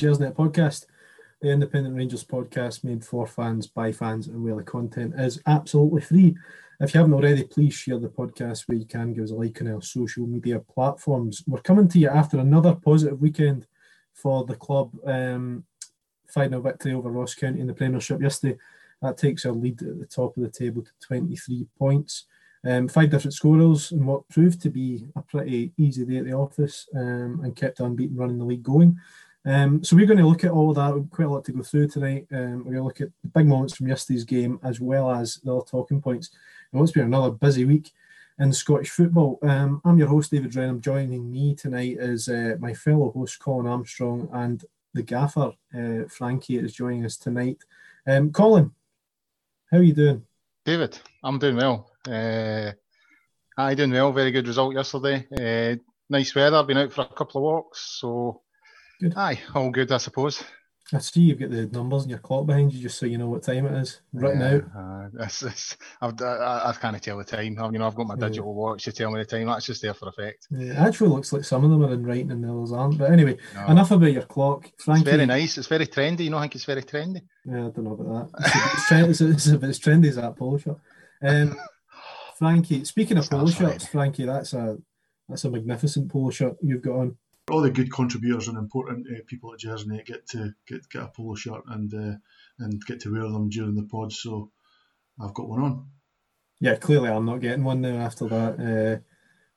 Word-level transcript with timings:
And 0.00 0.16
Gersnet 0.16 0.34
podcast. 0.34 0.86
The 1.40 1.50
Independent 1.50 1.96
Rangers 1.96 2.22
podcast 2.22 2.84
made 2.84 3.04
for 3.04 3.26
fans, 3.26 3.66
by 3.66 3.90
fans, 3.90 4.28
and 4.28 4.42
where 4.42 4.54
the 4.54 4.62
content 4.62 5.14
is 5.18 5.40
absolutely 5.46 6.02
free. 6.02 6.36
If 6.80 6.94
you 6.94 6.98
haven't 6.98 7.14
already, 7.14 7.44
please 7.44 7.74
share 7.74 7.98
the 7.98 8.08
podcast 8.08 8.68
where 8.68 8.78
you 8.78 8.84
can. 8.84 9.12
Give 9.12 9.24
us 9.24 9.30
a 9.30 9.34
like 9.34 9.60
on 9.60 9.68
our 9.68 9.82
social 9.82 10.26
media 10.26 10.60
platforms. 10.60 11.42
We're 11.46 11.62
coming 11.62 11.88
to 11.88 11.98
you 11.98 12.08
after 12.08 12.38
another 12.38 12.74
positive 12.74 13.20
weekend 13.20 13.66
for 14.14 14.44
the 14.44 14.54
club. 14.54 14.92
Um, 15.04 15.64
5 16.28 16.50
0 16.50 16.60
victory 16.60 16.92
over 16.92 17.10
Ross 17.10 17.34
County 17.34 17.60
in 17.60 17.66
the 17.66 17.74
Premiership 17.74 18.20
yesterday. 18.20 18.58
That 19.02 19.16
takes 19.16 19.46
our 19.46 19.52
lead 19.52 19.82
at 19.82 19.98
the 19.98 20.06
top 20.06 20.36
of 20.36 20.42
the 20.42 20.50
table 20.50 20.82
to 20.82 20.90
23 21.06 21.66
points. 21.78 22.26
Um, 22.64 22.88
five 22.88 23.10
different 23.10 23.34
scorers 23.34 23.92
in 23.92 24.04
what 24.04 24.28
proved 24.28 24.60
to 24.62 24.70
be 24.70 25.06
a 25.16 25.22
pretty 25.22 25.72
easy 25.76 26.04
day 26.04 26.18
at 26.18 26.24
the 26.24 26.32
office 26.32 26.88
um, 26.94 27.40
and 27.42 27.54
kept 27.54 27.80
unbeaten 27.80 28.16
running 28.16 28.38
the 28.38 28.44
league 28.44 28.64
going. 28.64 28.98
Um, 29.48 29.82
so 29.82 29.96
we're 29.96 30.04
going 30.04 30.18
to 30.18 30.28
look 30.28 30.44
at 30.44 30.50
all 30.50 30.68
of 30.68 30.76
that. 30.76 30.94
We've 30.94 31.08
quite 31.08 31.24
a 31.24 31.30
lot 31.30 31.42
to 31.46 31.52
go 31.52 31.62
through 31.62 31.88
tonight. 31.88 32.26
Um, 32.30 32.58
we're 32.58 32.72
going 32.72 32.76
to 32.76 32.82
look 32.82 33.00
at 33.00 33.08
the 33.22 33.28
big 33.28 33.46
moments 33.46 33.74
from 33.74 33.88
yesterday's 33.88 34.24
game 34.24 34.60
as 34.62 34.78
well 34.78 35.10
as 35.10 35.36
the 35.36 35.56
other 35.56 35.64
talking 35.64 36.02
points. 36.02 36.28
And 36.70 36.82
it's 36.82 36.92
been 36.92 37.06
another 37.06 37.30
busy 37.30 37.64
week 37.64 37.90
in 38.38 38.52
Scottish 38.52 38.90
football. 38.90 39.38
Um, 39.42 39.80
I'm 39.86 39.96
your 39.96 40.08
host, 40.08 40.32
David 40.32 40.52
Drenham. 40.52 40.82
Joining 40.82 41.32
me 41.32 41.54
tonight 41.54 41.96
is 41.98 42.28
uh, 42.28 42.56
my 42.60 42.74
fellow 42.74 43.10
host, 43.10 43.38
Colin 43.38 43.66
Armstrong, 43.66 44.28
and 44.34 44.62
the 44.92 45.02
gaffer, 45.02 45.52
uh, 45.74 46.06
Frankie, 46.10 46.58
is 46.58 46.74
joining 46.74 47.06
us 47.06 47.16
tonight. 47.16 47.64
Um, 48.06 48.30
Colin, 48.32 48.70
how 49.70 49.78
are 49.78 49.82
you 49.82 49.94
doing? 49.94 50.26
David, 50.66 50.98
I'm 51.24 51.38
doing 51.38 51.56
well. 51.56 51.90
Uh, 52.06 52.72
I 53.56 53.74
doing 53.74 53.92
well. 53.92 54.12
Very 54.12 54.30
good 54.30 54.46
result 54.46 54.74
yesterday. 54.74 55.26
Uh, 55.32 55.76
nice 56.10 56.34
weather. 56.34 56.58
I've 56.58 56.66
been 56.66 56.76
out 56.76 56.92
for 56.92 57.00
a 57.00 57.14
couple 57.14 57.38
of 57.38 57.44
walks, 57.44 57.80
so 57.80 58.42
good. 59.00 59.14
Aye, 59.16 59.40
all 59.54 59.70
good, 59.70 59.92
I 59.92 59.98
suppose. 59.98 60.42
I 60.92 60.98
see 61.00 61.20
you've 61.20 61.38
got 61.38 61.50
the 61.50 61.66
numbers 61.66 62.04
and 62.04 62.10
your 62.10 62.18
clock 62.18 62.46
behind 62.46 62.72
you, 62.72 62.80
just 62.80 62.98
so 62.98 63.04
you 63.04 63.18
know 63.18 63.28
what 63.28 63.42
time 63.42 63.66
it 63.66 63.78
is 63.78 64.00
right 64.14 64.34
yeah, 64.34 64.54
out. 64.54 64.64
Uh, 64.74 65.24
it's, 65.24 65.42
it's, 65.42 65.76
I've, 66.00 66.18
I, 66.22 66.62
I 66.70 66.76
can't 66.80 67.02
tell 67.02 67.18
the 67.18 67.24
time. 67.24 67.58
I've, 67.60 67.72
you 67.74 67.78
know, 67.78 67.86
I've 67.86 67.94
got 67.94 68.06
my 68.06 68.16
digital 68.16 68.54
yeah. 68.54 68.58
watch 68.58 68.84
to 68.84 68.92
tell 68.92 69.10
me 69.10 69.18
the 69.18 69.26
time. 69.26 69.48
That's 69.48 69.66
just 69.66 69.82
there 69.82 69.92
for 69.92 70.08
effect. 70.08 70.46
Yeah, 70.50 70.72
it 70.72 70.88
actually 70.88 71.10
looks 71.10 71.30
like 71.30 71.44
some 71.44 71.62
of 71.62 71.70
them 71.70 71.84
are 71.84 71.92
in 71.92 72.06
writing 72.06 72.30
and 72.30 72.42
the 72.42 72.50
others 72.50 72.72
aren't. 72.72 72.96
But 72.96 73.10
anyway, 73.10 73.36
no. 73.54 73.66
enough 73.66 73.90
about 73.90 74.12
your 74.12 74.22
clock. 74.22 74.70
Frankie, 74.78 75.02
it's 75.02 75.10
very 75.10 75.26
nice. 75.26 75.58
It's 75.58 75.68
very 75.68 75.86
trendy. 75.86 76.20
You 76.20 76.30
know, 76.30 76.38
I 76.38 76.42
think 76.42 76.54
it's 76.54 76.64
very 76.64 76.82
trendy. 76.82 77.20
Yeah, 77.44 77.66
I 77.66 77.70
don't 77.70 77.84
know 77.84 77.92
about 77.92 78.32
that. 78.32 78.46
It's, 78.90 79.20
it's, 79.20 79.20
it's, 79.20 79.46
it's 79.46 79.78
trendy 79.78 80.08
as 80.08 80.16
that 80.16 80.36
polo 80.36 80.56
shirt. 80.56 80.78
Um, 81.22 81.58
Frankie, 82.38 82.84
speaking 82.84 83.18
of 83.18 83.28
polo 83.28 83.50
shirts, 83.50 83.86
Frankie, 83.86 84.24
that's 84.24 84.54
a 84.54 84.78
that's 85.28 85.44
a 85.44 85.50
magnificent 85.50 86.10
polo 86.10 86.30
shirt 86.30 86.56
you've 86.62 86.82
got 86.82 86.96
on. 86.96 87.16
All 87.50 87.60
the 87.60 87.70
good 87.70 87.92
contributors 87.92 88.48
and 88.48 88.58
important 88.58 89.06
uh, 89.08 89.20
people 89.26 89.52
at 89.52 89.60
Jersey 89.60 90.02
get 90.04 90.26
to 90.28 90.54
get 90.66 90.88
get 90.90 91.02
a 91.02 91.08
polo 91.08 91.34
shirt 91.34 91.62
and 91.68 91.92
uh, 91.94 92.16
and 92.58 92.84
get 92.86 93.00
to 93.00 93.12
wear 93.12 93.22
them 93.22 93.48
during 93.48 93.74
the 93.74 93.84
pod. 93.84 94.12
So 94.12 94.50
I've 95.20 95.34
got 95.34 95.48
one 95.48 95.62
on. 95.62 95.86
Yeah, 96.60 96.76
clearly 96.76 97.10
I'm 97.10 97.24
not 97.24 97.40
getting 97.40 97.64
one 97.64 97.80
now 97.80 97.96
after 97.98 98.26
that. 98.28 99.02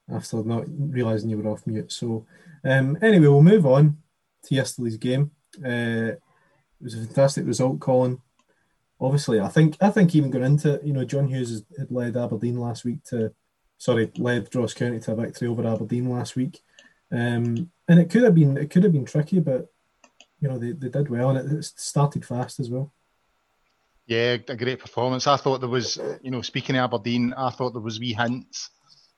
Uh, 0.10 0.16
after 0.16 0.44
not 0.44 0.66
realizing 0.68 1.30
you 1.30 1.38
were 1.38 1.50
off 1.50 1.66
mute. 1.66 1.92
So 1.92 2.26
um, 2.64 2.98
anyway, 3.02 3.28
we'll 3.28 3.42
move 3.42 3.66
on 3.66 3.98
to 4.44 4.56
yesterday's 4.56 4.98
game. 4.98 5.32
Uh, 5.64 6.14
it 6.14 6.84
was 6.84 6.96
a 6.96 7.06
fantastic 7.06 7.46
result, 7.46 7.80
Colin 7.80 8.20
obviously, 9.02 9.40
I 9.40 9.50
think 9.50 9.76
I 9.82 9.90
think 9.90 10.16
even 10.16 10.30
going 10.30 10.46
into 10.46 10.76
it, 10.76 10.84
you 10.84 10.94
know, 10.94 11.04
John 11.04 11.28
Hughes 11.28 11.64
had 11.78 11.92
led 11.92 12.16
Aberdeen 12.16 12.58
last 12.58 12.86
week 12.86 13.04
to, 13.06 13.34
sorry, 13.78 14.12
led 14.18 14.54
Ross 14.56 14.74
County 14.74 15.00
to 15.02 15.12
a 15.14 15.16
victory 15.16 15.48
over 15.48 15.68
Aberdeen 15.68 16.10
last 16.10 16.36
week, 16.36 16.62
um, 17.12 17.72
and 17.92 18.00
it 18.00 18.10
could 18.10 18.24
have 18.24 18.34
been 18.34 18.56
it 18.56 18.70
could 18.70 18.84
have 18.84 18.94
been 18.94 19.06
tricky, 19.06 19.42
but 19.42 19.68
you 20.40 20.48
know 20.48 20.58
they, 20.58 20.72
they 20.72 20.88
did 20.88 21.10
well 21.10 21.32
and 21.32 21.52
it, 21.52 21.58
it 21.58 21.66
started 21.76 22.26
fast 22.26 22.62
as 22.62 22.70
well. 22.70 22.94
Yeah, 24.08 24.38
a 24.48 24.56
great 24.56 24.80
performance. 24.80 25.28
I 25.28 25.36
thought 25.36 25.60
there 25.60 25.70
was, 25.70 26.00
you 26.22 26.32
know, 26.32 26.42
speaking 26.42 26.76
of 26.76 26.86
Aberdeen, 26.86 27.34
I 27.38 27.50
thought 27.50 27.72
there 27.72 27.82
was 27.82 28.00
wee 28.00 28.14
hints 28.14 28.70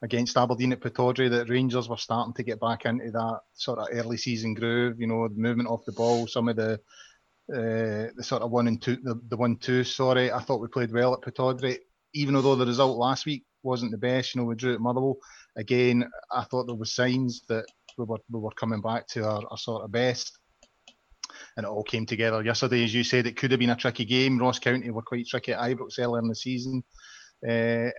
against 0.01 0.37
Aberdeen 0.37 0.73
at 0.73 0.81
Pittodrie 0.81 1.29
that 1.29 1.49
Rangers 1.49 1.87
were 1.87 1.97
starting 1.97 2.33
to 2.33 2.43
get 2.43 2.59
back 2.59 2.85
into 2.85 3.11
that 3.11 3.39
sort 3.53 3.79
of 3.79 3.87
early 3.91 4.17
season 4.17 4.55
groove. 4.55 4.99
You 4.99 5.07
know, 5.07 5.27
the 5.27 5.39
movement 5.39 5.69
off 5.69 5.85
the 5.85 5.93
ball, 5.93 6.25
some 6.25 6.49
of 6.49 6.55
the 6.55 6.73
uh, 7.53 8.09
the 8.15 8.23
sort 8.23 8.41
of 8.41 8.49
one 8.49 8.67
and 8.67 8.81
two, 8.81 8.97
the, 9.03 9.21
the 9.29 9.37
one 9.37 9.55
two. 9.57 9.83
Sorry, 9.83 10.31
I 10.31 10.39
thought 10.39 10.61
we 10.61 10.67
played 10.67 10.91
well 10.91 11.13
at 11.13 11.21
Pittodrie, 11.21 11.77
even 12.13 12.33
though 12.33 12.55
the 12.55 12.65
result 12.65 12.97
last 12.97 13.27
week 13.27 13.45
wasn't 13.61 13.91
the 13.91 13.97
best. 13.99 14.33
You 14.33 14.41
know, 14.41 14.47
we 14.47 14.55
drew 14.55 14.73
at 14.73 14.81
Motherwell. 14.81 15.17
Again, 15.55 16.09
I 16.31 16.43
thought 16.43 16.65
there 16.65 16.75
was 16.75 16.95
signs 16.95 17.43
that 17.49 17.65
we 17.97 18.05
were 18.05 18.19
we 18.29 18.39
were 18.39 18.51
coming 18.51 18.81
back 18.81 19.07
to 19.09 19.25
our, 19.25 19.41
our 19.49 19.57
sort 19.57 19.83
of 19.83 19.91
best, 19.91 20.37
and 21.57 21.65
it 21.65 21.69
all 21.69 21.83
came 21.83 22.05
together 22.05 22.43
yesterday. 22.43 22.83
As 22.83 22.93
you 22.93 23.03
said, 23.03 23.27
it 23.27 23.37
could 23.37 23.51
have 23.51 23.59
been 23.59 23.69
a 23.69 23.75
tricky 23.75 24.05
game. 24.05 24.39
Ross 24.39 24.59
County 24.59 24.91
were 24.91 25.01
quite 25.01 25.27
tricky 25.27 25.53
at 25.53 25.59
Ibrox 25.59 25.99
earlier 25.99 26.21
in 26.21 26.27
the 26.27 26.35
season. 26.35 26.83
Uh, 27.47 27.89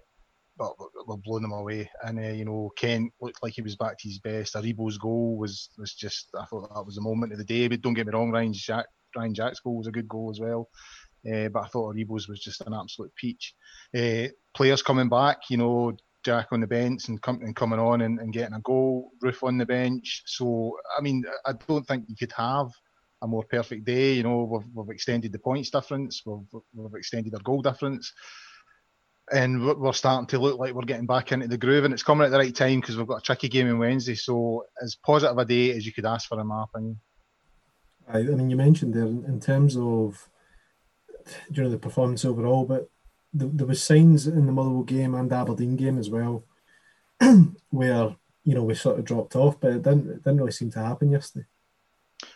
but 0.56 0.72
we're 1.06 1.16
blowing 1.16 1.42
them 1.42 1.52
away. 1.52 1.90
And 2.02 2.18
uh, 2.18 2.28
you 2.28 2.44
know, 2.44 2.70
Kent 2.76 3.12
looked 3.20 3.42
like 3.42 3.54
he 3.54 3.62
was 3.62 3.76
back 3.76 3.98
to 3.98 4.08
his 4.08 4.18
best. 4.18 4.54
Aribo's 4.54 4.98
goal 4.98 5.36
was 5.36 5.70
was 5.78 5.94
just 5.94 6.28
I 6.38 6.44
thought 6.44 6.72
that 6.74 6.86
was 6.86 6.96
the 6.96 7.02
moment 7.02 7.32
of 7.32 7.38
the 7.38 7.44
day. 7.44 7.68
But 7.68 7.82
don't 7.82 7.94
get 7.94 8.06
me 8.06 8.12
wrong, 8.12 8.30
Ryan 8.30 8.52
Jack 8.52 8.86
Ryan 9.16 9.34
Jack's 9.34 9.60
goal 9.60 9.78
was 9.78 9.86
a 9.86 9.92
good 9.92 10.08
goal 10.08 10.30
as 10.30 10.40
well. 10.40 10.68
Uh, 11.26 11.48
but 11.48 11.64
I 11.64 11.68
thought 11.68 11.94
Aribo's 11.94 12.28
was 12.28 12.40
just 12.40 12.60
an 12.62 12.74
absolute 12.74 13.12
peach. 13.16 13.54
Players 14.54 14.82
coming 14.82 15.08
back, 15.08 15.38
you 15.48 15.56
know, 15.56 15.96
Jack 16.24 16.48
on 16.52 16.60
the 16.60 16.66
bench 16.66 17.08
and, 17.08 17.20
com- 17.20 17.42
and 17.42 17.54
coming 17.54 17.78
on 17.78 18.00
and, 18.00 18.18
and, 18.18 18.32
getting 18.32 18.54
a 18.54 18.60
goal, 18.60 19.10
Roofe 19.22 19.46
on 19.46 19.58
the 19.58 19.66
bench. 19.66 20.22
So, 20.26 20.76
I 20.96 21.02
mean, 21.02 21.24
I 21.46 21.52
don't 21.66 21.86
think 21.86 22.04
you 22.08 22.16
could 22.16 22.32
have 22.32 22.68
a 23.22 23.26
more 23.26 23.44
perfect 23.44 23.84
day. 23.84 24.14
You 24.14 24.22
know, 24.22 24.44
we've, 24.44 24.66
we've 24.72 24.94
extended 24.94 25.32
the 25.32 25.38
points 25.38 25.70
difference, 25.70 26.22
we've, 26.24 26.62
we've 26.74 26.94
extended 26.94 27.34
our 27.34 27.40
goal 27.40 27.62
difference. 27.62 28.12
And 29.32 29.64
we're 29.64 29.92
starting 29.94 30.26
to 30.28 30.38
look 30.38 30.58
like 30.58 30.74
we're 30.74 30.82
getting 30.82 31.06
back 31.06 31.32
into 31.32 31.48
the 31.48 31.56
groove, 31.56 31.84
and 31.84 31.94
it's 31.94 32.02
coming 32.02 32.26
at 32.26 32.30
the 32.30 32.36
right 32.38 32.54
time 32.54 32.80
because 32.80 32.98
we've 32.98 33.06
got 33.06 33.20
a 33.20 33.22
tricky 33.22 33.48
game 33.48 33.70
on 33.70 33.78
Wednesday. 33.78 34.14
So, 34.14 34.66
as 34.82 34.96
positive 34.96 35.38
a 35.38 35.46
day 35.46 35.70
as 35.70 35.86
you 35.86 35.94
could 35.94 36.04
ask 36.04 36.28
for, 36.28 36.38
in 36.38 36.46
my 36.46 36.64
opinion. 36.64 37.00
I, 38.06 38.18
I 38.18 38.22
mean, 38.22 38.50
you 38.50 38.56
mentioned 38.56 38.92
there 38.92 39.06
in 39.06 39.40
terms 39.40 39.78
of 39.78 40.28
you 41.50 41.62
know 41.62 41.70
the 41.70 41.78
performance 41.78 42.24
overall, 42.26 42.66
but 42.66 42.90
the, 43.34 43.46
there 43.46 43.66
was 43.66 43.82
signs 43.82 44.26
in 44.26 44.46
the 44.46 44.52
Motherwell 44.52 44.84
game 44.84 45.14
and 45.14 45.32
Aberdeen 45.32 45.76
game 45.76 45.98
as 45.98 46.08
well, 46.08 46.44
where 47.70 48.16
you 48.44 48.54
know 48.54 48.62
we 48.62 48.74
sort 48.74 48.98
of 48.98 49.04
dropped 49.04 49.36
off, 49.36 49.60
but 49.60 49.72
it 49.72 49.82
didn't 49.82 50.08
it 50.08 50.22
didn't 50.22 50.38
really 50.38 50.52
seem 50.52 50.70
to 50.70 50.78
happen 50.78 51.10
yesterday. 51.10 51.46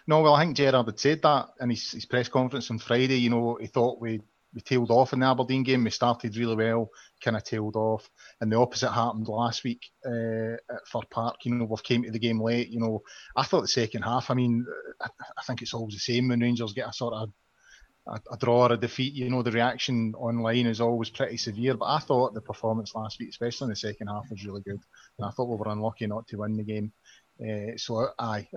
No, 0.06 0.20
well, 0.20 0.34
I 0.34 0.44
think 0.44 0.56
Gerrard 0.56 0.86
had 0.86 0.98
said 0.98 1.22
that 1.22 1.50
in 1.60 1.70
his, 1.70 1.92
his 1.92 2.04
press 2.04 2.28
conference 2.28 2.70
on 2.70 2.78
Friday. 2.78 3.16
You 3.16 3.30
know, 3.30 3.58
he 3.60 3.68
thought 3.68 4.00
we 4.00 4.20
we 4.54 4.60
tailed 4.60 4.90
off 4.90 5.12
in 5.12 5.20
the 5.20 5.26
Aberdeen 5.26 5.62
game. 5.62 5.84
We 5.84 5.90
started 5.90 6.36
really 6.36 6.56
well, 6.56 6.90
kind 7.22 7.36
of 7.36 7.44
tailed 7.44 7.76
off, 7.76 8.10
and 8.40 8.50
the 8.50 8.58
opposite 8.58 8.90
happened 8.90 9.28
last 9.28 9.62
week 9.64 9.86
uh, 10.04 10.54
at 10.54 10.86
Fir 10.86 11.00
Park. 11.10 11.36
You 11.44 11.54
know, 11.54 11.64
we've 11.64 11.82
came 11.82 12.02
to 12.02 12.10
the 12.10 12.18
game 12.18 12.40
late. 12.40 12.68
You 12.68 12.80
know, 12.80 13.02
I 13.36 13.44
thought 13.44 13.60
the 13.60 13.68
second 13.68 14.02
half. 14.02 14.30
I 14.30 14.34
mean, 14.34 14.66
I, 15.00 15.08
I 15.38 15.42
think 15.42 15.62
it's 15.62 15.74
always 15.74 15.94
the 15.94 16.00
same 16.00 16.28
when 16.28 16.40
Rangers 16.40 16.72
get 16.72 16.88
a 16.88 16.92
sort 16.92 17.14
of 17.14 17.30
a, 18.08 18.36
draw 18.36 18.66
or 18.66 18.72
a 18.72 18.76
defeat. 18.76 19.14
You 19.14 19.30
know, 19.30 19.42
the 19.42 19.50
reaction 19.50 20.14
online 20.16 20.66
is 20.66 20.80
always 20.80 21.10
pretty 21.10 21.36
severe. 21.36 21.74
But 21.74 21.86
I 21.86 21.98
thought 21.98 22.34
the 22.34 22.40
performance 22.40 22.94
last 22.94 23.18
week, 23.20 23.30
especially 23.30 23.66
in 23.66 23.70
the 23.70 23.76
second 23.76 24.08
half, 24.08 24.30
was 24.30 24.44
really 24.44 24.62
good, 24.62 24.80
and 25.18 25.26
I 25.26 25.30
thought 25.30 25.48
we 25.48 25.56
were 25.56 25.72
unlucky 25.72 26.06
not 26.06 26.26
to 26.28 26.38
win 26.38 26.56
the 26.56 26.64
game. 26.64 26.92
Uh, 27.40 27.76
so, 27.76 28.08
aye, 28.18 28.48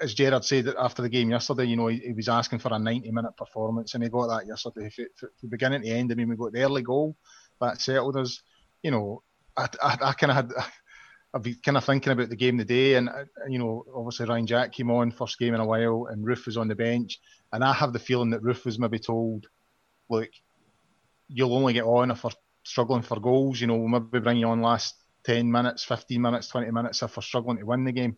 as 0.00 0.14
Gerrard 0.14 0.44
said 0.44 0.68
after 0.78 1.02
the 1.02 1.08
game 1.08 1.30
yesterday, 1.30 1.64
you 1.64 1.76
know, 1.76 1.88
he, 1.88 1.98
he 1.98 2.12
was 2.12 2.28
asking 2.28 2.58
for 2.58 2.72
a 2.72 2.78
90 2.78 3.10
minute 3.10 3.36
performance 3.36 3.94
and 3.94 4.02
he 4.02 4.08
got 4.08 4.28
that 4.28 4.46
yesterday. 4.46 4.90
From 5.16 5.48
beginning 5.48 5.82
to 5.82 5.88
end, 5.88 6.10
I 6.10 6.14
mean, 6.14 6.28
we 6.28 6.36
got 6.36 6.52
the 6.52 6.62
early 6.62 6.82
goal 6.82 7.16
that 7.60 7.80
settled 7.80 8.16
us. 8.16 8.42
You 8.82 8.90
know, 8.92 9.22
I, 9.56 9.68
I, 9.82 9.98
I 10.02 10.12
kind 10.14 10.30
of 10.30 10.36
had, 10.36 10.52
I've 11.34 11.42
been 11.42 11.58
kind 11.62 11.76
of 11.76 11.84
thinking 11.84 12.12
about 12.12 12.28
the 12.28 12.36
game 12.36 12.58
today 12.58 12.94
and, 12.94 13.08
uh, 13.08 13.24
you 13.48 13.58
know, 13.58 13.84
obviously 13.94 14.26
Ryan 14.26 14.46
Jack 14.46 14.72
came 14.72 14.90
on, 14.90 15.12
first 15.12 15.38
game 15.38 15.54
in 15.54 15.60
a 15.60 15.66
while, 15.66 16.08
and 16.10 16.26
Roofe 16.26 16.46
was 16.46 16.56
on 16.56 16.66
the 16.66 16.74
bench. 16.74 17.20
And 17.52 17.64
I 17.64 17.72
have 17.72 17.92
the 17.92 17.98
feeling 17.98 18.30
that 18.30 18.42
Roofe 18.42 18.64
was 18.64 18.78
maybe 18.78 18.98
told, 18.98 19.46
look, 20.08 20.30
you'll 21.28 21.54
only 21.54 21.72
get 21.72 21.84
on 21.84 22.10
if 22.10 22.24
we're 22.24 22.30
struggling 22.64 23.02
for 23.02 23.20
goals. 23.20 23.60
You 23.60 23.66
know, 23.66 23.76
we'll 23.76 23.88
maybe 23.88 24.20
bring 24.20 24.38
you 24.38 24.48
on 24.48 24.62
last 24.62 24.94
10 25.24 25.50
minutes, 25.50 25.84
15 25.84 26.20
minutes, 26.20 26.48
20 26.48 26.70
minutes 26.70 27.02
if 27.02 27.16
we're 27.16 27.22
struggling 27.22 27.58
to 27.58 27.66
win 27.66 27.84
the 27.84 27.92
game 27.92 28.16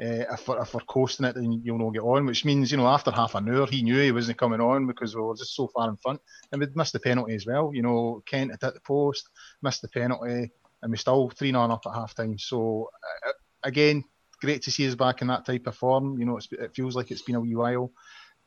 uh, 0.00 0.24
if, 0.32 0.46
we're, 0.46 0.62
if 0.62 0.74
we're 0.74 0.80
coasting 0.82 1.26
it, 1.26 1.34
then 1.34 1.60
you'll 1.64 1.78
not 1.78 1.92
get 1.92 2.02
on. 2.02 2.24
Which 2.24 2.44
means, 2.44 2.70
you 2.70 2.76
know, 2.76 2.86
after 2.86 3.10
half 3.10 3.34
an 3.34 3.48
hour, 3.48 3.66
he 3.66 3.82
knew 3.82 4.00
he 4.00 4.12
wasn't 4.12 4.38
coming 4.38 4.60
on 4.60 4.86
because 4.86 5.14
we 5.14 5.22
were 5.22 5.34
just 5.34 5.56
so 5.56 5.66
far 5.68 5.88
in 5.88 5.96
front, 5.96 6.20
and 6.52 6.60
we'd 6.60 6.76
missed 6.76 6.92
the 6.92 7.00
penalty 7.00 7.34
as 7.34 7.46
well. 7.46 7.72
You 7.74 7.82
know, 7.82 8.22
Kent 8.24 8.52
had 8.52 8.62
hit 8.62 8.74
the 8.74 8.80
post, 8.80 9.28
missed 9.60 9.82
the 9.82 9.88
penalty, 9.88 10.52
and 10.82 10.92
we 10.92 10.96
still 10.96 11.30
three 11.30 11.50
0 11.50 11.62
up 11.62 11.82
at 11.86 11.94
half 11.94 12.14
time. 12.14 12.38
So 12.38 12.90
uh, 13.26 13.32
again, 13.64 14.04
great 14.40 14.62
to 14.62 14.70
see 14.70 14.86
us 14.86 14.94
back 14.94 15.20
in 15.20 15.28
that 15.28 15.44
type 15.44 15.66
of 15.66 15.76
form. 15.76 16.18
You 16.18 16.26
know, 16.26 16.38
it 16.38 16.76
feels 16.76 16.94
like 16.94 17.10
it's 17.10 17.22
been 17.22 17.34
a 17.34 17.40
wee 17.40 17.56
while, 17.56 17.90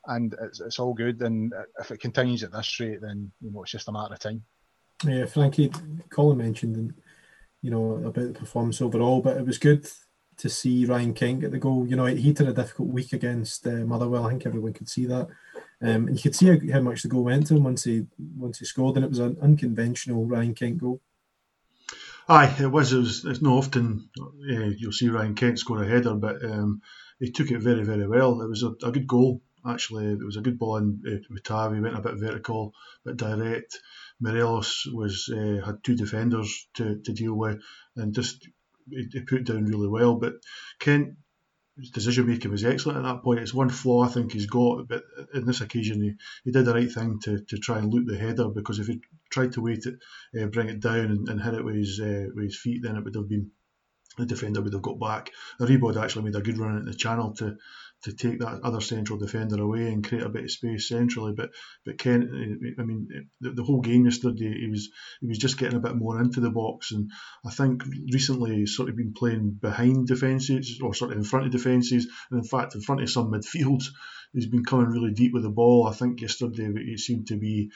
and 0.07 0.35
it's, 0.41 0.59
it's 0.59 0.79
all 0.79 0.93
good. 0.93 1.21
And 1.21 1.53
if 1.79 1.91
it 1.91 1.99
continues 1.99 2.43
at 2.43 2.51
this 2.51 2.79
rate, 2.79 3.01
then 3.01 3.31
you 3.41 3.51
know 3.51 3.63
it's 3.63 3.71
just 3.71 3.87
a 3.87 3.91
matter 3.91 4.13
of 4.13 4.19
time. 4.19 4.43
Yeah, 5.03 5.25
Frankie, 5.25 5.71
Colin 6.09 6.37
mentioned, 6.37 6.75
and 6.75 6.93
you 7.61 7.71
know, 7.71 7.93
about 8.05 8.33
the 8.33 8.39
performance 8.39 8.81
overall, 8.81 9.21
but 9.21 9.37
it 9.37 9.45
was 9.45 9.57
good 9.57 9.87
to 10.37 10.49
see 10.49 10.85
Ryan 10.85 11.13
Kent 11.13 11.41
get 11.41 11.51
the 11.51 11.59
goal. 11.59 11.85
You 11.87 11.95
know, 11.95 12.05
he 12.05 12.29
had 12.29 12.41
a 12.41 12.53
difficult 12.53 12.89
week 12.89 13.13
against 13.13 13.65
uh, 13.67 13.85
Motherwell. 13.85 14.25
I 14.25 14.29
think 14.29 14.45
everyone 14.45 14.73
could 14.73 14.89
see 14.89 15.05
that. 15.05 15.27
Um, 15.81 16.07
and 16.07 16.15
you 16.15 16.21
could 16.21 16.35
see 16.35 16.47
how, 16.47 16.57
how, 16.73 16.81
much 16.81 17.03
the 17.03 17.09
goal 17.09 17.23
went 17.23 17.47
to 17.47 17.55
him 17.55 17.63
once 17.63 17.83
he 17.83 18.05
once 18.37 18.59
he 18.59 18.65
scored, 18.65 18.95
and 18.95 19.05
it 19.05 19.09
was 19.09 19.19
an 19.19 19.37
unconventional 19.41 20.25
Ryan 20.25 20.55
Kent 20.55 20.79
goal. 20.79 21.01
Aye, 22.27 22.55
it 22.59 22.67
was. 22.67 22.93
It 22.93 22.97
was 22.97 23.25
it's 23.25 23.41
not 23.41 23.53
often 23.53 24.09
uh, 24.19 24.69
you'll 24.77 24.91
see 24.91 25.09
Ryan 25.09 25.35
Kent 25.35 25.59
score 25.59 25.83
a 25.83 25.87
header, 25.87 26.15
but 26.15 26.43
um, 26.45 26.81
he 27.19 27.31
took 27.31 27.51
it 27.51 27.59
very, 27.59 27.83
very 27.83 28.07
well. 28.07 28.41
It 28.41 28.47
was 28.47 28.63
a, 28.63 28.69
a 28.83 28.91
good 28.91 29.07
goal, 29.07 29.41
actually. 29.65 30.05
It 30.05 30.23
was 30.23 30.37
a 30.37 30.41
good 30.41 30.59
ball 30.59 30.77
in 30.77 31.01
uh, 31.07 31.25
with 31.29 31.43
Tavi, 31.43 31.79
went 31.79 31.97
a 31.97 32.01
bit 32.01 32.19
vertical, 32.19 32.73
but 33.03 33.17
direct. 33.17 33.79
Morelos 34.19 34.87
was 34.91 35.29
uh, 35.33 35.65
had 35.65 35.83
two 35.83 35.95
defenders 35.95 36.67
to, 36.75 36.99
to 36.99 37.13
deal 37.13 37.33
with, 37.33 37.61
and 37.95 38.13
just 38.13 38.47
he, 38.89 39.07
he 39.11 39.21
put 39.21 39.45
down 39.45 39.65
really 39.65 39.87
well. 39.87 40.15
But 40.15 40.33
Kent 40.79 41.15
his 41.77 41.89
decision 41.89 42.27
making 42.27 42.51
was 42.51 42.63
excellent 42.65 42.99
at 42.99 43.03
that 43.03 43.23
point. 43.23 43.39
It's 43.39 43.53
one 43.53 43.69
flaw 43.69 44.03
I 44.03 44.09
think 44.09 44.31
he's 44.31 44.45
got, 44.45 44.87
but 44.87 45.03
in 45.33 45.45
this 45.45 45.61
occasion 45.61 46.01
he, 46.01 46.13
he 46.43 46.51
did 46.51 46.65
the 46.65 46.73
right 46.73 46.91
thing 46.91 47.19
to, 47.23 47.39
to 47.39 47.57
try 47.57 47.79
and 47.79 47.91
loop 47.91 48.07
the 48.07 48.17
header 48.17 48.49
because 48.49 48.79
if 48.79 48.87
he 48.87 49.01
tried 49.29 49.53
to 49.53 49.61
wait 49.61 49.85
it, 49.85 49.95
uh, 50.39 50.47
bring 50.47 50.69
it 50.69 50.79
down 50.79 51.05
and, 51.05 51.29
and 51.29 51.41
hit 51.41 51.53
it 51.53 51.65
with 51.65 51.75
his 51.75 51.99
uh, 51.99 52.27
with 52.35 52.45
his 52.45 52.59
feet, 52.59 52.83
then 52.83 52.97
it 52.97 53.03
would 53.03 53.15
have 53.15 53.29
been 53.29 53.51
the 54.17 54.25
defender 54.25 54.61
would 54.61 54.73
have 54.73 54.81
got 54.81 54.99
back. 54.99 55.31
Aribo 55.59 55.95
actually 55.95 56.25
made 56.25 56.35
a 56.35 56.41
good 56.41 56.57
run 56.57 56.77
at 56.77 56.85
the 56.85 56.93
channel 56.93 57.33
to 57.35 57.57
to 58.03 58.13
take 58.13 58.39
that 58.39 58.61
other 58.63 58.81
central 58.81 59.19
defender 59.19 59.61
away 59.61 59.91
and 59.91 60.07
create 60.07 60.23
a 60.23 60.29
bit 60.29 60.43
of 60.43 60.51
space 60.51 60.87
centrally. 60.87 61.33
But 61.33 61.51
but 61.85 61.97
Kent, 61.97 62.29
eh, 62.33 62.67
eh, 62.67 62.71
I 62.79 62.83
mean, 62.83 63.07
eh, 63.15 63.21
the, 63.39 63.51
the, 63.51 63.63
whole 63.63 63.81
game 63.81 64.05
yesterday, 64.05 64.59
he 64.59 64.67
was 64.67 64.89
he 65.19 65.27
was 65.27 65.37
just 65.37 65.57
getting 65.57 65.77
a 65.77 65.81
bit 65.81 65.95
more 65.95 66.19
into 66.19 66.39
the 66.39 66.49
box, 66.49 66.91
and 66.91 67.11
I 67.45 67.51
think 67.51 67.83
recently 68.11 68.57
he's 68.57 68.75
sort 68.75 68.89
of 68.89 68.95
been 68.95 69.13
playing 69.13 69.57
behind 69.61 70.07
defences 70.07 70.79
or 70.81 70.93
sort 70.93 71.11
of 71.11 71.17
in 71.17 71.23
front 71.23 71.45
of 71.45 71.51
defences, 71.51 72.07
and 72.29 72.41
in 72.41 72.47
fact 72.47 72.75
in 72.75 72.81
front 72.81 73.01
of 73.01 73.09
some 73.09 73.31
midfields, 73.31 73.85
he's 74.33 74.47
been 74.47 74.65
coming 74.65 74.87
really 74.87 75.11
deep 75.11 75.33
with 75.33 75.43
the 75.43 75.49
ball. 75.49 75.87
I 75.87 75.93
think 75.93 76.21
yesterday 76.21 76.71
he 76.83 76.97
seemed 76.97 77.27
to 77.27 77.37
be 77.37 77.71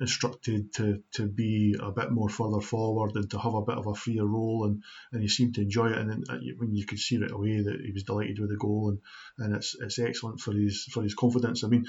instructed 0.00 0.72
to 0.72 1.02
to 1.12 1.26
be 1.26 1.74
a 1.80 1.90
bit 1.90 2.12
more 2.12 2.28
further 2.28 2.60
forward 2.60 3.12
and 3.16 3.30
to 3.30 3.38
have 3.38 3.54
a 3.54 3.62
bit 3.62 3.76
of 3.76 3.86
a 3.86 3.94
freer 3.94 4.24
role 4.24 4.64
and, 4.64 4.82
and 5.12 5.22
he 5.22 5.28
seemed 5.28 5.54
to 5.54 5.62
enjoy 5.62 5.88
it 5.88 5.98
and 5.98 6.10
then, 6.10 6.22
uh, 6.28 6.38
when 6.58 6.74
you 6.74 6.86
could 6.86 6.98
see 6.98 7.18
right 7.18 7.30
away 7.30 7.60
that 7.60 7.80
he 7.84 7.92
was 7.92 8.04
delighted 8.04 8.38
with 8.38 8.50
the 8.50 8.56
goal 8.56 8.90
and, 8.90 8.98
and 9.44 9.56
it's 9.56 9.76
it's 9.80 9.98
excellent 9.98 10.40
for 10.40 10.52
his 10.52 10.84
for 10.84 11.02
his 11.02 11.14
confidence. 11.14 11.64
I 11.64 11.68
mean 11.68 11.84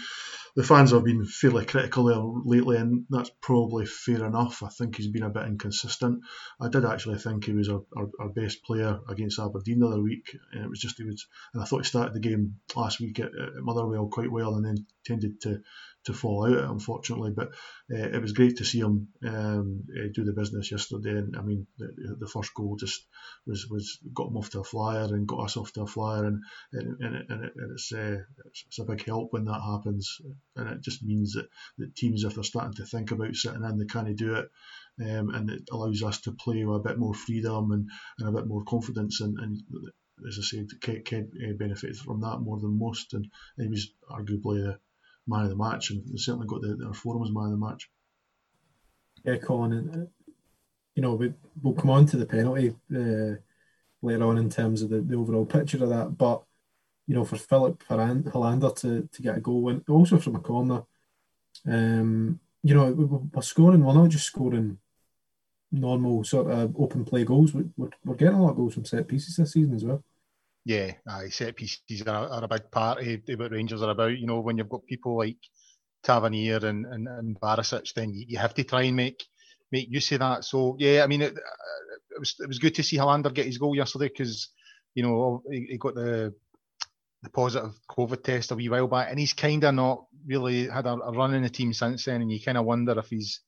the 0.55 0.63
fans 0.63 0.91
have 0.91 1.03
been 1.03 1.25
fairly 1.25 1.65
critical 1.65 2.05
there 2.05 2.17
lately 2.17 2.77
and 2.77 3.05
that's 3.09 3.31
probably 3.41 3.85
fair 3.85 4.25
enough. 4.25 4.63
I 4.63 4.69
think 4.69 4.95
he's 4.95 5.07
been 5.07 5.23
a 5.23 5.29
bit 5.29 5.45
inconsistent. 5.45 6.21
I 6.59 6.69
did 6.69 6.85
actually 6.85 7.19
think 7.19 7.45
he 7.45 7.53
was 7.53 7.69
our, 7.69 7.83
our, 7.95 8.09
our 8.19 8.29
best 8.29 8.63
player 8.63 8.99
against 9.07 9.39
Aberdeen 9.39 9.79
the 9.79 9.87
other 9.87 10.01
week 10.01 10.35
and 10.51 10.63
it 10.63 10.69
was 10.69 10.79
just 10.79 10.97
he 10.97 11.03
was 11.03 11.27
and 11.53 11.61
I 11.61 11.65
thought 11.65 11.81
he 11.81 11.87
started 11.87 12.13
the 12.13 12.27
game 12.27 12.55
last 12.75 12.99
week 12.99 13.19
at, 13.19 13.27
at 13.27 13.55
Motherwell 13.57 14.07
quite 14.07 14.31
well 14.31 14.55
and 14.55 14.65
then 14.65 14.87
tended 15.05 15.41
to 15.41 15.61
to 16.05 16.13
fall 16.13 16.45
out, 16.45 16.71
unfortunately. 16.71 17.31
But 17.35 17.49
uh, 17.91 18.09
it 18.13 18.21
was 18.21 18.33
great 18.33 18.57
to 18.57 18.65
see 18.65 18.79
him 18.79 19.09
um, 19.25 19.83
uh, 19.95 20.07
do 20.13 20.23
the 20.23 20.33
business 20.33 20.71
yesterday. 20.71 21.11
And 21.11 21.35
I 21.37 21.41
mean, 21.41 21.67
the, 21.77 22.17
the, 22.19 22.27
first 22.27 22.53
goal 22.53 22.75
just 22.77 23.05
was 23.45 23.67
was 23.69 23.99
got 24.13 24.29
him 24.29 24.37
off 24.37 24.49
to 24.51 24.61
a 24.61 24.63
flyer 24.63 25.05
and 25.05 25.27
got 25.27 25.45
us 25.45 25.57
off 25.57 25.71
to 25.73 25.83
a 25.83 25.87
flyer, 25.87 26.25
and 26.25 26.41
and, 26.73 26.97
and, 27.01 27.15
it, 27.15 27.25
and, 27.29 27.45
it, 27.45 27.53
and 27.55 27.71
it's, 27.73 27.91
uh, 27.91 28.17
it's, 28.45 28.63
it's 28.67 28.79
a 28.79 28.85
big 28.85 29.05
help 29.05 29.33
when 29.33 29.45
that 29.45 29.61
happens. 29.61 30.17
And 30.55 30.69
it 30.69 30.81
just 30.81 31.03
means 31.03 31.33
that, 31.33 31.47
that 31.77 31.95
teams, 31.95 32.23
if 32.23 32.35
they're 32.35 32.43
starting 32.43 32.73
to 32.75 32.85
think 32.85 33.11
about 33.11 33.35
sitting 33.35 33.63
in, 33.63 33.77
they 33.77 33.85
can't 33.85 34.15
do 34.17 34.35
it. 34.35 34.49
Um, 35.01 35.29
and 35.29 35.49
it 35.49 35.61
allows 35.71 36.03
us 36.03 36.21
to 36.21 36.33
play 36.33 36.65
with 36.65 36.77
a 36.77 36.89
bit 36.89 36.99
more 36.99 37.13
freedom 37.13 37.71
and, 37.71 37.89
and 38.19 38.27
a 38.27 38.37
bit 38.37 38.47
more 38.47 38.63
confidence 38.65 39.21
and, 39.21 39.39
and 39.39 39.61
as 40.27 40.37
I 40.37 40.41
said, 40.41 41.05
Kent 41.05 41.29
uh, 41.33 41.53
benefited 41.57 41.97
from 41.97 42.21
that 42.21 42.39
more 42.39 42.59
than 42.59 42.77
most, 42.77 43.13
and 43.13 43.27
he 43.57 43.67
was 43.67 43.89
arguably 44.11 44.61
the, 44.61 44.79
man 45.29 45.43
of 45.43 45.49
the 45.49 45.55
match, 45.55 45.91
and 45.91 46.03
they 46.07 46.17
certainly 46.17 46.47
got 46.47 46.61
the, 46.61 46.75
their 46.75 46.93
forum 46.93 47.23
as 47.23 47.31
man 47.31 47.45
of 47.45 47.51
the 47.51 47.57
match. 47.57 47.89
Yeah, 49.23 49.37
Colin, 49.37 49.73
and 49.73 49.95
uh, 49.95 50.07
you 50.95 51.01
know 51.01 51.13
we, 51.13 51.33
will 51.61 51.73
come 51.73 51.89
on 51.89 52.05
to 52.07 52.17
the 52.17 52.25
penalty 52.25 52.75
uh, 52.95 53.35
later 54.01 54.23
on 54.23 54.37
in 54.37 54.49
terms 54.49 54.81
of 54.81 54.89
the, 54.89 55.01
the 55.01 55.15
overall 55.15 55.45
picture 55.45 55.83
of 55.83 55.89
that, 55.89 56.17
but 56.17 56.43
you 57.07 57.15
know 57.15 57.25
for 57.25 57.37
Philip 57.37 57.83
Helander 57.87 58.75
to, 58.77 59.09
to 59.11 59.21
get 59.21 59.37
a 59.37 59.41
goal 59.41 59.69
and 59.69 59.83
also 59.89 60.17
from 60.17 60.35
a 60.35 60.39
corner, 60.39 60.83
um, 61.67 62.39
you 62.63 62.73
know 62.73 62.91
we're 63.33 63.41
scoring. 63.41 63.83
We're 63.83 63.93
not 63.93 64.09
just 64.09 64.25
scoring 64.25 64.77
normal 65.71 66.23
sort 66.23 66.49
of 66.49 66.75
open 66.79 67.05
play 67.05 67.23
goals. 67.23 67.53
We're, 67.53 67.89
we're 68.03 68.15
getting 68.15 68.35
a 68.35 68.41
lot 68.41 68.51
of 68.51 68.57
goals 68.57 68.73
from 68.73 68.85
set 68.85 69.07
pieces 69.07 69.35
this 69.35 69.53
season 69.53 69.75
as 69.75 69.85
well. 69.85 70.03
Yeah, 70.65 70.91
aye, 71.07 71.29
set 71.29 71.55
pieces 71.55 72.03
are, 72.05 72.27
are 72.27 72.43
a 72.43 72.47
big 72.47 72.69
part 72.71 72.99
of 73.01 73.39
what 73.39 73.51
Rangers 73.51 73.81
are 73.81 73.91
about. 73.91 74.17
You 74.17 74.27
know, 74.27 74.39
when 74.39 74.57
you've 74.57 74.69
got 74.69 74.85
people 74.85 75.17
like 75.17 75.37
Tavernier 76.03 76.57
and, 76.57 76.85
and, 76.85 77.07
and 77.07 77.39
Barisic, 77.39 77.93
then 77.93 78.13
you, 78.13 78.25
you 78.27 78.37
have 78.37 78.53
to 78.55 78.63
try 78.63 78.83
and 78.83 78.95
make 78.95 79.23
make 79.71 79.89
use 79.89 80.11
of 80.11 80.19
that. 80.19 80.43
So 80.43 80.75
yeah, 80.79 81.03
I 81.03 81.07
mean, 81.07 81.21
it, 81.21 81.33
uh, 81.33 81.95
it 82.11 82.19
was 82.19 82.35
it 82.39 82.47
was 82.47 82.59
good 82.59 82.75
to 82.75 82.83
see 82.83 82.97
Helander 82.97 83.33
get 83.33 83.45
his 83.45 83.57
goal 83.57 83.75
yesterday 83.75 84.09
because 84.09 84.49
you 84.95 85.03
know 85.03 85.43
he, 85.49 85.67
he, 85.71 85.77
got 85.77 85.95
the 85.95 86.33
the 87.21 87.29
positive 87.29 87.71
COVID 87.89 88.23
test 88.23 88.51
a 88.51 88.55
wee 88.55 88.69
while 88.69 88.87
back, 88.87 89.09
and 89.09 89.19
he's 89.19 89.33
kind 89.33 89.63
of 89.63 89.75
not 89.75 90.05
really 90.25 90.67
had 90.67 90.85
a, 90.85 90.93
a, 90.93 91.11
run 91.11 91.33
in 91.33 91.43
the 91.43 91.49
team 91.49 91.73
since 91.73 92.05
then, 92.05 92.21
and 92.21 92.31
you 92.31 92.39
kind 92.41 92.57
of 92.57 92.65
wonder 92.65 92.97
if 92.97 93.07
he's 93.07 93.41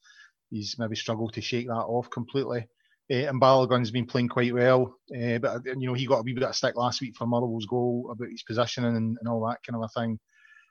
he's 0.50 0.75
maybe 0.78 0.96
struggled 0.96 1.34
to 1.34 1.42
shake 1.42 1.68
that 1.68 1.74
off 1.74 2.10
completely. 2.10 2.68
Uh, 3.12 3.28
and 3.28 3.42
Balogun's 3.42 3.92
been 3.92 4.06
playing 4.06 4.30
quite 4.30 4.54
well, 4.54 4.96
uh, 5.13 5.38
but 5.40 5.66
you 5.66 5.88
know 5.88 5.94
he 5.94 6.06
got 6.06 6.19
a 6.19 6.22
wee 6.22 6.34
bit 6.34 6.44
of 6.44 6.52
a 6.52 6.54
stick 6.54 6.75
last 6.78 7.02
week 7.02 7.16
for 7.18 7.28
Motherwell's 7.28 7.66
goal 7.66 8.10
about 8.12 8.30
his 8.30 8.44
positioning 8.44 8.96
and, 8.96 9.18
and 9.19 9.28
all 9.28 9.46
that 9.48 9.60
kind 9.68 9.75
of 9.75 9.90
a 9.90 10.00
thing. 10.00 10.18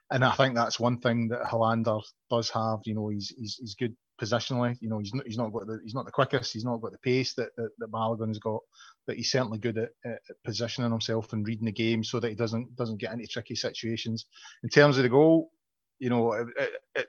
And 0.09 0.25
I 0.25 0.31
think 0.31 0.55
that's 0.55 0.79
one 0.79 0.99
thing 0.99 1.27
that 1.29 1.43
Helander 1.43 2.01
does 2.29 2.49
have. 2.49 2.79
You 2.85 2.95
know, 2.95 3.09
he's 3.09 3.31
he's, 3.37 3.57
he's 3.59 3.75
good 3.75 3.95
positionally. 4.19 4.75
You 4.81 4.89
know, 4.89 4.99
he's 4.99 5.13
not 5.13 5.25
he's 5.27 5.37
not 5.37 5.53
got 5.53 5.67
the 5.67 5.79
he's 5.83 5.93
not 5.93 6.05
the 6.05 6.11
quickest. 6.11 6.53
He's 6.53 6.65
not 6.65 6.81
got 6.81 6.93
the 6.93 6.97
pace 6.97 7.33
that 7.35 7.49
that, 7.57 7.69
that 7.77 7.91
Balogun's 7.91 8.39
got, 8.39 8.61
but 9.05 9.17
he's 9.17 9.29
certainly 9.29 9.59
good 9.59 9.77
at, 9.77 9.89
at, 10.03 10.19
positioning 10.43 10.91
himself 10.91 11.33
and 11.33 11.45
reading 11.45 11.65
the 11.65 11.71
game 11.71 12.03
so 12.03 12.19
that 12.19 12.29
he 12.29 12.35
doesn't 12.35 12.75
doesn't 12.75 12.99
get 12.99 13.13
into 13.13 13.27
tricky 13.27 13.55
situations. 13.55 14.25
In 14.63 14.69
terms 14.69 14.97
of 14.97 15.03
the 15.03 15.09
goal, 15.09 15.51
you 15.99 16.09
know, 16.09 16.33
it, 16.33 16.47
it, 16.95 17.07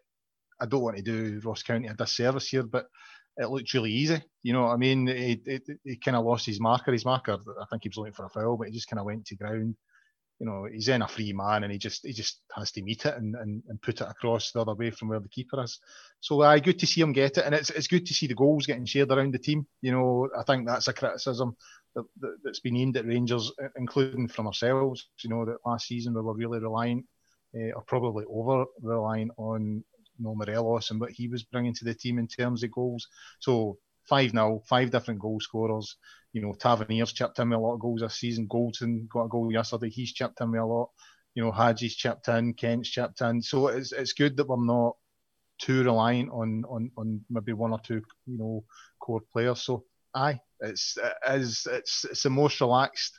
I 0.60 0.66
don't 0.66 0.82
want 0.82 0.96
to 0.96 1.02
do 1.02 1.40
Ross 1.42 1.62
County 1.62 1.88
a 1.88 1.94
disservice 1.94 2.48
here, 2.48 2.62
but 2.62 2.86
it 3.36 3.50
looked 3.50 3.72
really 3.74 3.92
easy. 3.92 4.22
You 4.42 4.52
know 4.52 4.62
what 4.62 4.72
I 4.72 4.76
mean? 4.76 5.06
He, 5.06 5.40
he, 5.44 5.60
he 5.84 5.96
kind 5.96 6.16
of 6.16 6.24
lost 6.24 6.46
his 6.46 6.60
marker. 6.60 6.92
His 6.92 7.04
marker, 7.04 7.38
I 7.60 7.64
think 7.70 7.82
he 7.82 7.88
was 7.88 7.96
looking 7.96 8.12
for 8.12 8.26
a 8.26 8.30
foul, 8.30 8.56
but 8.56 8.68
he 8.68 8.74
just 8.74 8.88
kind 8.88 9.00
of 9.00 9.06
went 9.06 9.26
to 9.26 9.36
ground. 9.36 9.76
You 10.38 10.46
know, 10.46 10.66
he's 10.70 10.88
in 10.88 11.02
a 11.02 11.08
free 11.08 11.32
man, 11.32 11.62
and 11.62 11.72
he 11.72 11.78
just 11.78 12.04
he 12.04 12.12
just 12.12 12.40
has 12.56 12.72
to 12.72 12.82
meet 12.82 13.06
it 13.06 13.16
and, 13.16 13.36
and, 13.36 13.62
and 13.68 13.80
put 13.80 14.00
it 14.00 14.08
across 14.08 14.50
the 14.50 14.60
other 14.60 14.74
way 14.74 14.90
from 14.90 15.08
where 15.08 15.20
the 15.20 15.28
keeper 15.28 15.62
is. 15.62 15.78
So, 16.20 16.42
uh, 16.42 16.58
good 16.58 16.80
to 16.80 16.86
see 16.86 17.00
him 17.00 17.12
get 17.12 17.38
it, 17.38 17.44
and 17.44 17.54
it's 17.54 17.70
it's 17.70 17.86
good 17.86 18.06
to 18.06 18.14
see 18.14 18.26
the 18.26 18.34
goals 18.34 18.66
getting 18.66 18.84
shared 18.84 19.12
around 19.12 19.34
the 19.34 19.38
team. 19.38 19.66
You 19.82 19.92
know, 19.92 20.28
I 20.36 20.42
think 20.42 20.66
that's 20.66 20.88
a 20.88 20.92
criticism 20.92 21.56
that, 21.94 22.04
that, 22.20 22.38
has 22.46 22.58
been 22.58 22.76
aimed 22.76 22.96
at 22.96 23.06
Rangers, 23.06 23.52
including 23.76 24.26
from 24.26 24.48
ourselves. 24.48 25.08
You 25.22 25.30
know, 25.30 25.44
that 25.44 25.58
last 25.64 25.86
season 25.86 26.14
we 26.14 26.22
were 26.22 26.34
really 26.34 26.58
reliant, 26.58 27.06
uh, 27.54 27.70
or 27.76 27.82
probably 27.86 28.24
over 28.28 28.64
reliant 28.80 29.30
on 29.36 29.84
no 30.18 30.34
Morelos 30.34 30.90
and 30.90 31.00
what 31.00 31.10
he 31.10 31.28
was 31.28 31.42
bringing 31.42 31.74
to 31.74 31.84
the 31.84 31.94
team 31.94 32.18
in 32.18 32.26
terms 32.26 32.62
of 32.62 32.70
goals. 32.70 33.08
So 33.40 33.78
5 34.08 34.30
0, 34.30 34.62
five 34.68 34.90
different 34.90 35.20
goal 35.20 35.40
scorers. 35.40 35.96
You 36.32 36.42
know, 36.42 36.54
Tavernier's 36.54 37.12
chipped 37.12 37.38
in 37.38 37.50
with 37.50 37.58
a 37.58 37.62
lot 37.62 37.74
of 37.74 37.80
goals 37.80 38.00
this 38.00 38.14
season. 38.14 38.48
Goldson 38.48 39.08
got 39.08 39.24
a 39.24 39.28
goal 39.28 39.52
yesterday. 39.52 39.90
He's 39.90 40.12
chipped 40.12 40.40
in 40.40 40.50
with 40.50 40.60
a 40.60 40.64
lot. 40.64 40.90
You 41.34 41.42
know, 41.42 41.52
Hagi's 41.52 41.94
chipped 41.94 42.28
in, 42.28 42.54
Kent's 42.54 42.88
chipped 42.88 43.20
in. 43.20 43.42
So 43.42 43.68
it's 43.68 43.92
it's 43.92 44.12
good 44.12 44.36
that 44.36 44.48
we're 44.48 44.64
not 44.64 44.96
too 45.58 45.84
reliant 45.84 46.30
on 46.30 46.64
on, 46.68 46.90
on 46.96 47.24
maybe 47.30 47.52
one 47.52 47.72
or 47.72 47.80
two, 47.80 48.02
you 48.26 48.38
know, 48.38 48.64
core 49.00 49.22
players. 49.32 49.62
So 49.62 49.84
aye, 50.14 50.40
it's 50.60 50.98
it 50.98 51.14
is 51.40 51.66
it's 51.70 52.04
it's 52.04 52.22
the 52.22 52.30
most 52.30 52.60
relaxed 52.60 53.18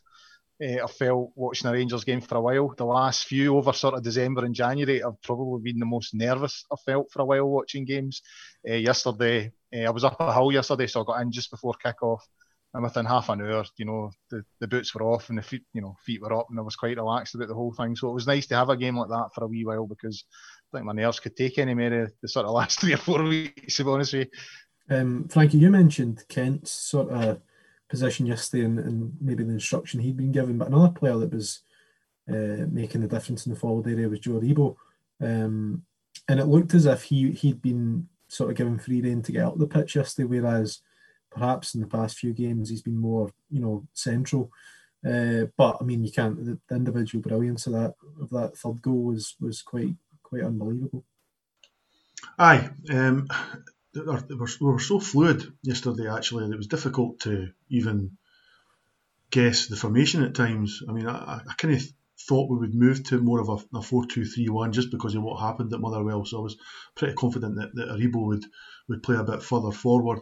uh, 0.63 0.83
I've 0.83 0.91
felt 0.91 1.31
watching 1.35 1.69
a 1.69 1.73
Rangers 1.73 2.03
game 2.03 2.21
for 2.21 2.37
a 2.37 2.41
while. 2.41 2.73
The 2.75 2.85
last 2.85 3.25
few 3.25 3.57
over 3.57 3.73
sort 3.73 3.95
of 3.95 4.03
December 4.03 4.45
and 4.45 4.55
January 4.55 5.03
I've 5.03 5.21
probably 5.21 5.61
been 5.61 5.79
the 5.79 5.85
most 5.85 6.13
nervous 6.13 6.65
I've 6.71 6.79
felt 6.81 7.11
for 7.11 7.21
a 7.21 7.25
while 7.25 7.49
watching 7.49 7.85
games. 7.85 8.21
Uh, 8.67 8.75
yesterday, 8.75 9.51
uh, 9.75 9.79
I 9.81 9.89
was 9.89 10.03
up 10.03 10.17
at 10.19 10.33
Hull 10.33 10.51
yesterday, 10.51 10.87
so 10.87 11.01
I 11.01 11.05
got 11.05 11.21
in 11.21 11.31
just 11.31 11.51
before 11.51 11.73
kick-off. 11.81 12.25
And 12.75 12.83
within 12.83 13.05
half 13.05 13.29
an 13.29 13.41
hour, 13.41 13.63
you 13.77 13.85
know, 13.85 14.09
the, 14.31 14.43
the 14.59 14.67
boots 14.67 14.95
were 14.95 15.03
off 15.03 15.29
and 15.29 15.37
the 15.37 15.43
feet, 15.43 15.63
you 15.73 15.81
know, 15.81 15.95
feet 16.03 16.21
were 16.21 16.33
up, 16.33 16.47
and 16.49 16.57
I 16.57 16.63
was 16.63 16.75
quite 16.75 16.97
relaxed 16.97 17.35
about 17.35 17.47
the 17.47 17.53
whole 17.53 17.73
thing. 17.73 17.95
So 17.95 18.09
it 18.09 18.13
was 18.13 18.25
nice 18.25 18.47
to 18.47 18.55
have 18.55 18.69
a 18.69 18.77
game 18.77 18.97
like 18.97 19.09
that 19.09 19.29
for 19.35 19.43
a 19.43 19.47
wee 19.47 19.63
while 19.63 19.85
because 19.85 20.25
I 20.73 20.77
think 20.77 20.85
my 20.85 20.93
nerves 20.93 21.19
could 21.19 21.35
take 21.35 21.59
any 21.59 21.75
more 21.75 22.11
the 22.21 22.27
sort 22.27 22.47
of 22.47 22.51
last 22.55 22.79
three 22.79 22.93
or 22.93 22.97
four 22.97 23.21
weeks. 23.23 23.75
To 23.75 23.83
be 23.83 23.89
honest 23.91 24.13
with 24.13 24.27
you, 24.89 24.95
um, 24.95 25.27
Frankie, 25.27 25.59
you 25.59 25.69
mentioned 25.69 26.23
Kent's 26.27 26.71
sort 26.71 27.09
of 27.09 27.41
position 27.89 28.25
yesterday 28.25 28.65
and, 28.65 28.79
and 28.79 29.13
maybe 29.21 29.43
the 29.43 29.51
instruction 29.51 29.99
he'd 29.99 30.17
been 30.17 30.31
given. 30.31 30.57
But 30.57 30.69
another 30.69 30.89
player 30.89 31.17
that 31.17 31.33
was 31.33 31.61
uh, 32.29 32.65
making 32.71 33.01
the 33.01 33.07
difference 33.07 33.45
in 33.45 33.53
the 33.53 33.59
forward 33.59 33.87
area 33.87 34.09
was 34.09 34.19
Joe 34.19 34.39
Aribo. 34.39 34.75
Um, 35.21 35.83
and 36.27 36.39
it 36.39 36.45
looked 36.45 36.73
as 36.73 36.85
if 36.85 37.03
he, 37.03 37.31
he'd 37.31 37.61
been 37.61 38.07
sort 38.27 38.49
of 38.49 38.57
given 38.57 38.79
free 38.79 39.01
rein 39.01 39.21
to 39.21 39.31
get 39.31 39.43
out 39.43 39.57
the 39.57 39.67
pitch 39.67 39.95
yesterday, 39.95 40.27
whereas 40.27 40.79
perhaps 41.29 41.75
in 41.75 41.81
the 41.81 41.87
past 41.87 42.17
few 42.17 42.33
games 42.33 42.69
he's 42.69 42.81
been 42.81 42.97
more, 42.97 43.29
you 43.49 43.59
know, 43.59 43.85
central. 43.93 44.51
Uh, 45.05 45.45
but 45.57 45.77
I 45.81 45.83
mean, 45.83 46.03
you 46.03 46.11
can't. 46.11 46.37
The, 46.43 46.57
the, 46.69 46.75
individual 46.75 47.21
brilliance 47.21 47.67
of 47.67 47.73
that 47.73 47.93
of 48.21 48.29
that 48.29 48.57
third 48.57 48.81
goal 48.81 49.03
was 49.03 49.35
was 49.41 49.61
quite 49.61 49.95
quite 50.21 50.43
unbelievable. 50.43 51.03
Aye, 52.39 52.69
um, 52.89 53.27
they 53.93 54.35
were, 54.35 54.79
so 54.79 54.99
fluid 54.99 55.53
yesterday. 55.61 56.09
Actually, 56.09 56.45
that 56.45 56.53
it 56.53 56.57
was 56.57 56.67
difficult 56.67 57.19
to 57.21 57.49
even 57.69 58.17
guess 59.29 59.67
the 59.67 59.75
formation 59.75 60.23
at 60.23 60.35
times. 60.35 60.81
I 60.87 60.91
mean, 60.93 61.07
I, 61.07 61.41
I 61.47 61.53
kind 61.57 61.75
of 61.75 61.83
thought 62.27 62.49
we 62.49 62.57
would 62.57 62.73
move 62.73 63.03
to 63.05 63.19
more 63.19 63.39
of 63.39 63.49
a, 63.49 63.77
a 63.77 63.81
4-2-3-1 63.81 64.71
just 64.71 64.91
because 64.91 65.15
of 65.15 65.23
what 65.23 65.41
happened 65.41 65.73
at 65.73 65.79
Motherwell. 65.79 66.25
So 66.25 66.39
I 66.39 66.41
was 66.41 66.57
pretty 66.95 67.13
confident 67.15 67.55
that, 67.55 67.75
that 67.75 67.89
Aribo 67.89 68.25
would, 68.27 68.45
would 68.87 69.03
play 69.03 69.15
a 69.15 69.23
bit 69.23 69.43
further 69.43 69.71
forward. 69.71 70.19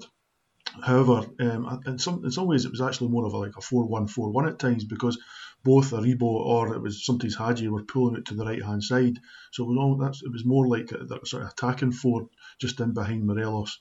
However, 0.82 1.26
um, 1.40 1.82
in 1.86 2.00
some 2.00 2.24
in 2.24 2.32
some 2.32 2.48
ways 2.48 2.66
it 2.66 2.72
was 2.72 2.82
actually 2.82 3.10
more 3.10 3.26
of 3.26 3.34
a, 3.34 3.38
like 3.38 3.58
a 3.58 3.62
4-1-4-1 3.62 4.48
at 4.48 4.60
times 4.60 4.86
because 4.86 5.18
both 5.64 5.92
Aribo 5.92 6.24
or 6.24 6.74
it 6.74 6.82
was 6.82 7.06
sometimes 7.06 7.36
Hagi 7.36 7.68
were 7.68 7.84
pulling 7.84 8.16
it 8.16 8.26
to 8.26 8.36
the 8.36 8.46
right 8.46 8.64
hand 8.64 8.84
side. 8.84 9.20
So 9.52 9.64
it 9.64 9.68
was 9.68 9.78
all 9.78 9.98
that's 9.98 10.24
it 10.24 10.32
was 10.32 10.46
more 10.46 10.68
like 10.68 10.92
a, 10.92 11.04
a 11.14 11.26
sort 11.26 11.44
of 11.44 11.50
attacking 11.50 11.92
four 11.92 12.30
just 12.60 12.80
in 12.80 12.94
behind 12.94 13.26
Morelos. 13.26 13.80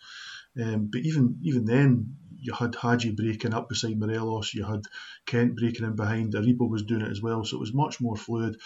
Um, 0.61 0.89
but 0.91 1.03
even 1.03 1.39
even 1.43 1.65
then, 1.65 2.17
you 2.37 2.53
had 2.53 2.75
Hagi 2.75 3.13
breaking 3.13 3.55
up 3.55 3.69
beside 3.69 3.99
Morelos, 3.99 4.53
you 4.55 4.65
had 4.65 4.83
Kent 5.27 5.57
breaking 5.57 5.87
in 5.87 5.95
behind, 5.95 6.35
Aribo 6.35 6.69
was 6.69 6.83
doing 6.83 7.03
it 7.03 7.11
as 7.11 7.23
well, 7.23 7.45
so 7.45 7.57
it 7.57 7.61
was 7.61 7.75
much 7.75 8.01
more 8.01 8.17
fluid. 8.17 8.57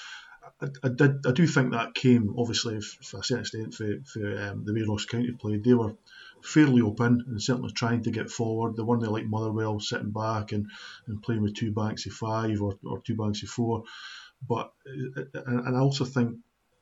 I, 0.61 0.69
I, 0.83 0.88
did, 0.88 1.26
I 1.26 1.33
do 1.33 1.47
think 1.47 1.73
that 1.73 1.95
came, 1.95 2.35
obviously, 2.38 2.81
for 2.81 3.21
a 3.21 3.25
certain 3.25 3.40
extent, 3.40 3.75
for, 3.75 3.87
for 4.04 4.38
um, 4.43 4.64
the 4.64 4.75
way 4.75 4.83
Ross 4.83 5.04
County 5.07 5.33
played. 5.33 5.64
They 5.64 5.75
were 5.75 5.95
fairly 6.44 6.82
open 6.82 7.24
and 7.26 7.42
certainly 7.42 7.72
trying 7.72 8.02
to 8.02 8.10
get 8.10 8.30
forward. 8.30 8.76
They 8.76 8.82
weren't 8.82 9.02
like 9.02 9.26
Motherwell 9.26 9.80
sitting 9.80 10.10
back 10.12 10.52
and, 10.52 10.66
and 11.06 11.22
playing 11.22 11.42
with 11.42 11.56
two 11.56 11.72
banks 11.72 12.06
of 12.06 12.12
five 12.12 12.60
or, 12.60 12.78
or 12.84 13.00
two 13.00 13.16
banks 13.16 13.42
of 13.42 13.48
four. 13.48 13.84
But 14.46 14.72
uh, 15.16 15.22
uh, 15.34 15.40
and 15.44 15.76
I 15.76 15.80
also 15.80 16.04
think 16.04 16.36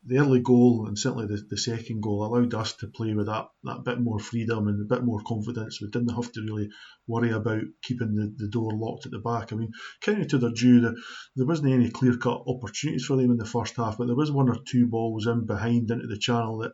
the 0.04 0.18
early 0.18 0.40
goal 0.40 0.86
and 0.88 0.98
certainly 0.98 1.26
the, 1.26 1.40
the 1.48 1.56
second 1.56 2.02
goal 2.02 2.24
allowed 2.24 2.54
us 2.54 2.72
to 2.74 2.88
play 2.88 3.14
with 3.14 3.26
that, 3.26 3.46
that 3.62 3.84
bit 3.84 4.00
more 4.00 4.18
freedom 4.18 4.66
and 4.66 4.80
a 4.80 4.94
bit 4.94 5.04
more 5.04 5.20
confidence. 5.24 5.80
We 5.80 5.90
didn't 5.90 6.14
have 6.14 6.32
to 6.32 6.40
really 6.42 6.70
worry 7.06 7.30
about 7.30 7.62
keeping 7.82 8.14
the, 8.16 8.34
the 8.36 8.48
door 8.48 8.72
locked 8.72 9.06
at 9.06 9.12
the 9.12 9.20
back. 9.20 9.52
I 9.52 9.56
mean, 9.56 9.70
of 10.08 10.28
to 10.28 10.38
their 10.38 10.50
due, 10.50 10.80
the, 10.80 11.00
there 11.36 11.46
wasn't 11.46 11.72
any 11.72 11.88
clear 11.90 12.16
cut 12.16 12.42
opportunities 12.48 13.04
for 13.04 13.16
them 13.16 13.30
in 13.30 13.36
the 13.36 13.44
first 13.44 13.76
half, 13.76 13.96
but 13.96 14.08
there 14.08 14.16
was 14.16 14.32
one 14.32 14.48
or 14.48 14.56
two 14.66 14.88
balls 14.88 15.28
in 15.28 15.46
behind 15.46 15.88
into 15.92 16.08
the 16.08 16.18
channel 16.18 16.58
that 16.58 16.72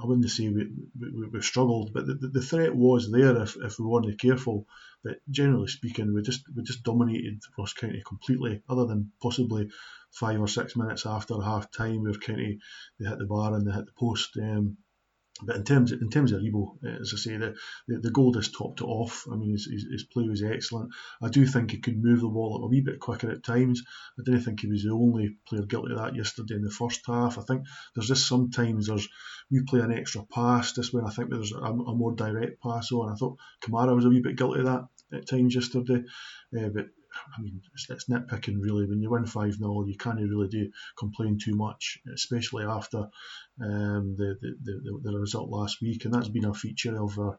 I 0.00 0.06
wouldn't 0.06 0.30
say 0.30 0.48
we, 0.48 0.70
we, 0.98 1.28
we 1.28 1.42
struggled, 1.42 1.92
but 1.92 2.06
the, 2.06 2.14
the, 2.14 2.40
threat 2.40 2.74
was 2.74 3.10
there 3.10 3.36
if, 3.42 3.56
if 3.56 3.78
we 3.78 3.84
weren't 3.84 4.18
careful. 4.18 4.66
But 5.04 5.18
generally 5.30 5.66
speaking, 5.66 6.14
we 6.14 6.22
just 6.22 6.44
we 6.54 6.62
just 6.62 6.82
dominated 6.82 7.40
Ross 7.58 7.74
County 7.74 8.02
completely, 8.06 8.62
other 8.68 8.86
than 8.86 9.12
possibly 9.20 9.68
five 10.10 10.40
or 10.40 10.48
six 10.48 10.76
minutes 10.76 11.04
after 11.04 11.40
half 11.42 11.70
time 11.70 12.04
where 12.04 12.14
County 12.14 12.58
they 12.98 13.08
hit 13.08 13.18
the 13.18 13.26
bar 13.26 13.54
and 13.54 13.66
they 13.66 13.72
hit 13.72 13.86
the 13.86 13.92
post. 13.98 14.36
Um, 14.40 14.78
but 15.44 15.56
in 15.56 15.64
terms 15.64 15.92
of, 15.92 16.00
in 16.00 16.10
terms 16.10 16.32
of 16.32 16.40
Aribo, 16.40 16.76
uh, 16.84 17.00
as 17.00 17.12
I 17.14 17.16
say, 17.18 17.36
the, 17.36 17.54
the, 17.88 17.98
the 17.98 18.10
goal 18.10 18.32
just 18.32 18.54
topped 18.54 18.80
it 18.80 18.84
off. 18.84 19.26
I 19.30 19.36
mean, 19.36 19.52
his, 19.52 19.68
his, 19.70 19.86
his, 19.90 20.04
play 20.04 20.28
was 20.28 20.42
excellent. 20.42 20.90
I 21.22 21.28
do 21.28 21.46
think 21.46 21.70
he 21.70 21.78
could 21.78 22.02
move 22.02 22.20
the 22.20 22.28
ball 22.28 22.62
a 22.64 22.68
wee 22.68 22.80
bit 22.80 23.00
quicker 23.00 23.30
at 23.30 23.42
times. 23.42 23.82
I 24.18 24.22
didn't 24.24 24.42
think 24.42 24.60
he 24.60 24.68
was 24.68 24.82
the 24.82 24.90
only 24.90 25.36
player 25.48 25.62
guilty 25.62 25.92
of 25.92 25.98
that 25.98 26.16
yesterday 26.16 26.54
in 26.54 26.62
the 26.62 26.70
first 26.70 27.00
half. 27.06 27.38
I 27.38 27.42
think 27.42 27.64
there's 27.94 28.08
just 28.08 28.28
sometimes 28.28 28.86
there's 28.86 29.08
we 29.50 29.62
play 29.62 29.80
an 29.80 29.92
extra 29.92 30.24
pass. 30.24 30.72
This 30.72 30.92
when 30.92 31.04
I 31.04 31.10
think 31.10 31.30
there's 31.30 31.52
a, 31.52 31.56
a 31.56 31.94
more 31.94 32.14
direct 32.14 32.62
pass 32.62 32.92
on. 32.92 33.12
I 33.12 33.14
thought 33.14 33.38
Kamara 33.64 33.94
was 33.94 34.04
a 34.04 34.08
wee 34.08 34.20
bit 34.20 34.36
guilty 34.36 34.60
of 34.60 34.66
that 34.66 34.84
at 35.12 35.28
times 35.28 35.54
yesterday. 35.54 36.04
Uh, 36.56 36.68
but 36.68 36.86
I 37.36 37.40
mean, 37.40 37.60
it's, 37.74 37.88
it's 37.90 38.08
nitpicking 38.08 38.60
really. 38.60 38.86
When 38.86 39.00
you 39.00 39.10
win 39.10 39.26
5 39.26 39.54
0, 39.54 39.84
you 39.86 39.96
can't 39.96 40.20
really 40.20 40.48
do 40.48 40.70
complain 40.98 41.38
too 41.38 41.54
much, 41.54 41.98
especially 42.12 42.64
after 42.64 43.08
um, 43.60 44.16
the, 44.16 44.36
the, 44.40 44.56
the, 44.62 45.00
the 45.02 45.18
result 45.18 45.50
last 45.50 45.80
week. 45.80 46.04
And 46.04 46.14
that's 46.14 46.28
been 46.28 46.44
a 46.44 46.54
feature 46.54 47.02
of 47.02 47.18
our, 47.18 47.38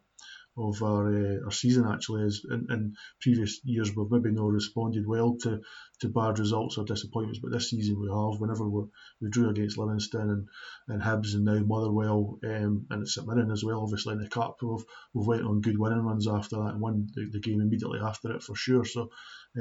of 0.57 0.81
our, 0.83 1.07
uh, 1.07 1.45
our 1.45 1.51
season 1.51 1.87
actually. 1.87 2.23
Is 2.23 2.45
in, 2.49 2.67
in 2.69 2.93
previous 3.21 3.59
years, 3.63 3.95
we've 3.95 4.11
maybe 4.11 4.31
not 4.31 4.51
responded 4.51 5.07
well 5.07 5.35
to, 5.41 5.59
to 6.01 6.09
bad 6.09 6.39
results 6.39 6.77
or 6.77 6.85
disappointments, 6.85 7.39
but 7.41 7.51
this 7.51 7.69
season 7.69 7.99
we 7.99 8.07
have. 8.07 8.39
Whenever 8.39 8.67
we, 8.69 8.83
we 9.21 9.29
drew 9.29 9.49
against 9.49 9.77
Livingston 9.77 10.29
and, 10.29 10.47
and 10.87 11.01
Hibs 11.01 11.33
and 11.33 11.45
now 11.45 11.59
Motherwell 11.59 12.39
um, 12.45 12.85
and 12.89 13.07
St 13.07 13.27
Mirren 13.27 13.51
as 13.51 13.63
well, 13.63 13.81
obviously 13.81 14.13
in 14.13 14.19
the 14.19 14.29
Cup, 14.29 14.57
we've, 14.61 14.85
we've 15.13 15.27
went 15.27 15.43
on 15.43 15.61
good 15.61 15.77
winning 15.77 16.03
runs 16.03 16.27
after 16.27 16.57
that 16.57 16.73
and 16.73 16.81
won 16.81 17.07
the, 17.15 17.29
the 17.31 17.39
game 17.39 17.61
immediately 17.61 17.99
after 17.99 18.31
it 18.31 18.43
for 18.43 18.55
sure. 18.55 18.85
So 18.85 19.09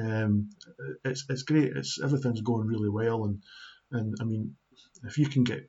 um, 0.00 0.50
it's 1.04 1.24
it's 1.28 1.42
great. 1.42 1.72
It's 1.76 2.00
everything's 2.02 2.40
going 2.40 2.66
really 2.66 2.88
well, 2.88 3.24
and 3.24 3.42
and 3.90 4.14
I 4.20 4.24
mean, 4.24 4.56
if 5.04 5.18
you 5.18 5.26
can 5.28 5.44
get 5.44 5.68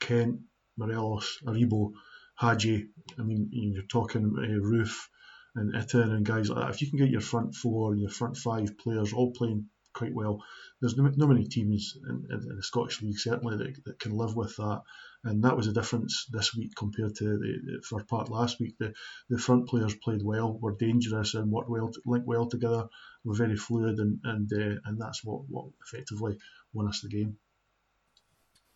Kent, 0.00 0.40
Morelos, 0.76 1.38
Aribo, 1.46 1.92
Hagi, 2.36 2.88
I 3.18 3.22
mean, 3.22 3.48
you're 3.52 3.82
talking 3.84 4.34
uh, 4.36 4.60
Roofe 4.64 5.08
and 5.56 5.74
Itten 5.74 6.12
and 6.12 6.24
guys 6.24 6.48
like 6.48 6.58
that. 6.58 6.74
If 6.74 6.82
you 6.82 6.88
can 6.88 6.98
get 6.98 7.10
your 7.10 7.20
front 7.20 7.54
four 7.54 7.92
and 7.92 8.00
your 8.00 8.10
front 8.10 8.36
five 8.36 8.76
players 8.78 9.12
all 9.12 9.32
playing 9.32 9.66
quite 9.92 10.14
well, 10.14 10.42
there's 10.80 10.96
no, 10.96 11.10
no 11.16 11.26
many 11.26 11.44
teams 11.44 11.96
in, 12.08 12.26
in, 12.30 12.56
the 12.56 12.62
Scottish 12.62 13.00
League 13.02 13.18
certainly 13.18 13.56
that, 13.56 13.84
that 13.84 13.98
can 14.00 14.12
live 14.12 14.34
with 14.34 14.56
that 14.56 14.82
and 15.24 15.42
that 15.42 15.56
was 15.56 15.66
a 15.66 15.72
difference 15.72 16.26
this 16.30 16.54
week 16.54 16.74
compared 16.76 17.14
to 17.16 17.24
the, 17.24 17.60
the 17.64 17.82
first 17.82 18.06
part 18.08 18.30
last 18.30 18.60
week. 18.60 18.76
The 18.78 18.92
the 19.30 19.38
front 19.38 19.68
players 19.68 19.94
played 19.94 20.22
well, 20.22 20.58
were 20.58 20.76
dangerous, 20.76 21.34
and 21.34 21.50
worked 21.50 21.70
well, 21.70 21.90
linked 22.04 22.28
well 22.28 22.46
together. 22.46 22.88
Were 23.24 23.34
very 23.34 23.56
fluid, 23.56 23.98
and 23.98 24.20
and 24.24 24.52
uh, 24.52 24.80
and 24.84 25.00
that's 25.00 25.24
what 25.24 25.42
what 25.48 25.66
effectively 25.86 26.36
won 26.74 26.88
us 26.88 27.00
the 27.00 27.08
game. 27.08 27.38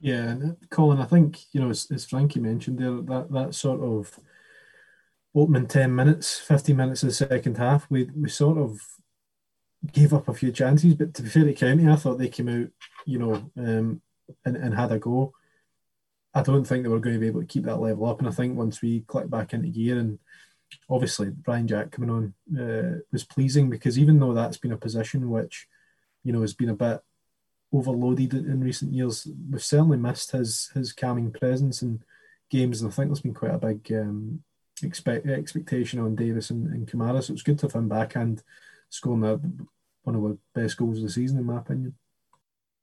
Yeah, 0.00 0.36
uh, 0.42 0.52
Colin, 0.70 1.00
I 1.00 1.04
think 1.06 1.38
you 1.52 1.60
know 1.60 1.70
as, 1.70 1.90
as 1.90 2.06
Frankie 2.06 2.40
mentioned 2.40 2.78
there, 2.78 3.00
that 3.02 3.32
that 3.32 3.54
sort 3.54 3.80
of 3.80 4.18
opening 5.34 5.66
ten 5.66 5.94
minutes, 5.94 6.38
fifteen 6.38 6.76
minutes 6.76 7.02
of 7.02 7.08
the 7.08 7.14
second 7.14 7.56
half, 7.56 7.90
we 7.90 8.04
we 8.16 8.28
sort 8.28 8.58
of 8.58 8.80
gave 9.92 10.12
up 10.12 10.28
a 10.28 10.34
few 10.34 10.52
chances. 10.52 10.94
But 10.94 11.14
to 11.14 11.22
be 11.22 11.28
fair 11.28 11.44
to 11.44 11.52
County, 11.52 11.88
I 11.88 11.96
thought 11.96 12.18
they 12.18 12.28
came 12.28 12.48
out, 12.48 12.68
you 13.06 13.18
know, 13.18 13.34
um, 13.56 14.00
and, 14.44 14.56
and 14.56 14.74
had 14.74 14.92
a 14.92 14.98
go. 14.98 15.32
I 16.34 16.42
don't 16.42 16.64
think 16.64 16.82
they 16.82 16.88
were 16.88 17.00
going 17.00 17.14
to 17.14 17.20
be 17.20 17.26
able 17.26 17.40
to 17.40 17.46
keep 17.46 17.64
that 17.64 17.80
level 17.80 18.06
up. 18.06 18.20
And 18.20 18.28
I 18.28 18.32
think 18.32 18.56
once 18.56 18.80
we 18.82 19.00
click 19.00 19.28
back 19.28 19.52
into 19.52 19.68
gear, 19.68 19.98
and 19.98 20.18
obviously 20.88 21.32
Ryan 21.46 21.66
Jack 21.66 21.90
coming 21.90 22.10
on 22.10 22.34
uh, 22.56 22.98
was 23.10 23.24
pleasing 23.24 23.70
because 23.70 23.98
even 23.98 24.20
though 24.20 24.34
that's 24.34 24.58
been 24.58 24.72
a 24.72 24.76
position 24.76 25.30
which, 25.30 25.66
you 26.22 26.32
know, 26.32 26.42
has 26.42 26.54
been 26.54 26.68
a 26.68 26.74
bit 26.74 27.00
overloaded 27.72 28.34
in 28.34 28.60
recent 28.60 28.92
years, 28.92 29.26
we've 29.50 29.62
certainly 29.62 29.98
missed 29.98 30.32
his 30.32 30.70
his 30.74 30.92
calming 30.92 31.32
presence 31.32 31.82
in 31.82 32.02
games. 32.50 32.80
And 32.80 32.90
I 32.90 32.94
think 32.94 33.08
there's 33.08 33.20
been 33.20 33.34
quite 33.34 33.54
a 33.54 33.58
big 33.58 33.92
um, 33.92 34.42
expect 34.82 35.26
expectation 35.26 36.00
on 36.00 36.16
Davis 36.16 36.50
and, 36.50 36.66
and 36.68 36.86
Kamara. 36.86 37.22
So 37.22 37.32
it's 37.32 37.42
good 37.42 37.58
to 37.60 37.66
have 37.66 37.74
him 37.74 37.88
back 37.88 38.16
and 38.16 38.42
scoring 38.90 39.20
that 39.20 39.40
one 40.02 40.14
of 40.14 40.22
the 40.22 40.38
best 40.54 40.76
goals 40.76 40.98
of 40.98 41.04
the 41.04 41.10
season, 41.10 41.38
in 41.38 41.44
my 41.44 41.58
opinion. 41.58 41.94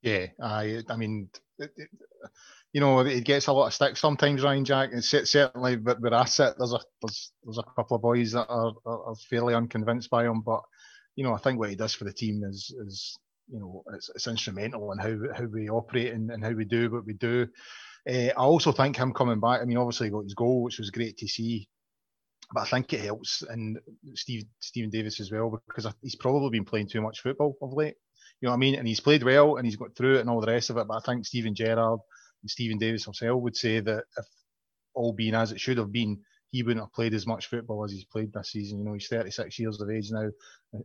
Yeah, 0.02 0.28
I 0.42 0.84
I 0.88 0.98
mean, 0.98 1.30
it, 1.58 1.72
it, 1.76 1.90
you 2.74 2.82
know, 2.82 3.00
it 3.00 3.24
gets 3.24 3.48
a 3.48 3.54
lot 3.54 3.68
of 3.68 3.74
stick 3.74 3.98
sometimes, 3.98 4.44
Ryan 4.44 4.66
Jack. 4.66 4.92
And 4.92 5.04
certainly, 5.04 5.78
but 5.78 6.00
where 6.00 6.14
I 6.14 6.26
sit, 6.26 6.54
there's 6.58 6.74
a 6.74 6.80
there's, 7.02 7.32
there's 7.44 7.58
a 7.58 7.64
couple 7.76 7.96
of 7.96 8.04
boys 8.04 8.34
that 8.34 8.48
are, 8.48 8.74
are 8.86 9.16
fairly 9.30 9.56
unconvinced 9.56 10.10
by 10.10 10.26
him. 10.26 10.42
But 10.42 10.62
you 11.16 11.24
know, 11.24 11.34
I 11.34 11.38
think 11.38 11.58
what 11.58 11.70
he 11.70 11.76
does 11.76 11.94
for 11.94 12.04
the 12.04 12.14
team 12.14 12.44
is 12.44 12.76
is 12.86 13.18
you 13.48 13.60
know 13.60 13.84
it's, 13.94 14.10
it's 14.10 14.28
instrumental 14.28 14.92
in 14.92 15.00
how 15.00 15.34
how 15.36 15.46
we 15.46 15.70
operate 15.70 16.14
and, 16.14 16.32
and 16.32 16.44
how 16.44 16.52
we 16.52 16.66
do 16.66 16.90
what 16.90 17.06
we 17.06 17.14
do. 17.14 17.48
Uh, 18.10 18.30
I 18.30 18.44
also 18.44 18.72
think 18.72 18.98
him 18.98 19.14
coming 19.14 19.40
back. 19.40 19.62
I 19.62 19.66
mean, 19.66 19.78
obviously 19.78 20.08
he 20.08 20.12
got 20.12 20.24
his 20.24 20.36
goal, 20.36 20.64
which 20.64 20.80
was 20.80 20.92
great 20.92 21.18
to 21.18 21.28
see. 21.28 21.68
But 22.54 22.62
I 22.62 22.66
think 22.66 22.94
it 22.94 23.02
helps, 23.02 23.42
and 23.42 23.80
Steve 24.14 24.44
Steven 24.60 24.92
Davis 24.92 25.20
as 25.20 25.32
well, 25.32 25.60
because 25.68 25.92
he's 26.04 26.16
probably 26.16 26.52
been 26.52 26.66
playing 26.66 26.88
too 26.88 27.02
much 27.02 27.22
football 27.22 27.58
of 27.62 27.74
late. 27.74 27.96
You 28.40 28.48
know 28.48 28.52
what 28.52 28.58
I 28.58 28.60
mean? 28.60 28.76
And 28.76 28.88
he's 28.88 29.00
played 29.00 29.24
well, 29.24 29.56
and 29.56 29.66
he's 29.66 29.78
got 29.78 29.96
through 29.96 30.18
it 30.18 30.22
and 30.22 30.30
all 30.30 30.42
the 30.42 30.52
rest 30.52 30.70
of 30.70 30.78
it. 30.78 30.88
But 30.88 30.98
I 30.98 31.00
think 31.06 31.26
Steven 31.26 31.56
Gerrard 31.56 32.00
and 32.44 32.50
Steven 32.50 32.78
Davis 32.78 33.06
himself 33.06 33.42
would 33.42 33.56
say 33.56 33.80
that 33.80 34.04
if 34.18 34.26
all 34.94 35.14
being 35.14 35.34
as 35.34 35.52
it 35.52 35.60
should 35.60 35.80
have 35.80 35.92
been, 35.92 36.20
he 36.56 36.64
wouldn't 36.64 36.86
have 36.86 36.94
played 36.94 37.14
as 37.14 37.28
much 37.28 37.48
football 37.48 37.84
as 37.84 37.92
he's 37.92 38.06
played 38.06 38.32
this 38.32 38.52
season. 38.52 38.80
You 38.80 38.86
know, 38.86 38.94
he's 38.94 39.10
36 39.10 39.60
years 39.60 39.82
of 39.82 39.90
age 39.90 40.10
now. 40.10 40.30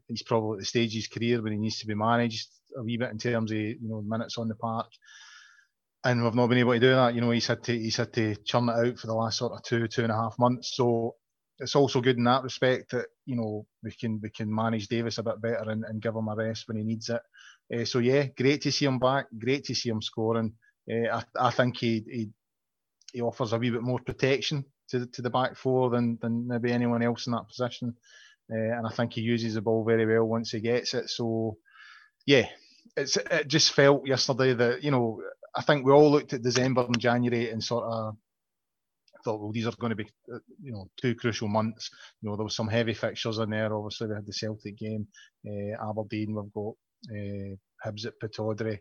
He's 0.08 0.24
probably 0.24 0.54
at 0.54 0.58
the 0.58 0.66
stage 0.66 0.88
of 0.88 0.94
his 0.94 1.06
career 1.06 1.40
when 1.40 1.52
he 1.52 1.60
needs 1.60 1.78
to 1.78 1.86
be 1.86 1.94
managed 1.94 2.48
a 2.76 2.82
wee 2.82 2.96
bit 2.96 3.12
in 3.12 3.18
terms 3.18 3.52
of 3.52 3.56
you 3.56 3.78
know 3.82 4.02
minutes 4.02 4.36
on 4.36 4.48
the 4.48 4.56
park. 4.56 4.88
And 6.02 6.24
we've 6.24 6.34
not 6.34 6.48
been 6.48 6.58
able 6.58 6.72
to 6.72 6.80
do 6.80 6.90
that. 6.90 7.14
You 7.14 7.20
know, 7.20 7.30
he's 7.30 7.46
had 7.46 7.62
to 7.64 7.78
he's 7.78 7.98
had 7.98 8.12
to 8.14 8.34
churn 8.44 8.68
it 8.68 8.72
out 8.72 8.98
for 8.98 9.06
the 9.06 9.14
last 9.14 9.38
sort 9.38 9.52
of 9.52 9.62
two 9.62 9.86
two 9.86 10.02
and 10.02 10.10
a 10.10 10.16
half 10.16 10.34
months. 10.40 10.74
So 10.74 11.14
it's 11.60 11.76
also 11.76 12.00
good 12.00 12.16
in 12.16 12.24
that 12.24 12.42
respect 12.42 12.90
that 12.90 13.06
you 13.24 13.36
know 13.36 13.64
we 13.84 13.92
can 13.92 14.18
we 14.20 14.30
can 14.30 14.52
manage 14.52 14.88
Davis 14.88 15.18
a 15.18 15.22
bit 15.22 15.40
better 15.40 15.70
and, 15.70 15.84
and 15.84 16.02
give 16.02 16.16
him 16.16 16.26
a 16.26 16.34
rest 16.34 16.66
when 16.66 16.78
he 16.78 16.82
needs 16.82 17.10
it. 17.10 17.22
Uh, 17.72 17.84
so 17.84 18.00
yeah, 18.00 18.24
great 18.36 18.62
to 18.62 18.72
see 18.72 18.86
him 18.86 18.98
back. 18.98 19.26
Great 19.38 19.62
to 19.66 19.74
see 19.76 19.90
him 19.90 20.02
scoring. 20.02 20.52
Uh, 20.90 21.22
I, 21.38 21.46
I 21.46 21.50
think 21.52 21.76
he, 21.76 22.04
he 22.10 22.30
he 23.12 23.20
offers 23.20 23.52
a 23.52 23.58
wee 23.58 23.70
bit 23.70 23.82
more 23.82 24.00
protection 24.00 24.64
to 24.90 25.06
to 25.06 25.22
the 25.22 25.30
back 25.30 25.56
four 25.56 25.90
than 25.90 26.18
than 26.20 26.46
maybe 26.46 26.72
anyone 26.72 27.02
else 27.02 27.26
in 27.26 27.32
that 27.32 27.48
position. 27.48 27.94
Uh, 28.52 28.76
and 28.76 28.86
I 28.86 28.90
think 28.90 29.12
he 29.12 29.20
uses 29.20 29.54
the 29.54 29.60
ball 29.60 29.84
very 29.84 30.06
well 30.06 30.24
once 30.26 30.50
he 30.50 30.60
gets 30.60 30.94
it. 30.94 31.08
So 31.08 31.56
yeah, 32.26 32.48
it's 32.96 33.16
it 33.16 33.48
just 33.48 33.72
felt 33.72 34.06
yesterday 34.06 34.54
that 34.54 34.82
you 34.82 34.90
know 34.90 35.22
I 35.54 35.62
think 35.62 35.84
we 35.84 35.92
all 35.92 36.10
looked 36.10 36.32
at 36.32 36.42
December 36.42 36.84
and 36.84 36.98
January 36.98 37.50
and 37.50 37.62
sort 37.62 37.84
of 37.84 38.16
thought, 39.24 39.40
well, 39.40 39.52
these 39.52 39.66
are 39.66 39.72
going 39.78 39.90
to 39.90 39.96
be, 39.96 40.08
you 40.62 40.72
know, 40.72 40.88
two 41.00 41.14
crucial 41.14 41.48
months. 41.48 41.90
You 42.20 42.28
know, 42.28 42.36
there 42.36 42.44
was 42.44 42.56
some 42.56 42.68
heavy 42.68 42.94
fixtures 42.94 43.38
in 43.38 43.50
there. 43.50 43.74
Obviously, 43.74 44.08
we 44.08 44.14
had 44.14 44.26
the 44.26 44.32
Celtic 44.32 44.78
game, 44.78 45.06
uh, 45.46 45.90
Aberdeen. 45.90 46.34
We've 46.34 46.52
got 46.52 46.74
uh, 47.10 47.56
Hibs 47.84 48.06
at 48.06 48.14
Pittodrie. 48.22 48.78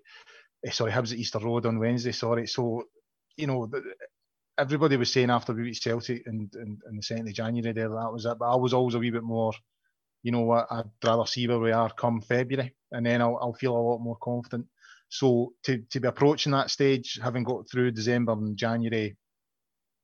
Uh, 0.66 0.72
sorry, 0.72 0.92
Hibs 0.92 1.12
at 1.12 1.20
Easter 1.20 1.40
Road 1.40 1.66
on 1.66 1.80
Wednesday. 1.80 2.12
Sorry. 2.12 2.48
So, 2.48 2.84
you 3.38 3.48
know, 3.48 3.70
everybody 4.60 4.98
was 4.98 5.12
saying 5.12 5.30
after 5.30 5.54
we 5.54 5.64
beat 5.64 5.82
Celtic 5.82 6.28
in, 6.28 6.50
in 6.56 6.96
the 6.96 7.02
second 7.02 7.28
of 7.28 7.34
January 7.34 7.74
there 7.74 7.90
that 7.90 8.14
was 8.14 8.26
it. 8.26 8.38
But 8.40 8.52
I 8.52 8.56
was 8.56 8.74
always 8.74 8.96
a 8.96 9.00
wee 9.00 9.12
bit 9.12 9.24
more, 9.24 9.54
you 10.24 10.32
know 10.32 10.42
what, 10.42 10.68
I'd 10.70 10.90
rather 11.04 11.26
see 11.26 11.48
where 11.48 11.60
we 11.60 11.72
are 11.72 11.90
come 11.94 12.22
February, 12.22 12.76
and 12.92 13.06
then 13.06 13.22
I'll, 13.22 13.38
I'll 13.42 13.54
feel 13.54 13.76
a 13.76 13.78
lot 13.78 14.00
more 14.00 14.18
confident. 14.22 14.68
So 15.10 15.54
to, 15.64 15.80
to 15.90 16.00
be 16.00 16.08
approaching 16.08 16.52
that 16.52 16.70
stage, 16.70 17.20
having 17.22 17.44
got 17.44 17.70
through 17.70 17.92
December 17.92 18.34
and 18.34 18.56
January 18.56 19.18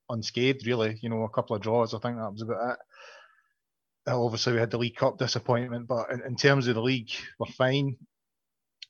unscathed, 0.08 0.66
really, 0.66 0.98
you 1.00 1.08
know, 1.08 1.22
a 1.22 1.30
couple 1.30 1.54
of 1.54 1.62
draws, 1.62 1.94
I 1.94 1.98
think 1.98 2.16
that 2.16 2.32
was 2.32 2.42
about 2.42 2.72
it. 2.72 2.78
Uh, 4.08 4.24
obviously, 4.24 4.52
we 4.52 4.60
had 4.60 4.70
the 4.70 4.78
League 4.78 4.96
Cup 4.96 5.18
disappointment, 5.18 5.88
but 5.88 6.10
in, 6.12 6.22
in 6.22 6.36
terms 6.36 6.68
of 6.68 6.76
the 6.76 6.82
league, 6.82 7.10
we're 7.38 7.46
fine. 7.46 7.96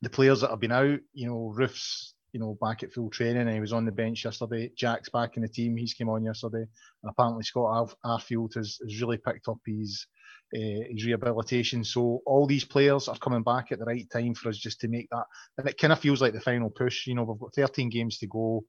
The 0.03 0.11
players 0.11 0.43
that 0.43 0.51
have 0.51 0.61
been 0.61 0.73
out, 0.73 1.01
you 1.15 1.27
know, 1.27 1.53
Roofe's, 1.55 2.15
you 2.37 2.41
know, 2.41 2.59
back 2.61 2.83
at 2.83 2.93
full 2.93 3.09
training 3.09 3.41
and 3.41 3.55
he 3.55 3.61
was 3.61 3.73
on 3.73 3.87
the 3.87 3.91
bench 3.91 4.23
yesterday. 4.23 4.71
Jack's 4.77 5.09
back 5.09 5.39
in 5.39 5.43
the 5.43 5.49
team, 5.49 5.75
he's 5.75 5.95
came 5.95 6.11
on 6.11 6.23
yesterday. 6.23 6.67
And 7.03 7.11
apparently, 7.11 7.45
Scott 7.45 7.89
Arfield 8.05 8.55
has, 8.57 8.79
has 8.83 9.01
really 9.01 9.17
picked 9.17 9.49
up 9.49 9.57
his 9.65 10.07
uh, 10.55 10.85
his 10.91 11.07
rehabilitation. 11.07 11.83
So 11.83 12.21
all 12.27 12.47
these 12.47 12.65
players 12.65 13.09
are 13.09 13.17
coming 13.17 13.43
back 13.43 13.73
at 13.73 13.79
the 13.79 13.87
right 13.87 14.07
time 14.11 14.35
for 14.35 14.51
us 14.51 14.59
just 14.59 14.81
to 14.81 14.89
make 14.89 15.09
that. 15.13 15.25
And 15.57 15.67
it 15.67 15.79
kind 15.79 15.95
of 15.95 15.99
feels 15.99 16.21
like 16.21 16.35
the 16.35 16.41
final 16.43 16.69
push. 16.69 17.07
You 17.07 17.15
know, 17.15 17.23
we've 17.23 17.41
got 17.41 17.55
13 17.55 17.89
games 17.89 18.19
to 18.19 18.27
go. 18.27 18.67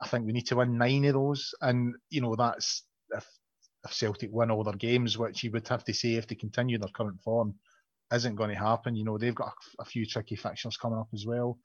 I 0.00 0.08
think 0.08 0.24
we 0.24 0.32
need 0.32 0.46
to 0.46 0.56
win 0.56 0.78
nine 0.78 1.04
of 1.04 1.12
those, 1.12 1.54
and 1.60 1.94
you 2.08 2.22
know 2.22 2.34
that's 2.36 2.84
if, 3.10 3.26
if 3.84 3.92
Celtic 3.92 4.30
win 4.32 4.50
all 4.50 4.64
their 4.64 4.72
games, 4.72 5.18
which 5.18 5.44
you 5.44 5.50
would 5.50 5.68
have 5.68 5.84
to 5.84 5.92
say 5.92 6.14
if 6.14 6.26
they 6.26 6.36
continue 6.36 6.78
their 6.78 6.88
current 6.88 7.20
form, 7.22 7.54
isn't 8.14 8.36
going 8.36 8.50
to 8.50 8.56
happen. 8.56 8.96
You 8.96 9.04
know 9.04 9.18
they've 9.18 9.34
got 9.34 9.52
a, 9.78 9.82
a 9.82 9.84
few 9.84 10.06
tricky 10.06 10.36
fixtures 10.36 10.78
coming 10.78 10.98
up 10.98 11.08
as 11.12 11.26
well. 11.26 11.58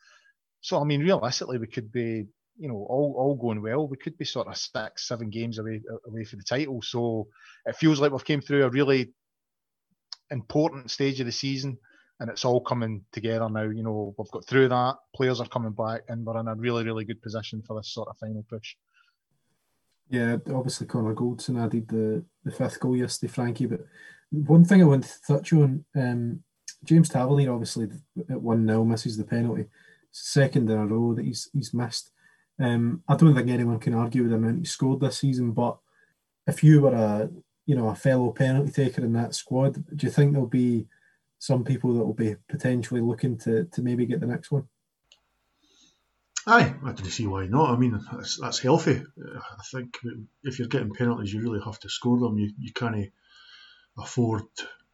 So 0.61 0.79
I 0.79 0.83
mean, 0.83 1.01
realistically, 1.01 1.57
we 1.57 1.67
could 1.67 1.91
be 1.91 2.27
you 2.59 2.67
know, 2.67 2.85
all, 2.89 3.15
all 3.17 3.35
going 3.35 3.61
well, 3.61 3.87
we 3.87 3.95
could 3.95 4.17
be 4.17 4.25
sort 4.25 4.47
of 4.47 4.57
six, 4.57 5.07
seven 5.07 5.29
games 5.29 5.59
away 5.59 5.81
away 6.05 6.25
for 6.25 6.35
the 6.35 6.43
title. 6.43 6.81
So 6.81 7.27
it 7.65 7.77
feels 7.77 8.01
like 8.01 8.11
we've 8.11 8.25
came 8.25 8.41
through 8.41 8.65
a 8.65 8.69
really 8.69 9.13
important 10.29 10.91
stage 10.91 11.19
of 11.21 11.25
the 11.25 11.31
season 11.31 11.77
and 12.19 12.29
it's 12.29 12.43
all 12.43 12.59
coming 12.59 13.05
together 13.13 13.49
now. 13.49 13.63
You 13.63 13.83
know, 13.83 14.13
we've 14.17 14.31
got 14.31 14.45
through 14.45 14.69
that, 14.69 14.97
players 15.15 15.39
are 15.39 15.47
coming 15.47 15.71
back, 15.71 16.01
and 16.09 16.25
we're 16.25 16.39
in 16.39 16.49
a 16.49 16.55
really, 16.55 16.83
really 16.83 17.05
good 17.05 17.21
position 17.21 17.63
for 17.65 17.77
this 17.77 17.93
sort 17.93 18.09
of 18.09 18.17
final 18.17 18.45
push. 18.49 18.75
Yeah, 20.09 20.37
obviously 20.53 20.87
Connor 20.87 21.13
Goldson 21.13 21.63
added 21.63 21.87
the, 21.87 22.25
the 22.43 22.51
fifth 22.51 22.79
goal 22.79 22.97
yesterday, 22.97 23.31
Frankie. 23.31 23.67
But 23.67 23.85
one 24.31 24.65
thing 24.65 24.81
I 24.81 24.85
want 24.85 25.05
to 25.05 25.21
touch 25.25 25.53
on, 25.53 25.85
um, 25.95 26.43
James 26.83 27.09
Tavernier 27.09 27.53
obviously 27.53 27.87
at 28.29 28.41
1 28.41 28.67
0 28.67 28.83
misses 28.83 29.17
the 29.17 29.23
penalty. 29.23 29.65
Second 30.11 30.69
in 30.69 30.77
a 30.77 30.85
row 30.85 31.13
that 31.13 31.25
he's 31.25 31.49
he's 31.53 31.73
missed. 31.73 32.11
Um, 32.59 33.03
I 33.07 33.15
don't 33.15 33.35
think 33.35 33.49
anyone 33.49 33.79
can 33.79 33.93
argue 33.93 34.23
with 34.23 34.31
the 34.31 34.37
amount 34.37 34.59
he 34.59 34.65
scored 34.65 34.99
this 34.99 35.19
season, 35.19 35.51
but 35.51 35.77
if 36.45 36.63
you 36.63 36.81
were 36.81 36.93
a 36.93 37.29
you 37.69 37.75
know, 37.75 37.89
a 37.89 37.93
fellow 37.93 38.31
penalty 38.31 38.71
taker 38.71 39.05
in 39.05 39.13
that 39.13 39.35
squad. 39.35 39.75
Do 39.95 40.07
you 40.07 40.11
think 40.11 40.31
there'll 40.31 40.47
be 40.47 40.87
some 41.37 41.63
people 41.63 41.93
that 41.93 42.03
will 42.03 42.15
be 42.15 42.35
potentially 42.49 42.99
looking 42.99 43.37
to 43.41 43.65
to 43.65 43.83
maybe 43.83 44.07
get 44.07 44.19
the 44.19 44.25
next 44.25 44.49
one? 44.49 44.63
Aye, 46.47 46.73
I 46.83 46.91
don't 46.93 47.05
see 47.05 47.27
why 47.27 47.45
not. 47.45 47.69
I 47.69 47.77
mean, 47.77 48.03
that's, 48.11 48.39
that's 48.41 48.57
healthy. 48.57 49.03
I 49.23 49.63
think 49.71 49.99
if 50.41 50.57
you're 50.57 50.67
getting 50.67 50.95
penalties, 50.95 51.31
you 51.31 51.41
really 51.41 51.61
have 51.63 51.79
to 51.81 51.89
score 51.89 52.17
them. 52.17 52.39
You, 52.39 52.49
you 52.57 52.73
can't 52.73 53.11
afford 53.99 54.45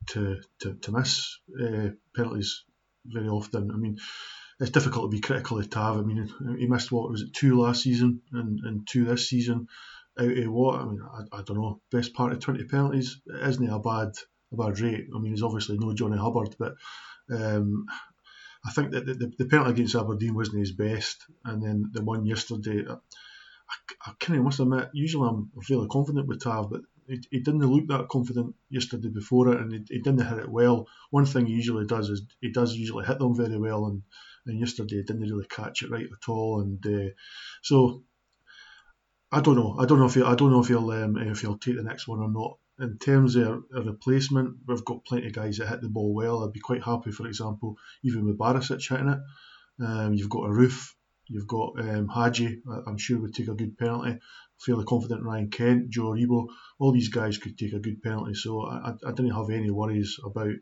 to 0.08 0.42
to, 0.60 0.74
to 0.74 0.92
miss 0.92 1.40
uh, 1.58 1.92
penalties 2.14 2.66
very 3.06 3.30
often. 3.30 3.72
I 3.72 3.78
mean, 3.78 4.00
it's 4.60 4.72
difficult 4.72 5.12
to 5.12 5.16
be 5.16 5.22
critical 5.22 5.60
of 5.60 5.70
Tav. 5.70 5.98
I 5.98 6.02
mean, 6.02 6.30
he 6.58 6.68
missed 6.68 6.92
what 6.92 7.10
was 7.10 7.22
it 7.22 7.34
two 7.34 7.60
last 7.60 7.84
season 7.84 8.22
and, 8.32 8.60
and 8.62 8.88
two 8.88 9.06
this 9.06 9.30
season 9.30 9.68
out 10.20 10.38
of 10.38 10.52
what? 10.52 10.80
I 10.80 10.86
mean, 10.86 11.02
I, 11.02 11.38
I 11.38 11.42
don't 11.42 11.58
know. 11.58 11.82
Best 11.92 12.14
part 12.14 12.32
of 12.32 12.40
20 12.40 12.64
penalties 12.66 13.22
isn't 13.28 13.70
a 13.70 13.80
bad 13.80 14.14
a 14.54 14.56
bad 14.56 14.80
rate. 14.80 15.08
I 15.14 15.20
mean, 15.20 15.32
he's 15.32 15.44
obviously 15.44 15.78
no 15.78 15.94
Johnny 15.94 16.18
Hubbard, 16.18 16.56
but 16.58 16.76
um, 17.30 17.86
I 18.66 18.72
think 18.72 18.92
that 18.92 19.06
the, 19.06 19.32
the, 19.38 19.46
penalty 19.46 19.72
against 19.72 19.96
Aberdeen 19.96 20.36
wasn't 20.36 20.60
his 20.60 20.72
best, 20.72 21.26
and 21.44 21.62
then 21.62 21.90
the 21.92 22.04
one 22.04 22.26
yesterday. 22.26 22.86
I, 22.90 22.94
I, 22.94 24.10
I 24.10 24.14
kind 24.20 24.40
of 24.40 24.46
must 24.46 24.60
admit, 24.60 24.90
usually 24.94 25.28
I'm 25.28 25.52
fairly 25.64 25.88
confident 25.88 26.28
with 26.28 26.44
Tav, 26.44 26.70
but 26.70 26.82
he, 27.08 27.20
he, 27.32 27.40
didn't 27.40 27.62
look 27.62 27.88
that 27.88 28.10
confident 28.10 28.56
yesterday 28.70 29.10
before 29.10 29.52
it, 29.52 29.60
and 29.60 29.72
he, 29.72 29.80
he, 29.90 30.02
didn't 30.02 30.26
hit 30.26 30.38
it 30.38 30.50
well. 30.50 30.88
One 31.10 31.26
thing 31.26 31.48
he 31.48 31.54
usually 31.54 31.86
does 31.86 32.10
is 32.10 32.22
he 32.42 32.52
does 32.52 32.76
usually 32.76 33.06
hit 33.06 33.20
them 33.20 33.36
very 33.36 33.58
well, 33.58 33.88
and, 33.88 34.04
and 34.46 34.60
yesterday 34.60 35.02
didn't 35.02 35.22
really 35.22 35.46
catch 35.48 35.84
it 35.84 35.92
right 35.92 36.06
at 36.06 36.30
all. 36.30 36.62
And 36.62 36.86
uh, 36.86 37.12
so 37.62 38.04
I 39.32 39.42
don't 39.42 39.56
know. 39.56 39.76
I 39.80 39.86
don't 39.86 40.00
know 40.00 40.06
if 40.06 40.14
he'll, 40.14 40.28
I 40.28 40.36
don't 40.36 40.52
know 40.52 40.62
if 40.62 40.68
he'll 40.68 40.92
um, 40.92 41.18
if 41.18 41.42
he'll 41.42 41.58
take 41.58 41.76
the 41.76 41.84
next 41.84 42.08
one 42.08 42.20
or 42.20 42.30
not. 42.30 42.58
In 42.80 42.98
terms 42.98 43.36
of 43.36 43.64
a 43.74 43.82
replacement, 43.82 44.58
we've 44.68 44.84
got 44.84 45.06
plenty 45.06 45.28
of 45.28 45.34
guys 45.34 45.58
that 45.58 45.68
hit 45.68 45.82
the 45.82 45.90
ball 45.90 46.14
well. 46.14 46.44
I'd 46.44 46.54
be 46.54 46.60
quite 46.60 46.84
happy, 46.84 47.12
for 47.12 47.26
example, 47.26 47.78
even 48.04 48.26
with 48.26 48.38
Barisic 48.38 48.88
hitting 48.88 49.10
it. 49.10 49.20
Um, 49.84 50.14
you've 50.14 50.30
got 50.30 50.46
a 50.46 50.50
Roofe. 50.50 50.94
You've 51.28 51.48
got 51.48 51.80
um, 51.80 52.08
Hagi. 52.08 52.62
I'm 52.86 52.98
sure 52.98 53.20
would 53.20 53.34
take 53.34 53.48
a 53.48 53.56
good 53.56 53.78
penalty. 53.78 54.20
Fairly 54.60 54.86
confident 54.86 55.24
Ryan 55.24 55.50
Kent, 55.50 55.90
Joe 55.90 56.12
Aribo. 56.12 56.48
All 56.80 56.92
these 56.92 57.10
guys 57.10 57.38
could 57.38 57.58
take 57.58 57.74
a 57.74 57.80
good 57.80 58.04
penalty. 58.04 58.36
So 58.36 58.62
I, 58.66 58.94
I, 59.06 59.12
didn't 59.12 59.36
have 59.36 59.50
any 59.50 59.72
worries 59.72 60.20
about 60.24 60.54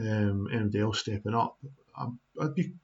um, 0.00 0.48
anybody 0.52 0.80
else 0.80 1.00
stepping 1.00 1.34
up. 1.34 1.58
i 1.96 2.08
I'd 2.40 2.54
be 2.54 2.74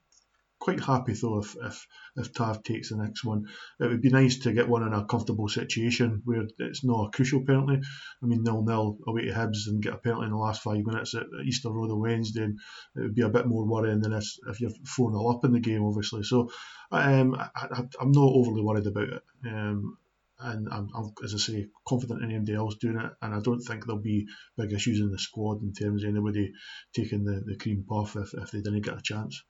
quite 0.63 0.79
happy 0.79 1.11
though 1.11 1.39
if, 1.39 1.57
if 1.61 1.85
if 2.15 2.33
Tav 2.33 2.63
takes 2.63 2.89
the 2.89 2.95
next 2.95 3.25
one. 3.25 3.47
It 3.81 3.87
would 3.87 4.01
be 4.01 4.09
nice 4.09 4.37
to 4.39 4.53
get 4.53 4.69
one 4.69 4.83
in 4.83 4.93
a 4.93 5.03
comfortable 5.03 5.49
situation 5.49 6.21
where 6.23 6.43
it's 6.57 6.85
not 6.85 7.07
a 7.07 7.11
crucial 7.11 7.43
penalty. 7.45 7.81
I 8.21 8.25
mean, 8.25 8.43
nil 8.43 8.63
nil 8.63 8.97
away 9.05 9.25
to 9.25 9.33
Hibs 9.33 9.67
and 9.67 9.83
get 9.83 9.95
a 9.95 9.97
penalty 9.97 10.27
in 10.27 10.31
the 10.31 10.37
last 10.37 10.61
five 10.61 10.85
minutes 10.85 11.15
at 11.15 11.25
Easter 11.45 11.69
Road 11.69 11.91
on 11.91 11.99
Wednesday, 11.99 12.43
and 12.43 12.59
it 12.95 13.01
would 13.01 13.15
be 13.15 13.23
a 13.23 13.29
bit 13.29 13.45
more 13.45 13.65
worrying 13.65 13.99
than 13.99 14.13
if, 14.13 14.25
if 14.47 14.61
you're 14.61 14.71
4 14.87 15.11
0 15.11 15.27
up 15.27 15.43
in 15.43 15.51
the 15.51 15.59
game, 15.59 15.83
obviously. 15.83 16.23
So 16.23 16.49
um, 16.91 17.35
I, 17.35 17.83
am 17.99 18.11
not 18.11 18.31
overly 18.33 18.61
worried 18.61 18.87
about 18.87 19.09
it. 19.09 19.23
Um, 19.45 19.97
and 20.39 20.69
I'm, 20.71 20.89
I'm, 20.95 21.11
as 21.25 21.33
I 21.33 21.37
say, 21.39 21.67
confident 21.85 22.23
in 22.23 22.29
anybody 22.31 22.55
else 22.55 22.75
doing 22.75 22.99
it, 22.99 23.11
and 23.21 23.33
I 23.35 23.41
don't 23.41 23.61
think 23.61 23.85
there'll 23.85 24.01
be 24.01 24.27
big 24.57 24.71
issues 24.71 25.01
in 25.01 25.11
the 25.11 25.19
squad 25.19 25.61
in 25.61 25.73
terms 25.73 26.03
of 26.03 26.09
anybody 26.09 26.53
taking 26.93 27.25
the, 27.25 27.43
the 27.45 27.57
cream 27.57 27.83
puff 27.87 28.15
if, 28.15 28.33
if 28.33 28.51
they 28.51 28.61
didn't 28.61 28.85
get 28.85 28.97
a 28.97 29.01
chance. 29.01 29.43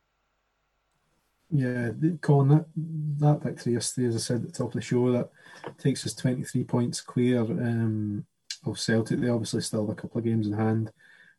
Yeah, 1.55 1.91
Colin, 2.21 2.47
that, 2.47 2.65
that 3.19 3.43
victory 3.43 3.73
yesterday, 3.73 4.07
as 4.07 4.15
I 4.15 4.19
said 4.19 4.37
at 4.37 4.47
the 4.47 4.51
top 4.51 4.69
of 4.69 4.73
the 4.73 4.81
show, 4.81 5.11
that 5.11 5.29
takes 5.77 6.03
us 6.03 6.15
23 6.15 6.63
points 6.63 6.99
clear 6.99 7.41
um, 7.41 8.25
of 8.65 8.79
Celtic. 8.79 9.19
They 9.19 9.29
obviously 9.29 9.61
still 9.61 9.85
have 9.85 9.95
a 9.95 10.01
couple 10.01 10.17
of 10.17 10.25
games 10.25 10.47
in 10.47 10.53
hand. 10.53 10.91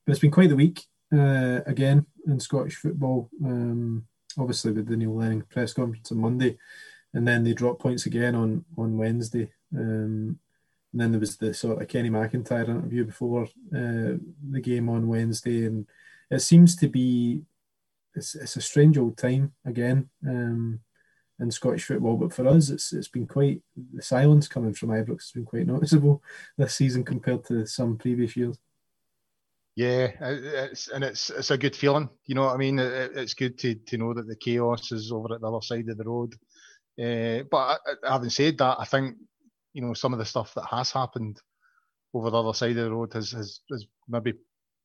But 0.07 0.13
it's 0.13 0.21
been 0.21 0.31
quite 0.31 0.51
the 0.51 0.57
week 0.57 0.85
uh, 1.13 1.63
again 1.67 2.07
in 2.29 2.39
Scottish 2.39 2.77
football. 2.77 3.29
Um, 3.45 4.07
obviously, 4.39 4.71
with 4.71 4.87
the 4.87 4.97
Neil 4.97 5.17
Lennon 5.17 5.43
press 5.51 5.73
conference 5.73 6.13
on 6.13 6.19
Monday, 6.19 6.59
and 7.13 7.27
then 7.27 7.43
they 7.43 7.53
dropped 7.53 7.83
points 7.83 8.07
again 8.07 8.37
on, 8.37 8.65
on 8.79 8.97
Wednesday. 8.97 9.51
Um, 9.77 10.39
and 10.93 11.01
then 11.01 11.11
there 11.11 11.21
was 11.21 11.37
the 11.39 11.53
sort 11.53 11.83
of 11.83 11.89
Kenny 11.89 12.09
Macintyre 12.09 12.71
interview 12.71 13.05
before 13.05 13.47
uh, 13.75 14.15
the 14.49 14.61
game 14.63 14.89
on 14.89 15.09
Wednesday. 15.09 15.67
And 15.67 15.89
it 16.31 16.39
seems 16.39 16.77
to 16.77 16.89
be 16.89 17.43
it's, 18.15 18.35
it's 18.35 18.57
a 18.57 18.61
strange 18.61 18.99
old 18.99 19.17
time 19.17 19.53
again 19.65 20.09
um, 20.27 20.81
in 21.41 21.51
Scottish 21.51 21.85
football. 21.85 22.17
But 22.17 22.33
for 22.33 22.47
us, 22.49 22.71
it's 22.71 22.93
it's 22.93 23.09
been 23.09 23.27
quite 23.27 23.63
the 23.93 24.03
silence 24.03 24.49
coming 24.49 24.75
from 24.75 24.91
Ibrox 24.91 25.23
has 25.23 25.33
been 25.35 25.45
quite 25.45 25.67
noticeable 25.67 26.23
this 26.57 26.77
season 26.77 27.05
compared 27.05 27.45
to 27.47 27.67
some 27.67 27.97
previous 27.97 28.37
years. 28.37 28.59
Yeah, 29.77 30.13
it's, 30.21 30.89
and 30.89 31.03
it's 31.03 31.31
it's 31.31 31.51
a 31.51 31.59
good 31.59 31.75
feeling. 31.75 32.09
You 32.27 32.37
know 32.37 32.45
what 32.45 32.55
I 32.55 32.59
mean? 32.59 32.79
It, 32.79 33.13
it's 33.17 33.35
good 33.35 33.59
to, 33.59 33.75
to 33.75 33.99
know 33.99 34.15
that 34.15 34.29
the 34.29 34.37
chaos 34.37 34.93
is 34.93 35.11
over 35.11 35.35
at 35.35 35.41
the 35.41 35.49
other 35.49 35.63
side 35.63 35.89
of 35.89 35.99
the 35.99 36.05
road. 36.05 36.35
Uh, 36.97 37.43
but 37.51 37.81
having 38.07 38.31
said 38.31 38.57
that, 38.59 38.77
I 38.79 38.85
think 38.85 39.17
you 39.73 39.83
know 39.83 39.95
some 39.95 40.13
of 40.13 40.21
the 40.21 40.25
stuff 40.25 40.55
that 40.55 40.67
has 40.71 40.93
happened 40.93 41.41
over 42.13 42.31
the 42.31 42.41
other 42.41 42.55
side 42.55 42.77
of 42.77 42.85
the 42.85 42.93
road 42.93 43.13
has 43.15 43.33
has, 43.33 43.61
has 43.69 43.85
maybe 44.09 44.35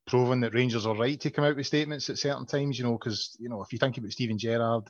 proven 0.06 0.40
that 0.40 0.54
Rangers 0.54 0.86
are 0.86 0.96
right 0.96 1.20
to 1.20 1.30
come 1.30 1.44
out 1.44 1.56
with 1.56 1.66
statements 1.66 2.10
at 2.10 2.18
certain 2.18 2.46
times, 2.46 2.78
you 2.78 2.84
know, 2.84 2.98
because, 2.98 3.36
you 3.38 3.48
know, 3.48 3.62
if 3.62 3.72
you 3.72 3.78
think 3.78 3.96
about 3.98 4.10
Steven 4.10 4.38
Gerrard, 4.38 4.84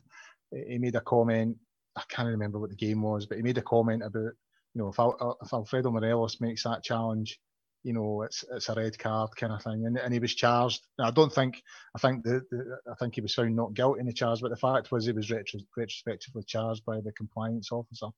he 0.51 0.79
made 0.79 0.97
a 0.97 1.01
comment, 1.01 1.57
I 1.97 2.03
can't 2.09 2.29
remember 2.29 2.59
what 2.59 2.71
the 2.71 2.77
game 2.77 3.03
was, 3.03 3.27
but 3.27 3.37
he 3.37 3.43
made 3.43 3.59
a 3.59 3.63
comment 3.63 4.03
about, 4.03 4.33
you 4.75 4.83
know, 4.83 4.89
if, 4.89 4.99
Al- 4.99 5.39
if 5.43 5.53
Alfredo 5.53 5.91
Morelos 5.91 6.41
makes 6.41 6.65
that 6.65 6.83
challenge, 6.83 7.39
you 7.83 7.95
know, 7.95 8.23
it's 8.23 8.45
it's 8.53 8.69
a 8.69 8.75
red 8.75 8.99
card 8.99 9.31
kind 9.37 9.55
of 9.55 9.63
thing, 9.63 9.87
and, 9.87 9.97
and 9.97 10.13
he 10.13 10.21
was 10.21 10.35
charged. 10.35 10.87
Now, 10.99 11.07
I 11.07 11.11
don't 11.13 11.33
think 11.33 11.63
I 11.97 11.99
think 11.99 12.23
the, 12.23 12.43
the, 12.51 12.77
I 12.91 12.95
think 12.97 13.15
he 13.15 13.23
was 13.23 13.35
found 13.35 13.57
not 13.57 13.73
guilty 13.73 14.01
in 14.01 14.07
the 14.07 14.13
charge, 14.13 14.43
but 14.43 14.51
the 14.51 14.57
fact 14.57 14.93
was 14.93 15.07
he 15.07 15.13
was 15.13 15.31
retro, 15.31 15.61
retrospectively 15.77 16.43
charged 16.47 16.85
by 16.85 17.01
the 17.01 17.13
compliance 17.13 17.73
officer. 17.73 18.09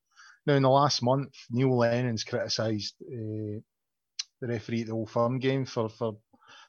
Now, 0.46 0.54
in 0.54 0.64
the 0.64 0.68
last 0.68 1.00
month, 1.00 1.32
Neil 1.48 1.76
Lennon's 1.76 2.24
criticised 2.24 2.96
uh, 3.02 3.60
the 4.40 4.48
referee 4.48 4.80
at 4.80 4.88
the 4.88 4.94
Old 4.94 5.10
Firm 5.10 5.38
game 5.38 5.64
for 5.64 5.88
for 5.88 6.16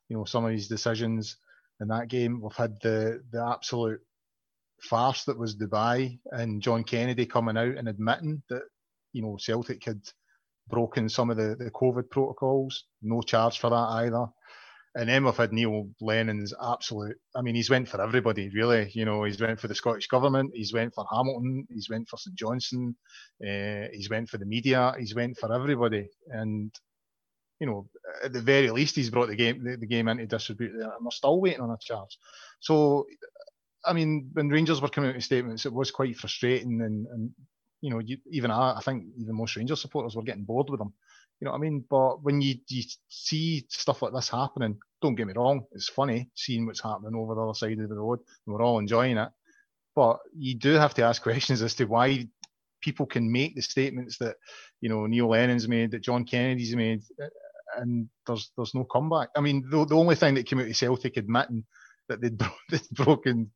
you 0.09 0.17
know 0.17 0.25
some 0.25 0.45
of 0.45 0.51
his 0.51 0.67
decisions 0.67 1.37
in 1.79 1.87
that 1.89 2.07
game. 2.07 2.41
We've 2.41 2.55
had 2.55 2.79
the 2.81 3.21
the 3.31 3.43
absolute 3.45 4.01
farce 4.81 5.25
that 5.25 5.39
was 5.39 5.55
Dubai 5.55 6.19
and 6.31 6.61
John 6.61 6.83
Kennedy 6.83 7.25
coming 7.25 7.57
out 7.57 7.77
and 7.77 7.87
admitting 7.87 8.43
that 8.49 8.63
you 9.13 9.21
know 9.21 9.37
Celtic 9.37 9.85
had 9.85 10.01
broken 10.69 11.09
some 11.09 11.29
of 11.29 11.37
the, 11.37 11.55
the 11.57 11.71
COVID 11.71 12.09
protocols. 12.09 12.85
No 13.01 13.21
charge 13.21 13.59
for 13.59 13.69
that 13.69 13.75
either. 13.75 14.27
And 14.95 15.09
then 15.09 15.25
we've 15.25 15.35
had 15.35 15.51
Neil 15.51 15.89
Lennon's 16.01 16.53
absolute. 16.61 17.17
I 17.35 17.41
mean, 17.41 17.55
he's 17.55 17.69
went 17.69 17.89
for 17.89 17.99
everybody, 17.99 18.49
really. 18.53 18.91
You 18.93 19.05
know, 19.05 19.23
he's 19.23 19.41
went 19.41 19.59
for 19.59 19.67
the 19.67 19.73
Scottish 19.73 20.07
government. 20.07 20.51
He's 20.53 20.71
went 20.71 20.93
for 20.93 21.05
Hamilton. 21.11 21.65
He's 21.69 21.89
went 21.89 22.07
for 22.07 22.17
St 22.17 22.35
Johnstone. 22.35 22.95
Uh, 23.43 23.87
he's 23.91 24.09
went 24.11 24.29
for 24.29 24.37
the 24.37 24.45
media. 24.45 24.93
He's 24.99 25.15
went 25.15 25.37
for 25.37 25.51
everybody. 25.51 26.09
And 26.27 26.71
you 27.63 27.69
know, 27.69 27.87
at 28.25 28.33
the 28.33 28.41
very 28.41 28.69
least, 28.71 28.97
he's 28.97 29.09
brought 29.09 29.29
the 29.29 29.37
game 29.37 29.63
the, 29.63 29.77
the 29.77 29.85
game 29.85 30.09
into 30.09 30.25
disrepute. 30.25 30.73
And 30.73 30.91
we're 30.99 31.11
still 31.11 31.39
waiting 31.39 31.61
on 31.61 31.71
a 31.71 31.77
charge. 31.79 32.17
So, 32.59 33.07
I 33.85 33.93
mean, 33.93 34.29
when 34.33 34.49
Rangers 34.49 34.81
were 34.81 34.89
coming 34.89 35.11
out 35.11 35.15
with 35.15 35.23
statements, 35.23 35.65
it 35.65 35.71
was 35.71 35.89
quite 35.89 36.17
frustrating 36.17 36.81
and, 36.81 37.07
and 37.07 37.31
you 37.79 37.89
know, 37.89 37.99
you, 37.99 38.17
even 38.29 38.51
I, 38.51 38.75
I 38.75 38.81
think 38.81 39.05
even 39.17 39.37
most 39.37 39.55
Rangers 39.55 39.79
supporters 39.79 40.13
were 40.13 40.23
getting 40.23 40.43
bored 40.43 40.69
with 40.69 40.79
them. 40.79 40.93
You 41.39 41.45
know 41.45 41.51
what 41.51 41.59
I 41.59 41.61
mean? 41.61 41.85
But 41.89 42.21
when 42.21 42.41
you, 42.41 42.55
you 42.67 42.83
see 43.07 43.65
stuff 43.69 44.01
like 44.01 44.11
this 44.11 44.27
happening, 44.27 44.77
don't 45.01 45.15
get 45.15 45.27
me 45.27 45.33
wrong, 45.33 45.63
it's 45.71 45.87
funny 45.87 46.31
seeing 46.35 46.65
what's 46.65 46.83
happening 46.83 47.15
over 47.15 47.33
the 47.33 47.43
other 47.43 47.53
side 47.53 47.79
of 47.79 47.87
the 47.87 47.95
road, 47.95 48.19
and 48.45 48.53
we're 48.53 48.61
all 48.61 48.79
enjoying 48.79 49.15
it. 49.15 49.29
But 49.95 50.19
you 50.37 50.55
do 50.55 50.73
have 50.73 50.95
to 50.95 51.03
ask 51.03 51.21
questions 51.21 51.61
as 51.61 51.75
to 51.75 51.85
why 51.85 52.27
people 52.81 53.05
can 53.05 53.31
make 53.31 53.55
the 53.55 53.61
statements 53.61 54.17
that 54.17 54.35
you 54.81 54.89
know 54.89 55.05
Neil 55.05 55.29
Lennon's 55.29 55.69
made, 55.69 55.91
that 55.91 56.01
John 56.01 56.25
Kennedy's 56.25 56.75
made, 56.75 57.03
and 57.77 58.09
there's 58.27 58.51
there's 58.55 58.75
no 58.75 58.85
comeback. 58.85 59.29
I 59.35 59.41
mean, 59.41 59.65
the, 59.69 59.85
the 59.85 59.95
only 59.95 60.15
thing 60.15 60.35
that 60.35 60.45
came 60.45 60.59
out 60.59 60.67
of 60.67 60.75
Celtic 60.75 61.17
admitting 61.17 61.65
that 62.09 62.21
they'd, 62.21 62.37
they'd 62.69 62.89
broken, 62.91 63.51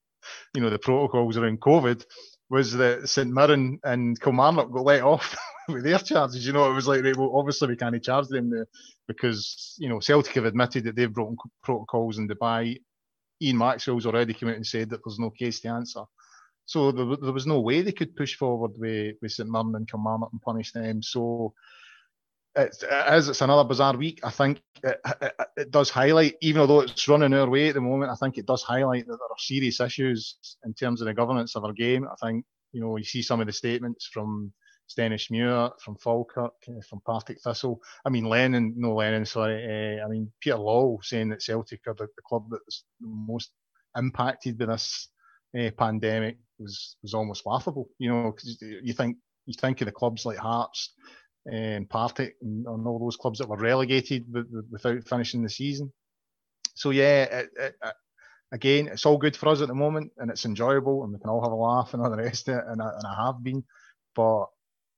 you 0.53 0.61
know, 0.61 0.69
the 0.69 0.79
protocols 0.79 1.37
around 1.37 1.61
COVID 1.61 2.03
was 2.49 2.73
that 2.73 3.09
St 3.09 3.29
Mirren 3.29 3.79
and 3.83 4.19
Kilmarnock 4.19 4.71
got 4.71 4.85
let 4.85 5.01
off 5.01 5.37
with 5.67 5.83
their 5.83 5.99
charges. 5.99 6.45
You 6.45 6.53
know, 6.53 6.69
it 6.69 6.73
was 6.73 6.87
like, 6.87 7.03
right, 7.03 7.15
well, 7.15 7.33
obviously 7.35 7.67
we 7.67 7.75
can't 7.75 8.01
charge 8.03 8.27
them 8.27 8.65
because, 9.07 9.75
you 9.77 9.89
know, 9.89 9.99
Celtic 9.99 10.33
have 10.35 10.45
admitted 10.45 10.85
that 10.85 10.95
they've 10.95 11.13
broken 11.13 11.37
protocols 11.63 12.17
in 12.17 12.27
Dubai. 12.27 12.77
Ian 13.41 13.57
Maxwell's 13.57 14.05
already 14.05 14.33
come 14.33 14.49
out 14.49 14.55
and 14.55 14.65
said 14.65 14.89
that 14.89 15.01
there's 15.03 15.19
no 15.19 15.29
case 15.29 15.59
to 15.61 15.67
answer. 15.67 16.03
So 16.65 16.91
there, 16.91 17.17
there 17.17 17.33
was 17.33 17.45
no 17.45 17.59
way 17.59 17.81
they 17.81 17.91
could 17.91 18.15
push 18.15 18.35
forward 18.35 18.71
with, 18.77 19.15
with 19.21 19.31
St 19.31 19.49
Mirren 19.49 19.75
and 19.75 19.89
Kilmarnock 19.89 20.29
and 20.31 20.41
punish 20.41 20.71
them. 20.71 21.03
So 21.03 21.53
it's, 22.57 22.83
it 22.83 23.13
is, 23.13 23.29
it's 23.29 23.41
another 23.41 23.63
bizarre 23.63 23.95
week. 23.95 24.19
I 24.23 24.31
think 24.31 24.61
it, 24.83 24.99
it, 25.21 25.33
it, 25.57 25.71
does 25.71 25.89
highlight, 25.89 26.35
even 26.41 26.67
though 26.67 26.81
it's 26.81 27.07
running 27.07 27.33
our 27.33 27.49
way 27.49 27.69
at 27.69 27.75
the 27.75 27.81
moment, 27.81 28.11
I 28.11 28.15
think 28.15 28.37
it 28.37 28.45
does 28.45 28.63
highlight 28.63 29.05
that 29.07 29.17
there 29.17 29.31
are 29.31 29.37
serious 29.39 29.79
issues 29.79 30.37
in 30.65 30.73
terms 30.73 31.01
of 31.01 31.07
the 31.07 31.13
governance 31.13 31.55
of 31.55 31.63
our 31.63 31.73
game. 31.73 32.07
I 32.07 32.25
think, 32.25 32.45
you 32.73 32.81
know, 32.81 32.97
you 32.97 33.03
see 33.03 33.21
some 33.21 33.39
of 33.39 33.47
the 33.47 33.53
statements 33.53 34.09
from 34.11 34.51
Stenhousemuir, 34.89 35.71
from 35.79 35.97
Falkirk, 35.97 36.53
uh, 36.69 36.81
from 36.89 37.01
Partick 37.01 37.39
Thistle. 37.41 37.81
I 38.05 38.09
mean, 38.09 38.25
Lennon, 38.25 38.73
no 38.77 38.95
Lennon, 38.95 39.25
sorry. 39.25 39.63
Uh, 39.99 40.05
I 40.05 40.07
mean, 40.07 40.31
Peter 40.39 40.55
Lawwell 40.57 41.03
saying 41.03 41.29
that 41.29 41.41
Celtic 41.41 41.81
are 41.87 41.93
the, 41.93 42.07
the 42.15 42.21
club 42.25 42.47
that's 42.49 42.83
most 43.01 43.51
impacted 43.95 44.57
by 44.57 44.65
this 44.65 45.09
uh, 45.57 45.69
pandemic 45.77 46.37
was 46.59 46.95
was 47.01 47.13
almost 47.13 47.45
laughable. 47.45 47.89
You 47.99 48.09
know, 48.09 48.31
because 48.31 48.61
you 48.61 48.93
think 48.93 49.17
you 49.45 49.53
think 49.53 49.81
of 49.81 49.85
the 49.85 49.91
clubs 49.91 50.25
like 50.25 50.37
Hearts, 50.37 50.93
um, 51.51 51.85
Partick 51.85 52.35
and, 52.41 52.65
and, 52.65 52.87
all 52.87 52.99
those 52.99 53.17
clubs 53.17 53.39
that 53.39 53.49
were 53.49 53.57
relegated 53.57 54.25
without 54.71 55.07
finishing 55.07 55.43
the 55.43 55.49
season. 55.49 55.91
So 56.75 56.91
yeah, 56.91 57.23
it, 57.23 57.49
it, 57.57 57.75
it, 57.83 57.93
again, 58.51 58.87
it's 58.87 59.05
all 59.05 59.17
good 59.17 59.35
for 59.35 59.49
us 59.49 59.61
at 59.61 59.67
the 59.67 59.75
moment, 59.75 60.11
and 60.17 60.29
it's 60.29 60.45
enjoyable, 60.45 61.03
and 61.03 61.13
we 61.13 61.19
can 61.19 61.29
all 61.29 61.41
have 61.41 61.51
a 61.51 61.55
laugh 61.55 61.93
and 61.93 62.03
all 62.03 62.11
the 62.11 62.17
rest 62.17 62.47
of 62.49 62.57
it, 62.57 62.63
and 62.67 62.81
I, 62.81 62.89
and 62.89 63.07
I 63.07 63.25
have 63.25 63.43
been, 63.43 63.63
but 64.15 64.45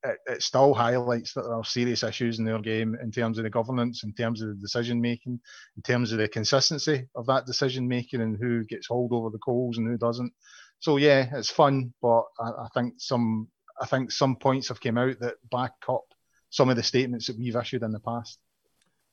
it, 0.04 0.42
still 0.42 0.74
highlights 0.74 1.34
that 1.34 1.44
there 1.44 1.54
are 1.54 1.64
serious 1.64 2.04
issues 2.04 2.40
in 2.40 2.46
their 2.46 2.60
game 2.60 2.96
in 3.02 3.12
terms 3.12 3.38
of 3.38 3.44
the 3.44 3.50
governance, 3.50 4.04
in 4.04 4.14
terms 4.14 4.42
of 4.42 4.50
the 4.50 4.56
decision 4.56 5.02
making, 5.02 5.40
in 5.76 5.84
terms 5.84 6.12
of 6.12 6.20
the 6.20 6.28
consistency 6.28 7.08
of 7.16 7.26
that 7.28 7.46
decision 7.46 7.88
making, 7.88 8.22
and 8.22 8.38
who 8.40 8.64
gets 8.66 8.88
hauled 8.88 9.14
over 9.14 9.30
the 9.30 9.40
coals 9.40 9.78
and 9.78 9.88
who 9.88 9.98
doesn't. 9.98 10.32
So 10.80 10.98
yeah, 10.98 11.30
it's 11.34 11.50
fun, 11.50 11.94
but 12.02 12.24
I, 12.40 12.50
I 12.50 12.68
think 12.74 12.96
some 12.98 13.50
I 13.82 13.86
think 13.86 14.12
some 14.12 14.36
points 14.36 14.68
have 14.70 14.82
came 14.82 14.98
out 14.98 15.20
that 15.20 15.36
back 15.52 15.74
up 15.88 16.06
some 16.50 16.70
of 16.70 16.76
the 16.76 16.84
statements 16.84 17.28
that 17.28 17.38
we've 17.38 17.56
issued 17.56 17.84
in 17.84 17.92
the 17.92 18.00
past. 18.00 18.40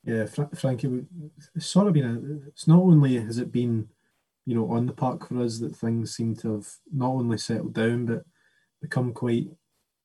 Yeah, 0.05 0.27
Fra- 0.27 0.51
Frankie, 0.55 1.05
it's 1.55 1.67
sort 1.67 1.89
of 1.89 1.93
been 1.93 2.05
a, 2.05 2.49
it's 2.49 2.69
not 2.69 2.79
only 2.79 3.19
has 3.19 3.39
it 3.39 3.51
been, 3.51 3.89
you 4.45 4.55
know, 4.55 4.71
on 4.71 4.87
the 4.87 4.93
park 4.93 5.29
for 5.29 5.43
us 5.43 5.59
that 5.59 5.77
things 5.77 6.15
seem 6.15 6.37
to 6.37 6.55
have 6.55 6.69
not 6.93 7.11
only 7.11 7.39
settled 7.39 7.75
down 7.75 8.07
but 8.07 8.25
become 8.81 9.13
quite 9.13 9.49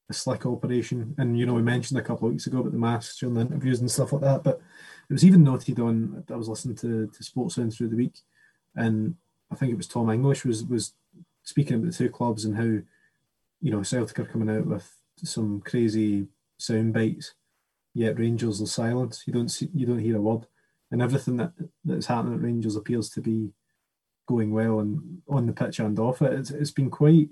a 0.09 0.13
slick 0.13 0.45
operation. 0.45 1.15
And 1.17 1.37
you 1.37 1.45
know, 1.45 1.53
we 1.53 1.61
mentioned 1.61 1.99
a 1.99 2.03
couple 2.03 2.27
of 2.27 2.33
weeks 2.33 2.47
ago 2.47 2.59
about 2.59 2.71
the 2.71 2.77
masks 2.77 3.19
during 3.19 3.35
the 3.35 3.41
interviews 3.41 3.79
and 3.79 3.89
stuff 3.89 4.13
like 4.13 4.21
that. 4.23 4.43
But 4.43 4.59
it 5.09 5.13
was 5.13 5.25
even 5.25 5.43
noted 5.43 5.79
on. 5.79 6.23
I 6.31 6.35
was 6.35 6.49
listening 6.49 6.75
to 6.77 7.07
to 7.07 7.23
Sportsound 7.23 7.75
through 7.75 7.89
the 7.89 7.95
week, 7.95 8.15
and 8.75 9.15
I 9.51 9.55
think 9.55 9.71
it 9.71 9.77
was 9.77 9.87
Tom 9.87 10.09
English 10.09 10.45
was 10.45 10.63
was 10.63 10.93
speaking 11.43 11.75
about 11.75 11.91
the 11.91 11.97
two 11.97 12.09
clubs 12.09 12.45
and 12.45 12.55
how, 12.55 12.63
you 12.63 13.71
know, 13.71 13.83
Celtic 13.83 14.19
are 14.19 14.25
coming 14.25 14.49
out 14.49 14.65
with 14.65 14.89
some 15.23 15.61
crazy 15.61 16.27
sound 16.61 16.93
bites, 16.93 17.33
yet 17.93 18.19
Rangers 18.19 18.61
are 18.61 18.67
silent. 18.67 19.19
You 19.25 19.33
don't 19.33 19.49
see, 19.49 19.69
you 19.73 19.85
don't 19.85 19.99
hear 19.99 20.17
a 20.17 20.21
word, 20.21 20.45
and 20.91 21.01
everything 21.01 21.37
that 21.37 21.53
that's 21.83 22.07
happening 22.07 22.35
at 22.35 22.41
Rangers 22.41 22.75
appears 22.75 23.09
to 23.11 23.21
be 23.21 23.51
going 24.27 24.51
well 24.51 24.79
and 24.79 25.21
on 25.27 25.45
the 25.45 25.53
pitch 25.53 25.79
and 25.79 25.97
off 25.99 26.21
it. 26.21 26.33
It's, 26.33 26.51
it's 26.51 26.71
been 26.71 26.89
quite 26.89 27.29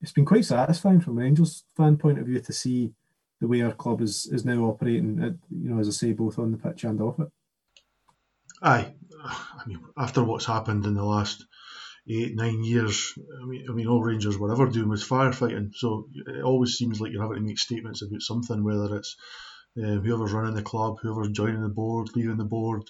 it's 0.00 0.12
been 0.12 0.24
quite 0.24 0.44
satisfying 0.44 1.00
from 1.00 1.18
Rangers 1.18 1.64
fan 1.76 1.96
point 1.96 2.18
of 2.18 2.26
view 2.26 2.40
to 2.40 2.52
see 2.52 2.92
the 3.40 3.48
way 3.48 3.62
our 3.62 3.72
club 3.72 4.00
is 4.00 4.26
is 4.26 4.44
now 4.44 4.64
operating. 4.64 5.22
At, 5.22 5.34
you 5.50 5.70
know, 5.70 5.80
as 5.80 5.88
I 5.88 5.92
say, 5.92 6.12
both 6.12 6.38
on 6.38 6.52
the 6.52 6.58
pitch 6.58 6.84
and 6.84 7.00
off 7.00 7.18
it. 7.20 7.28
Aye, 8.62 8.92
I 9.24 9.62
mean, 9.66 9.80
after 9.96 10.24
what's 10.24 10.46
happened 10.46 10.84
in 10.86 10.94
the 10.94 11.04
last 11.04 11.46
eight, 12.08 12.34
nine 12.34 12.64
years, 12.64 13.12
I 13.40 13.44
mean, 13.44 13.66
I 13.68 13.72
mean, 13.72 13.86
all 13.86 14.02
Rangers 14.02 14.38
were 14.38 14.52
ever 14.52 14.66
doing 14.66 14.88
was 14.88 15.06
firefighting. 15.06 15.74
So 15.74 16.08
it 16.14 16.42
always 16.42 16.74
seems 16.74 17.00
like 17.00 17.12
you're 17.12 17.22
having 17.22 17.38
to 17.38 17.42
make 17.42 17.58
statements 17.58 18.02
about 18.02 18.22
something, 18.22 18.64
whether 18.64 18.96
it's 18.96 19.16
uh, 19.76 20.00
whoever's 20.00 20.32
running 20.32 20.54
the 20.54 20.62
club, 20.62 20.96
whoever's 21.00 21.30
joining 21.30 21.62
the 21.62 21.68
board, 21.68 22.08
leaving 22.14 22.38
the 22.38 22.44
board, 22.44 22.82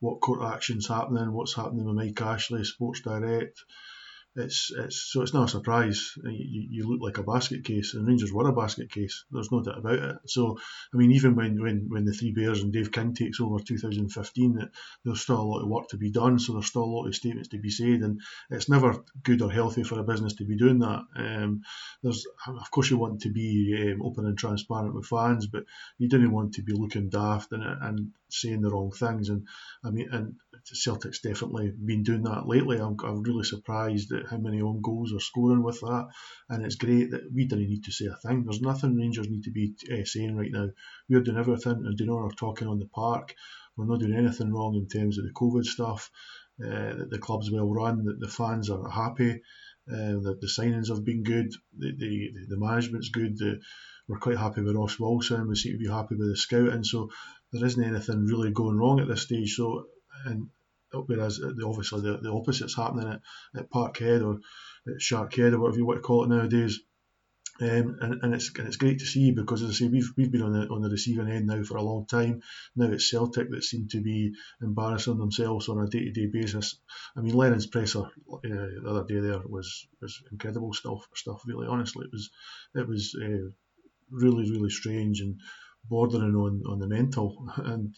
what 0.00 0.20
court 0.20 0.42
actions 0.42 0.88
happening, 0.88 1.32
what's 1.32 1.54
happening 1.54 1.84
with 1.84 1.96
Mike 1.96 2.20
Ashley, 2.20 2.64
Sports 2.64 3.00
Direct, 3.00 3.58
it's 4.34 4.72
it's 4.74 5.12
so 5.12 5.20
it's 5.20 5.34
not 5.34 5.48
a 5.48 5.50
surprise. 5.50 6.12
You, 6.24 6.66
you 6.70 6.88
look 6.88 7.02
like 7.02 7.18
a 7.18 7.22
basket 7.22 7.64
case, 7.64 7.92
and 7.94 8.06
Rangers 8.06 8.32
were 8.32 8.48
a 8.48 8.52
basket 8.54 8.90
case. 8.90 9.24
There's 9.30 9.52
no 9.52 9.62
doubt 9.62 9.78
about 9.78 9.98
it. 9.98 10.16
So 10.26 10.58
I 10.92 10.96
mean, 10.96 11.12
even 11.12 11.36
when 11.36 11.60
when, 11.62 11.86
when 11.88 12.04
the 12.04 12.12
Three 12.12 12.32
Bears 12.32 12.62
and 12.62 12.72
Dave 12.72 12.92
King 12.92 13.14
takes 13.14 13.40
over 13.40 13.58
2015, 13.58 14.54
that 14.54 14.70
there's 15.04 15.20
still 15.20 15.40
a 15.40 15.42
lot 15.42 15.62
of 15.62 15.68
work 15.68 15.88
to 15.88 15.98
be 15.98 16.10
done. 16.10 16.38
So 16.38 16.54
there's 16.54 16.66
still 16.66 16.84
a 16.84 16.84
lot 16.84 17.06
of 17.06 17.14
statements 17.14 17.50
to 17.50 17.58
be 17.58 17.70
said, 17.70 18.00
and 18.00 18.20
it's 18.50 18.70
never 18.70 19.04
good 19.22 19.42
or 19.42 19.50
healthy 19.50 19.82
for 19.82 20.00
a 20.00 20.04
business 20.04 20.34
to 20.34 20.44
be 20.44 20.56
doing 20.56 20.78
that. 20.78 21.02
Um, 21.14 21.62
there's 22.02 22.26
of 22.46 22.70
course 22.70 22.90
you 22.90 22.96
want 22.96 23.22
to 23.22 23.30
be 23.30 23.92
um, 23.92 24.02
open 24.02 24.24
and 24.24 24.38
transparent 24.38 24.94
with 24.94 25.06
fans, 25.06 25.46
but 25.46 25.64
you 25.98 26.08
didn't 26.08 26.32
want 26.32 26.54
to 26.54 26.62
be 26.62 26.72
looking 26.72 27.10
daft 27.10 27.52
and 27.52 27.62
and 27.62 28.12
saying 28.30 28.62
the 28.62 28.70
wrong 28.70 28.92
things. 28.92 29.28
And 29.28 29.46
I 29.84 29.90
mean, 29.90 30.08
and 30.10 30.36
Celtic's 30.64 31.20
definitely 31.20 31.72
been 31.72 32.02
doing 32.02 32.22
that 32.24 32.46
lately. 32.46 32.78
I'm, 32.78 32.96
I'm 33.04 33.22
really 33.22 33.44
surprised 33.44 34.12
at 34.12 34.28
how 34.30 34.38
many 34.38 34.60
own 34.60 34.80
goals 34.82 35.12
are 35.12 35.20
scoring 35.20 35.62
with 35.62 35.80
that, 35.80 36.08
and 36.48 36.64
it's 36.64 36.76
great 36.76 37.10
that 37.10 37.32
we 37.34 37.46
don't 37.46 37.60
need 37.60 37.84
to 37.84 37.92
say 37.92 38.06
a 38.06 38.16
thing. 38.16 38.44
There's 38.44 38.60
nothing 38.60 38.96
Rangers 38.96 39.28
need 39.28 39.44
to 39.44 39.50
be 39.50 39.74
uh, 39.92 40.04
saying 40.04 40.36
right 40.36 40.50
now. 40.52 40.68
We're 41.08 41.22
doing 41.22 41.38
everything 41.38 41.84
and 41.84 41.96
doing 41.96 42.10
all 42.10 42.24
our 42.24 42.30
talking 42.30 42.68
on 42.68 42.78
the 42.78 42.86
park. 42.86 43.34
We're 43.76 43.86
not 43.86 44.00
doing 44.00 44.16
anything 44.16 44.52
wrong 44.52 44.74
in 44.74 44.88
terms 44.88 45.18
of 45.18 45.24
the 45.24 45.32
COVID 45.32 45.64
stuff. 45.64 46.10
Uh, 46.62 47.06
the 47.08 47.18
club's 47.20 47.50
well 47.50 47.70
run, 47.70 48.04
that 48.04 48.20
the 48.20 48.28
fans 48.28 48.70
are 48.70 48.88
happy, 48.88 49.40
uh, 49.90 50.20
that 50.22 50.38
the 50.40 50.46
signings 50.46 50.88
have 50.88 51.04
been 51.04 51.22
good, 51.22 51.50
the 51.76 51.92
the, 51.96 52.30
the 52.48 52.58
management's 52.58 53.08
good. 53.08 53.38
The, 53.38 53.60
we're 54.08 54.18
quite 54.18 54.36
happy 54.36 54.62
with 54.62 54.76
Ross 54.76 54.98
Wilson. 54.98 55.48
We 55.48 55.54
seem 55.54 55.72
to 55.72 55.78
be 55.78 55.88
happy 55.88 56.16
with 56.16 56.28
the 56.28 56.36
scouting. 56.36 56.84
So 56.84 57.10
there 57.52 57.64
isn't 57.64 57.82
anything 57.82 58.26
really 58.26 58.50
going 58.50 58.76
wrong 58.76 59.00
at 59.00 59.08
this 59.08 59.22
stage. 59.22 59.54
So 59.54 59.86
and 60.26 60.48
whereas 60.92 61.40
obviously 61.64 62.02
the, 62.02 62.18
the 62.18 62.32
opposite's 62.32 62.76
happening 62.76 63.08
at, 63.08 63.20
at 63.56 63.70
Parkhead 63.70 64.24
or 64.24 64.40
at 64.86 65.00
Sharkhead 65.00 65.52
or 65.52 65.60
whatever 65.60 65.78
you 65.78 65.86
want 65.86 65.98
to 65.98 66.02
call 66.02 66.24
it 66.24 66.28
nowadays. 66.28 66.80
Um, 67.60 67.98
and, 68.00 68.22
and 68.22 68.34
it's 68.34 68.50
and 68.58 68.66
it's 68.66 68.78
great 68.78 68.98
to 69.00 69.04
see 69.04 69.30
because 69.30 69.62
as 69.62 69.70
I 69.70 69.72
say 69.74 69.88
we've 69.88 70.10
we've 70.16 70.32
been 70.32 70.42
on 70.42 70.52
the 70.54 70.66
on 70.68 70.80
the 70.80 70.88
receiving 70.88 71.28
end 71.28 71.46
now 71.46 71.62
for 71.62 71.76
a 71.76 71.82
long 71.82 72.06
time. 72.06 72.42
Now 72.74 72.86
it's 72.86 73.10
Celtic 73.10 73.50
that 73.50 73.62
seem 73.62 73.88
to 73.88 74.00
be 74.00 74.32
embarrassing 74.62 75.18
themselves 75.18 75.68
on 75.68 75.78
a 75.78 75.86
day 75.86 76.04
to 76.04 76.10
day 76.12 76.26
basis. 76.26 76.78
I 77.14 77.20
mean 77.20 77.34
Lennon's 77.34 77.66
presser 77.66 78.04
uh, 78.32 78.38
the 78.42 78.84
other 78.88 79.04
day 79.04 79.20
there 79.20 79.42
was 79.46 79.86
was 80.00 80.22
incredible 80.32 80.72
stuff 80.72 81.06
stuff. 81.14 81.42
Really, 81.46 81.66
honestly, 81.68 82.06
it 82.06 82.12
was 82.12 82.30
it 82.74 82.88
was 82.88 83.14
uh, 83.22 83.50
really 84.10 84.50
really 84.50 84.70
strange 84.70 85.20
and 85.20 85.38
bordering 85.84 86.34
on 86.34 86.62
on 86.66 86.78
the 86.78 86.88
mental 86.88 87.36
and. 87.56 87.94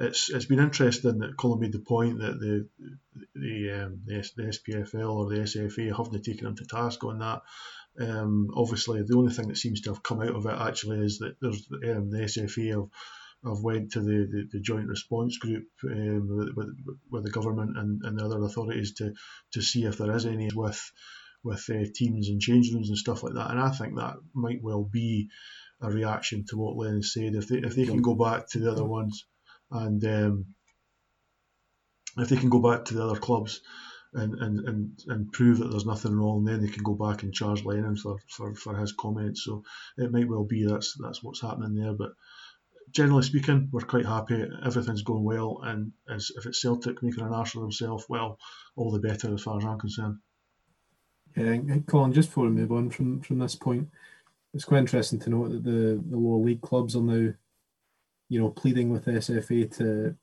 It's, 0.00 0.30
it's 0.30 0.46
been 0.46 0.60
interesting 0.60 1.18
that 1.18 1.36
Colin 1.36 1.60
made 1.60 1.72
the 1.72 1.78
point 1.78 2.20
that 2.20 2.40
the 2.40 2.68
the 3.34 3.84
um, 3.84 4.00
the, 4.06 4.28
the 4.36 4.42
SPFL 4.44 5.14
or 5.14 5.28
the 5.28 5.40
SFA 5.40 5.94
haven't 5.94 6.24
taken 6.24 6.46
him 6.46 6.56
to 6.56 6.64
task 6.64 7.04
on 7.04 7.18
that 7.18 7.42
um, 7.98 8.48
obviously, 8.54 9.02
the 9.02 9.16
only 9.16 9.32
thing 9.32 9.48
that 9.48 9.56
seems 9.56 9.80
to 9.82 9.90
have 9.90 10.02
come 10.02 10.20
out 10.20 10.34
of 10.34 10.46
it 10.46 10.58
actually 10.58 11.00
is 11.04 11.18
that 11.18 11.36
there's 11.40 11.66
um, 11.70 12.10
the 12.10 12.18
SFA 12.18 12.70
have, 12.70 12.88
have 13.44 13.62
went 13.62 13.92
to 13.92 14.00
the, 14.00 14.28
the, 14.30 14.48
the 14.52 14.60
joint 14.60 14.86
response 14.86 15.38
group 15.38 15.64
um, 15.84 16.28
with, 16.28 16.54
with, 16.54 16.76
with, 17.10 17.24
the 17.24 17.30
government 17.30 17.76
and, 17.76 18.00
and 18.04 18.18
the 18.18 18.24
other 18.24 18.42
authorities 18.42 18.94
to, 18.94 19.12
to 19.52 19.60
see 19.60 19.84
if 19.84 19.98
there 19.98 20.14
is 20.14 20.26
any 20.26 20.50
with 20.54 20.80
with 21.42 21.64
uh, 21.70 21.84
teams 21.94 22.28
and 22.28 22.40
change 22.40 22.70
rooms 22.70 22.90
and 22.90 22.98
stuff 22.98 23.22
like 23.22 23.32
that. 23.32 23.50
And 23.50 23.58
I 23.58 23.70
think 23.70 23.96
that 23.96 24.16
might 24.34 24.62
well 24.62 24.84
be 24.84 25.30
a 25.80 25.90
reaction 25.90 26.44
to 26.50 26.58
what 26.58 26.76
Lennon 26.76 27.02
said. 27.02 27.34
If 27.34 27.48
they 27.48 27.56
if 27.56 27.74
they 27.74 27.86
can 27.86 28.02
go 28.02 28.14
back 28.14 28.48
to 28.50 28.58
the 28.58 28.70
other 28.70 28.84
ones 28.84 29.24
and 29.70 30.04
um, 30.04 30.46
if 32.18 32.28
they 32.28 32.36
can 32.36 32.50
go 32.50 32.60
back 32.60 32.84
to 32.86 32.94
the 32.94 33.04
other 33.04 33.18
clubs 33.18 33.60
and, 34.12 34.34
and, 34.34 34.60
and, 34.68 35.04
and 35.06 35.32
prove 35.32 35.58
that 35.58 35.70
there's 35.70 35.86
nothing 35.86 36.16
wrong, 36.16 36.44
then 36.44 36.60
they 36.60 36.70
can 36.70 36.82
go 36.82 36.94
back 36.94 37.22
and 37.22 37.32
charge 37.32 37.64
Lennon 37.64 37.96
for, 37.96 38.18
for, 38.28 38.54
for 38.54 38.76
his 38.76 38.92
comments. 38.92 39.44
So 39.44 39.62
it 39.96 40.10
might 40.10 40.28
well 40.28 40.44
be 40.44 40.66
that's 40.66 40.96
that's 41.00 41.22
what's 41.22 41.40
happening 41.40 41.74
there. 41.74 41.92
But 41.92 42.12
generally 42.90 43.22
speaking, 43.22 43.68
we're 43.72 43.82
quite 43.82 44.06
happy. 44.06 44.44
Everything's 44.64 45.02
going 45.02 45.24
well, 45.24 45.60
and 45.62 45.92
as 46.08 46.30
if 46.36 46.46
it's 46.46 46.60
Celtic 46.60 47.02
making 47.02 47.24
an 47.24 47.32
arse 47.32 47.54
of 47.54 48.04
well, 48.08 48.38
all 48.76 48.90
the 48.90 48.98
better 48.98 49.32
as 49.32 49.42
far 49.42 49.58
as 49.58 49.64
I'm 49.64 49.78
concerned. 49.78 50.18
Yeah, 51.36 51.58
Colin, 51.86 52.12
just 52.12 52.30
before 52.30 52.44
we 52.44 52.50
move 52.50 52.72
on 52.72 52.90
from, 52.90 53.20
from 53.20 53.38
this 53.38 53.54
point, 53.54 53.88
it's 54.52 54.64
quite 54.64 54.78
interesting 54.78 55.20
to 55.20 55.30
note 55.30 55.52
that 55.52 55.62
the, 55.62 56.02
the 56.10 56.16
lower 56.16 56.44
league 56.44 56.60
clubs 56.60 56.96
are 56.96 57.02
now, 57.02 57.32
you 58.30 58.40
know, 58.40 58.48
pleading 58.48 58.88
with 58.88 59.04
SFA 59.04 59.76
to 59.76 60.16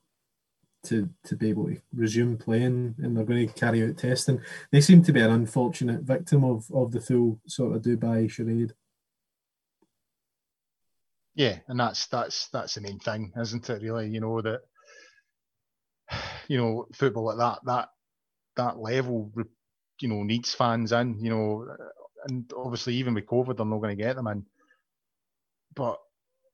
to 0.85 1.09
to 1.25 1.35
be 1.35 1.49
able 1.49 1.65
to 1.65 1.77
resume 1.93 2.37
playing 2.37 2.95
and 2.99 3.15
they're 3.15 3.25
going 3.25 3.47
to 3.47 3.53
carry 3.53 3.87
out 3.87 3.97
testing. 3.97 4.41
They 4.71 4.81
seem 4.81 5.03
to 5.03 5.11
be 5.11 5.21
an 5.21 5.29
unfortunate 5.29 6.01
victim 6.01 6.43
of 6.43 6.65
of 6.73 6.91
the 6.91 7.01
full 7.01 7.39
sort 7.45 7.75
of 7.75 7.83
Dubai 7.83 8.29
charade. 8.31 8.73
Yeah, 11.35 11.59
and 11.67 11.79
that's 11.79 12.07
that's 12.07 12.47
that's 12.47 12.75
the 12.75 12.81
main 12.81 12.97
thing, 12.97 13.31
isn't 13.39 13.69
it? 13.69 13.83
Really, 13.83 14.09
you 14.09 14.21
know 14.21 14.41
that 14.41 14.61
you 16.47 16.57
know 16.57 16.87
football 16.93 17.31
at 17.31 17.37
that 17.37 17.59
that 17.65 17.89
that 18.55 18.79
level, 18.79 19.31
you 20.01 20.07
know, 20.07 20.23
needs 20.23 20.53
fans 20.53 20.91
in. 20.91 21.19
You 21.19 21.29
know, 21.29 21.75
and 22.25 22.51
obviously 22.55 22.95
even 22.95 23.13
with 23.13 23.27
COVID, 23.27 23.57
they're 23.57 23.65
not 23.65 23.77
going 23.79 23.95
to 23.95 24.03
get 24.03 24.15
them 24.15 24.27
in. 24.27 24.45
But 25.75 25.99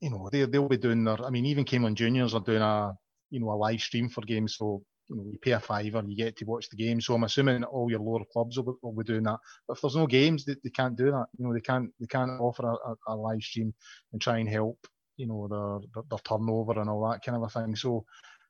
you 0.03 0.09
know, 0.09 0.29
they 0.29 0.43
they'll 0.45 0.67
be 0.67 0.77
doing 0.77 1.05
their. 1.05 1.23
I 1.25 1.29
mean, 1.29 1.45
even 1.45 1.63
Camelon 1.63 1.95
Juniors 1.95 2.33
are 2.33 2.41
doing 2.41 2.61
a 2.61 2.93
you 3.29 3.39
know 3.39 3.51
a 3.51 3.55
live 3.55 3.79
stream 3.79 4.09
for 4.09 4.21
games. 4.21 4.57
So 4.57 4.83
you 5.07 5.15
know 5.15 5.25
you 5.31 5.39
pay 5.39 5.51
a 5.51 5.61
fiver, 5.61 6.03
you 6.05 6.17
get 6.17 6.35
to 6.37 6.45
watch 6.45 6.67
the 6.69 6.75
game. 6.75 6.99
So 6.99 7.15
I'm 7.15 7.23
assuming 7.23 7.63
all 7.63 7.89
your 7.89 8.01
lower 8.01 8.25
clubs 8.33 8.59
will, 8.59 8.77
will 8.83 8.91
be 8.91 9.05
doing 9.05 9.23
that. 9.23 9.39
But 9.65 9.77
if 9.77 9.81
there's 9.81 9.95
no 9.95 10.05
games, 10.05 10.43
they, 10.43 10.55
they 10.61 10.71
can't 10.71 10.97
do 10.97 11.05
that. 11.05 11.27
You 11.37 11.45
know 11.45 11.53
they 11.53 11.61
can't 11.61 11.89
they 12.01 12.07
can't 12.07 12.31
offer 12.41 12.67
a, 12.67 12.73
a, 12.73 12.95
a 13.07 13.15
live 13.15 13.41
stream 13.41 13.73
and 14.11 14.21
try 14.21 14.39
and 14.39 14.49
help 14.49 14.77
you 15.15 15.25
know 15.25 15.47
their, 15.47 15.89
their, 15.93 16.03
their 16.09 16.19
turnover 16.19 16.81
and 16.81 16.89
all 16.89 17.09
that 17.09 17.23
kind 17.23 17.37
of 17.37 17.43
a 17.43 17.49
thing. 17.49 17.73
So 17.77 18.03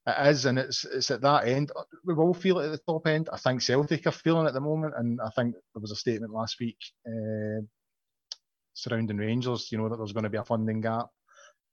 it 0.08 0.28
is, 0.28 0.46
and 0.46 0.58
it's 0.58 0.86
it's 0.86 1.12
at 1.12 1.22
that 1.22 1.48
end. 1.48 1.72
We 2.04 2.16
will 2.16 2.34
feel 2.34 2.60
it 2.60 2.66
at 2.66 2.72
the 2.72 2.92
top 2.92 3.06
end. 3.06 3.30
I 3.32 3.38
think 3.38 3.62
Celtic 3.62 4.08
are 4.08 4.12
feeling 4.12 4.48
at 4.48 4.54
the 4.54 4.60
moment, 4.60 4.96
and 4.98 5.20
I 5.22 5.30
think 5.36 5.54
there 5.54 5.82
was 5.82 5.92
a 5.92 5.96
statement 5.96 6.34
last 6.34 6.60
week 6.60 6.80
uh, 7.08 7.62
surrounding 8.74 9.18
Rangers. 9.18 9.72
You 9.72 9.78
know 9.78 9.90
that 9.90 9.98
there's 9.98 10.14
going 10.14 10.24
to 10.24 10.32
be 10.32 10.40
a 10.40 10.44
funding 10.44 10.82
gap 10.82 11.10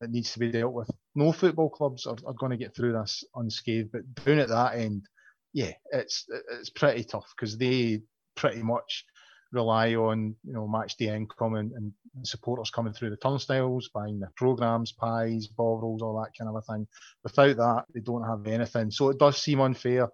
that 0.00 0.10
needs 0.10 0.32
to 0.32 0.38
be 0.38 0.50
dealt 0.50 0.72
with. 0.72 0.90
No 1.14 1.32
football 1.32 1.70
clubs 1.70 2.06
are, 2.06 2.16
are 2.26 2.34
going 2.34 2.50
to 2.50 2.56
get 2.56 2.74
through 2.74 2.92
this 2.92 3.24
unscathed, 3.34 3.92
but 3.92 4.14
down 4.24 4.38
at 4.38 4.48
that 4.48 4.76
end, 4.76 5.04
yeah, 5.52 5.72
it's 5.92 6.26
it's 6.52 6.70
pretty 6.70 7.04
tough 7.04 7.32
because 7.36 7.58
they 7.58 8.02
pretty 8.36 8.62
much 8.62 9.04
rely 9.52 9.94
on 9.94 10.34
you 10.44 10.52
know 10.52 10.68
match 10.68 10.96
day 10.96 11.14
income 11.14 11.54
and, 11.54 11.72
and 11.72 11.92
supporters 12.24 12.70
coming 12.70 12.92
through 12.92 13.10
the 13.10 13.16
turnstiles, 13.16 13.90
buying 13.92 14.20
their 14.20 14.32
programs, 14.36 14.92
pies, 14.92 15.48
bovrils, 15.48 16.02
all 16.02 16.20
that 16.22 16.30
kind 16.38 16.48
of 16.48 16.56
a 16.56 16.72
thing. 16.72 16.86
Without 17.24 17.56
that, 17.56 17.84
they 17.92 18.00
don't 18.00 18.24
have 18.24 18.46
anything. 18.46 18.90
So 18.90 19.08
it 19.10 19.18
does 19.18 19.36
seem 19.36 19.60
unfair 19.60 20.08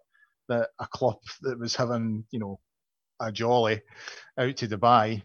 that 0.49 0.71
a 0.81 0.87
club 0.87 1.19
that 1.43 1.59
was 1.59 1.77
having 1.77 2.25
you 2.31 2.39
know 2.39 2.61
a 3.21 3.33
jolly 3.33 3.83
out 4.39 4.57
to 4.57 4.69
Dubai 4.69 5.23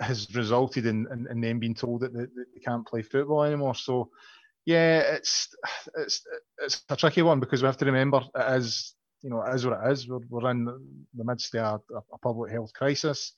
has 0.00 0.34
resulted 0.34 0.86
in, 0.86 1.06
in, 1.12 1.26
in 1.30 1.40
them 1.40 1.58
being 1.58 1.74
told 1.74 2.00
that 2.00 2.14
they, 2.14 2.20
they, 2.20 2.60
can't 2.64 2.86
play 2.86 3.02
football 3.02 3.44
anymore. 3.44 3.74
So, 3.74 4.10
yeah, 4.64 5.00
it's 5.00 5.48
it's 5.96 6.22
it's 6.58 6.82
a 6.88 6.96
tricky 6.96 7.22
one 7.22 7.40
because 7.40 7.62
we 7.62 7.66
have 7.66 7.78
to 7.78 7.84
remember 7.86 8.22
it 8.34 8.56
is 8.58 8.94
you 9.22 9.30
know 9.30 9.42
it 9.42 9.54
is 9.54 9.66
what 9.66 9.78
it 9.82 9.92
is. 9.92 10.08
We're, 10.08 10.20
we're 10.28 10.50
in 10.50 10.64
the 10.64 11.24
midst 11.24 11.54
of 11.54 11.82
a, 11.94 11.98
a 12.12 12.18
public 12.18 12.52
health 12.52 12.72
crisis. 12.74 13.32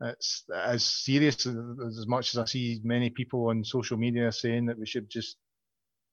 It's 0.00 0.44
as 0.54 0.84
serious 0.84 1.46
as, 1.46 1.54
as 1.86 2.06
much 2.06 2.34
as 2.34 2.38
I 2.38 2.44
see 2.46 2.80
many 2.82 3.10
people 3.10 3.48
on 3.48 3.64
social 3.64 3.96
media 3.96 4.32
saying 4.32 4.66
that 4.66 4.78
we 4.78 4.86
should 4.86 5.08
just 5.08 5.36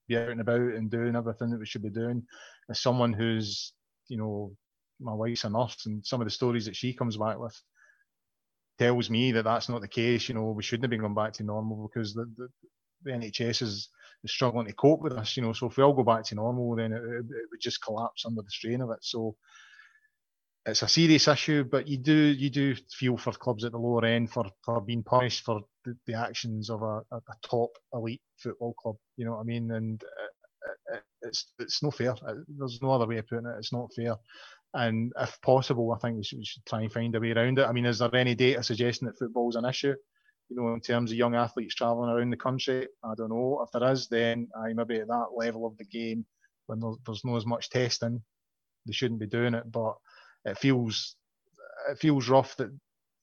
be 0.08 0.18
out 0.18 0.30
and 0.30 0.42
about 0.42 0.60
and 0.60 0.92
doing 0.92 1.16
everything 1.16 1.50
that 1.52 1.60
we 1.60 1.66
should 1.66 1.84
be 1.84 1.90
doing. 1.90 2.24
As 2.70 2.82
someone 2.82 3.14
who's 3.14 3.74
you 4.08 4.18
know 4.18 4.56
my 5.00 5.14
wife's 5.14 5.46
a 5.46 5.50
nurse 5.50 5.86
and 5.86 6.06
some 6.06 6.22
of 6.22 6.28
the 6.28 6.32
stories 6.32 6.66
that 6.66 6.76
she 6.76 6.94
comes 6.94 7.18
back 7.18 7.40
with 7.40 7.60
tells 8.80 9.10
me 9.10 9.34
that 9.34 9.44
that's 9.44 9.70
not 9.70 9.82
the 9.82 9.88
case. 9.88 10.30
You 10.30 10.36
know, 10.36 10.52
we 10.52 10.64
shouldn't 10.64 10.86
have 10.86 10.90
been 10.90 11.02
going 11.02 11.14
back 11.14 11.34
to 11.34 11.44
normal 11.44 11.90
because 11.94 12.14
the, 12.14 12.26
the, 12.38 12.48
the 13.04 13.12
NHS 13.12 13.62
is, 13.62 13.90
is, 14.24 14.32
struggling 14.32 14.68
to 14.68 14.74
cope 14.74 15.02
with 15.02 15.14
us. 15.14 15.36
You 15.36 15.44
know, 15.44 15.54
so 15.54 15.68
if 15.68 15.78
we 15.78 15.84
all 15.84 15.94
go 15.94 16.04
back 16.04 16.24
to 16.26 16.36
normal, 16.36 16.76
then 16.76 16.94
it, 16.94 17.02
it, 17.04 17.26
would 17.52 17.62
just 17.62 17.84
collapse 17.84 18.26
under 18.26 18.42
the 18.42 18.50
strain 18.50 18.82
of 18.82 18.90
it. 18.92 19.00
So 19.02 19.36
it's 20.66 20.82
a 20.82 20.88
serious 20.88 21.28
issue, 21.28 21.64
but 21.64 21.88
you 21.88 21.98
do 21.98 22.14
you 22.14 22.50
do 22.50 22.76
feel 22.92 23.18
for 23.18 23.34
clubs 23.34 23.66
at 23.66 23.72
the 23.74 23.78
lower 23.78 24.06
end 24.06 24.32
for, 24.32 24.46
for 24.64 24.82
being 24.82 25.04
punished 25.04 25.44
for 25.44 25.62
the, 25.86 25.96
the 26.06 26.14
actions 26.14 26.70
of 26.70 26.82
a, 26.82 27.02
a, 27.12 27.22
top 27.44 27.72
elite 27.94 28.22
football 28.38 28.74
club. 28.74 28.96
You 29.18 29.26
know 29.26 29.32
what 29.32 29.42
I 29.42 29.44
mean? 29.44 29.72
And 29.72 30.02
it, 30.02 30.96
it, 30.96 31.04
it's 31.22 31.54
it's 31.60 31.84
no 31.84 31.92
fair. 31.92 32.12
Uh, 32.12 32.36
there's 32.58 32.80
no 32.82 32.92
other 32.92 33.08
way 33.08 33.18
of 33.18 33.28
putting 33.28 33.46
it. 33.46 33.56
It's 33.58 33.74
not 33.74 33.90
fair. 33.96 34.16
And 34.74 35.12
if 35.20 35.42
possible, 35.42 35.92
I 35.92 36.00
think 36.00 36.18
we 36.18 36.24
should, 36.24 36.40
we 36.40 36.46
should, 36.46 36.66
try 36.66 36.82
and 36.82 36.92
find 36.92 37.16
a 37.16 37.20
way 37.20 37.32
around 37.32 37.58
it. 37.58 37.66
I 37.66 37.72
mean, 37.72 37.86
is 37.86 38.00
there 38.00 38.14
any 38.16 38.36
data 38.36 38.62
suggesting 38.62 39.08
that 39.08 39.18
football 39.18 39.50
is 39.50 39.56
an 39.56 39.66
issue? 39.66 39.96
You 40.50 40.56
know, 40.56 40.74
in 40.74 40.82
terms 40.82 41.12
of 41.12 41.18
young 41.18 41.36
athletes 41.36 41.76
travelling 41.76 42.10
around 42.10 42.30
the 42.30 42.38
country, 42.38 42.88
I 43.04 43.14
don't 43.16 43.30
know. 43.30 43.64
If 43.66 43.72
there 43.72 43.92
is, 43.92 44.08
then 44.08 44.48
I 44.56 44.74
maybe 44.74 45.00
at 45.00 45.08
that 45.08 45.28
level 45.36 45.66
of 45.66 45.78
the 45.78 45.86
game, 45.86 46.26
when 46.68 46.80
there's 46.80 47.26
not 47.26 47.38
as 47.38 47.46
much 47.46 47.70
testing, 47.70 48.22
they 48.86 48.94
shouldn't 48.94 49.20
be 49.20 49.28
doing 49.28 49.54
it. 49.54 49.72
But 49.72 49.96
it 50.46 50.58
feels 50.58 51.16
it 51.90 51.98
feels 52.00 52.30
rough 52.30 52.56
that 52.58 52.72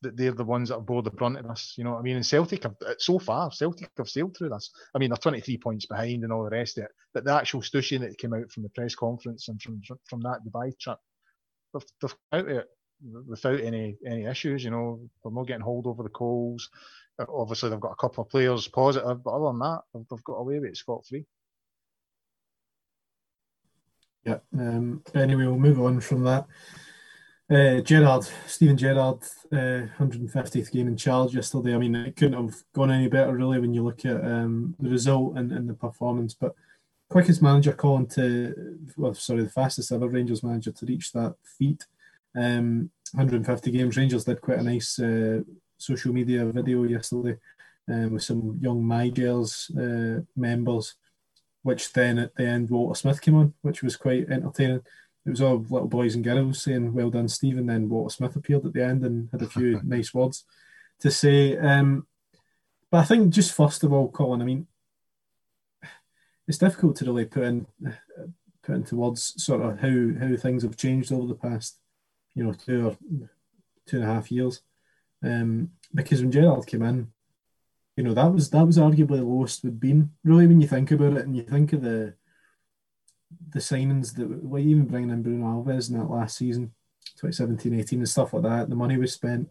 that 0.02 0.16
they're 0.16 0.32
the 0.32 0.44
ones 0.44 0.68
that 0.68 0.76
have 0.76 0.86
bore 0.86 1.02
the 1.02 1.10
brunt 1.10 1.38
of 1.38 1.48
this. 1.48 1.74
You 1.76 1.84
know 1.84 1.92
what 1.92 2.00
I 2.00 2.02
mean? 2.02 2.16
And 2.16 2.26
Celtic 2.26 2.64
have 2.64 2.76
so 2.98 3.18
far, 3.18 3.50
Celtic 3.50 3.90
have 3.96 4.08
sailed 4.08 4.36
through 4.36 4.50
this. 4.50 4.70
I 4.94 4.98
mean, 4.98 5.10
they're 5.10 5.16
23 5.16 5.58
points 5.58 5.86
behind 5.86 6.22
and 6.22 6.32
all 6.32 6.44
the 6.44 6.50
rest 6.50 6.78
of 6.78 6.84
it. 6.84 6.90
But 7.14 7.24
the 7.24 7.32
actual 7.32 7.62
stushing 7.62 8.02
that 8.02 8.18
came 8.18 8.34
out 8.34 8.50
from 8.52 8.62
the 8.62 8.68
press 8.70 8.94
conference 8.94 9.48
and 9.48 9.60
from 9.60 9.80
from 10.04 10.20
that 10.20 10.40
Dubai 10.44 10.78
trip 10.78 10.98
they've, 11.78 12.10
they've 12.10 12.16
out 12.32 12.48
it 12.48 12.68
without 13.26 13.60
any 13.60 13.96
any 14.06 14.24
issues. 14.26 14.64
You 14.64 14.70
know, 14.70 15.00
they're 15.22 15.32
not 15.32 15.46
getting 15.46 15.62
hauled 15.62 15.86
over 15.86 16.02
the 16.02 16.08
coals. 16.08 16.70
Obviously, 17.18 17.70
they've 17.70 17.80
got 17.80 17.92
a 17.92 17.96
couple 17.96 18.22
of 18.22 18.30
players 18.30 18.68
positive, 18.68 19.22
but 19.22 19.30
other 19.30 19.46
than 19.46 19.58
that, 19.60 19.80
they've, 19.94 20.04
they've 20.10 20.24
got 20.24 20.34
away 20.34 20.58
with 20.58 20.70
it 20.70 20.76
scot 20.76 21.06
free. 21.06 21.24
Yeah. 24.24 24.38
Um, 24.58 25.02
anyway, 25.14 25.44
we'll 25.44 25.56
move 25.56 25.80
on 25.80 26.00
from 26.00 26.24
that. 26.24 26.46
Uh, 27.48 27.80
Gerrard, 27.80 28.26
Steven 28.48 28.76
Gerrard, 28.76 29.22
uh, 29.52 29.86
150th 29.98 30.72
game 30.72 30.88
in 30.88 30.96
charge 30.96 31.32
yesterday. 31.32 31.76
I 31.76 31.78
mean, 31.78 31.94
it 31.94 32.16
couldn't 32.16 32.42
have 32.42 32.56
gone 32.74 32.90
any 32.90 33.06
better, 33.06 33.36
really, 33.36 33.60
when 33.60 33.72
you 33.72 33.84
look 33.84 34.04
at 34.04 34.16
um, 34.24 34.74
the 34.80 34.90
result 34.90 35.36
and, 35.36 35.52
and 35.52 35.68
the 35.70 35.74
performance. 35.74 36.34
But 36.34 36.56
quickest 37.08 37.42
manager 37.42 37.72
calling 37.72 38.06
to, 38.08 38.78
well, 38.96 39.14
sorry, 39.14 39.42
the 39.42 39.50
fastest 39.50 39.92
ever 39.92 40.08
Rangers 40.08 40.42
manager 40.42 40.72
to 40.72 40.86
reach 40.86 41.12
that 41.12 41.34
feat. 41.58 41.84
Um, 42.34 42.90
150 43.12 43.70
games. 43.70 43.96
Rangers 43.96 44.24
did 44.24 44.40
quite 44.40 44.58
a 44.58 44.62
nice 44.62 44.98
uh, 44.98 45.40
social 45.78 46.12
media 46.12 46.44
video 46.46 46.82
yesterday 46.84 47.38
um, 47.88 48.12
with 48.12 48.22
some 48.22 48.58
young 48.60 48.82
MyGirls 48.82 49.70
uh, 49.76 50.22
members, 50.36 50.96
which 51.62 51.92
then 51.92 52.18
at 52.18 52.34
the 52.34 52.44
end 52.44 52.70
Walter 52.70 52.98
Smith 52.98 53.20
came 53.20 53.36
on, 53.36 53.54
which 53.62 53.82
was 53.82 53.96
quite 53.96 54.28
entertaining. 54.28 54.82
It 55.24 55.30
was 55.30 55.40
all 55.40 55.64
little 55.68 55.88
boys 55.88 56.14
and 56.14 56.24
girls 56.24 56.62
saying 56.62 56.92
"Well 56.92 57.10
done, 57.10 57.28
Steven." 57.28 57.66
Then 57.66 57.88
Walter 57.88 58.14
Smith 58.14 58.36
appeared 58.36 58.64
at 58.64 58.72
the 58.72 58.84
end 58.84 59.04
and 59.04 59.28
had 59.32 59.42
a 59.42 59.48
few 59.48 59.80
nice 59.84 60.14
words. 60.14 60.44
to 61.00 61.10
say. 61.10 61.56
Um, 61.56 62.06
but 62.90 62.98
I 62.98 63.04
think 63.04 63.32
just 63.32 63.52
first 63.52 63.82
of 63.82 63.92
all, 63.92 64.08
Colin, 64.08 64.40
I 64.40 64.44
mean, 64.44 64.66
it's 66.48 66.58
difficult 66.58 66.96
to 66.96 67.04
really 67.04 67.24
put 67.24 67.44
in 67.44 67.66
put 68.62 68.76
into 68.76 68.96
words 68.96 69.34
sort 69.42 69.62
of 69.62 69.78
how 69.78 70.26
how 70.26 70.36
things 70.36 70.62
have 70.62 70.76
changed 70.76 71.12
over 71.12 71.26
the 71.26 71.34
past, 71.34 71.78
you 72.34 72.44
know, 72.44 72.52
two 72.52 72.88
or 72.88 72.96
two 73.86 73.96
and 73.96 74.04
a 74.04 74.06
half 74.06 74.30
years. 74.30 74.62
Um, 75.22 75.70
because 75.94 76.20
when 76.20 76.32
Gerrard 76.32 76.66
came 76.66 76.82
in, 76.82 77.12
you 77.96 78.04
know, 78.04 78.14
that 78.14 78.32
was 78.32 78.50
that 78.50 78.66
was 78.66 78.78
arguably 78.78 79.18
the 79.18 79.24
lowest 79.24 79.64
we'd 79.64 79.80
been. 79.80 80.10
Really, 80.24 80.46
when 80.46 80.60
you 80.60 80.68
think 80.68 80.90
about 80.90 81.14
it, 81.14 81.24
and 81.24 81.36
you 81.36 81.42
think 81.42 81.72
of 81.72 81.82
the 81.82 82.14
the 83.50 83.58
signings 83.58 84.14
that, 84.14 84.44
like 84.44 84.64
even 84.64 84.86
bringing 84.86 85.10
in 85.10 85.22
Bruno 85.22 85.46
Alves 85.46 85.90
in 85.90 85.98
that 85.98 86.10
last 86.10 86.36
season, 86.36 86.72
2017-18 87.20 87.92
and 87.92 88.08
stuff 88.08 88.32
like 88.34 88.42
that, 88.42 88.68
the 88.68 88.76
money 88.76 88.96
we 88.96 89.06
spent, 89.06 89.48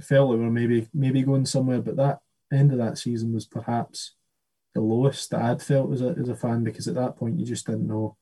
felt 0.00 0.30
like 0.30 0.38
we 0.38 0.44
were 0.44 0.50
maybe 0.50 0.88
maybe 0.92 1.22
going 1.22 1.46
somewhere, 1.46 1.80
but 1.80 1.96
that 1.96 2.20
end 2.52 2.72
of 2.72 2.78
that 2.78 2.98
season 2.98 3.32
was 3.32 3.46
perhaps 3.46 4.14
the 4.74 4.80
lowest 4.80 5.30
that 5.30 5.42
I'd 5.42 5.62
felt 5.62 5.92
as 5.92 6.02
a, 6.02 6.14
as 6.18 6.28
a 6.28 6.36
fan 6.36 6.64
because 6.64 6.88
at 6.88 6.94
that 6.94 7.16
point 7.16 7.38
you 7.38 7.46
just 7.46 7.66
didn't 7.66 7.88
know, 7.88 8.16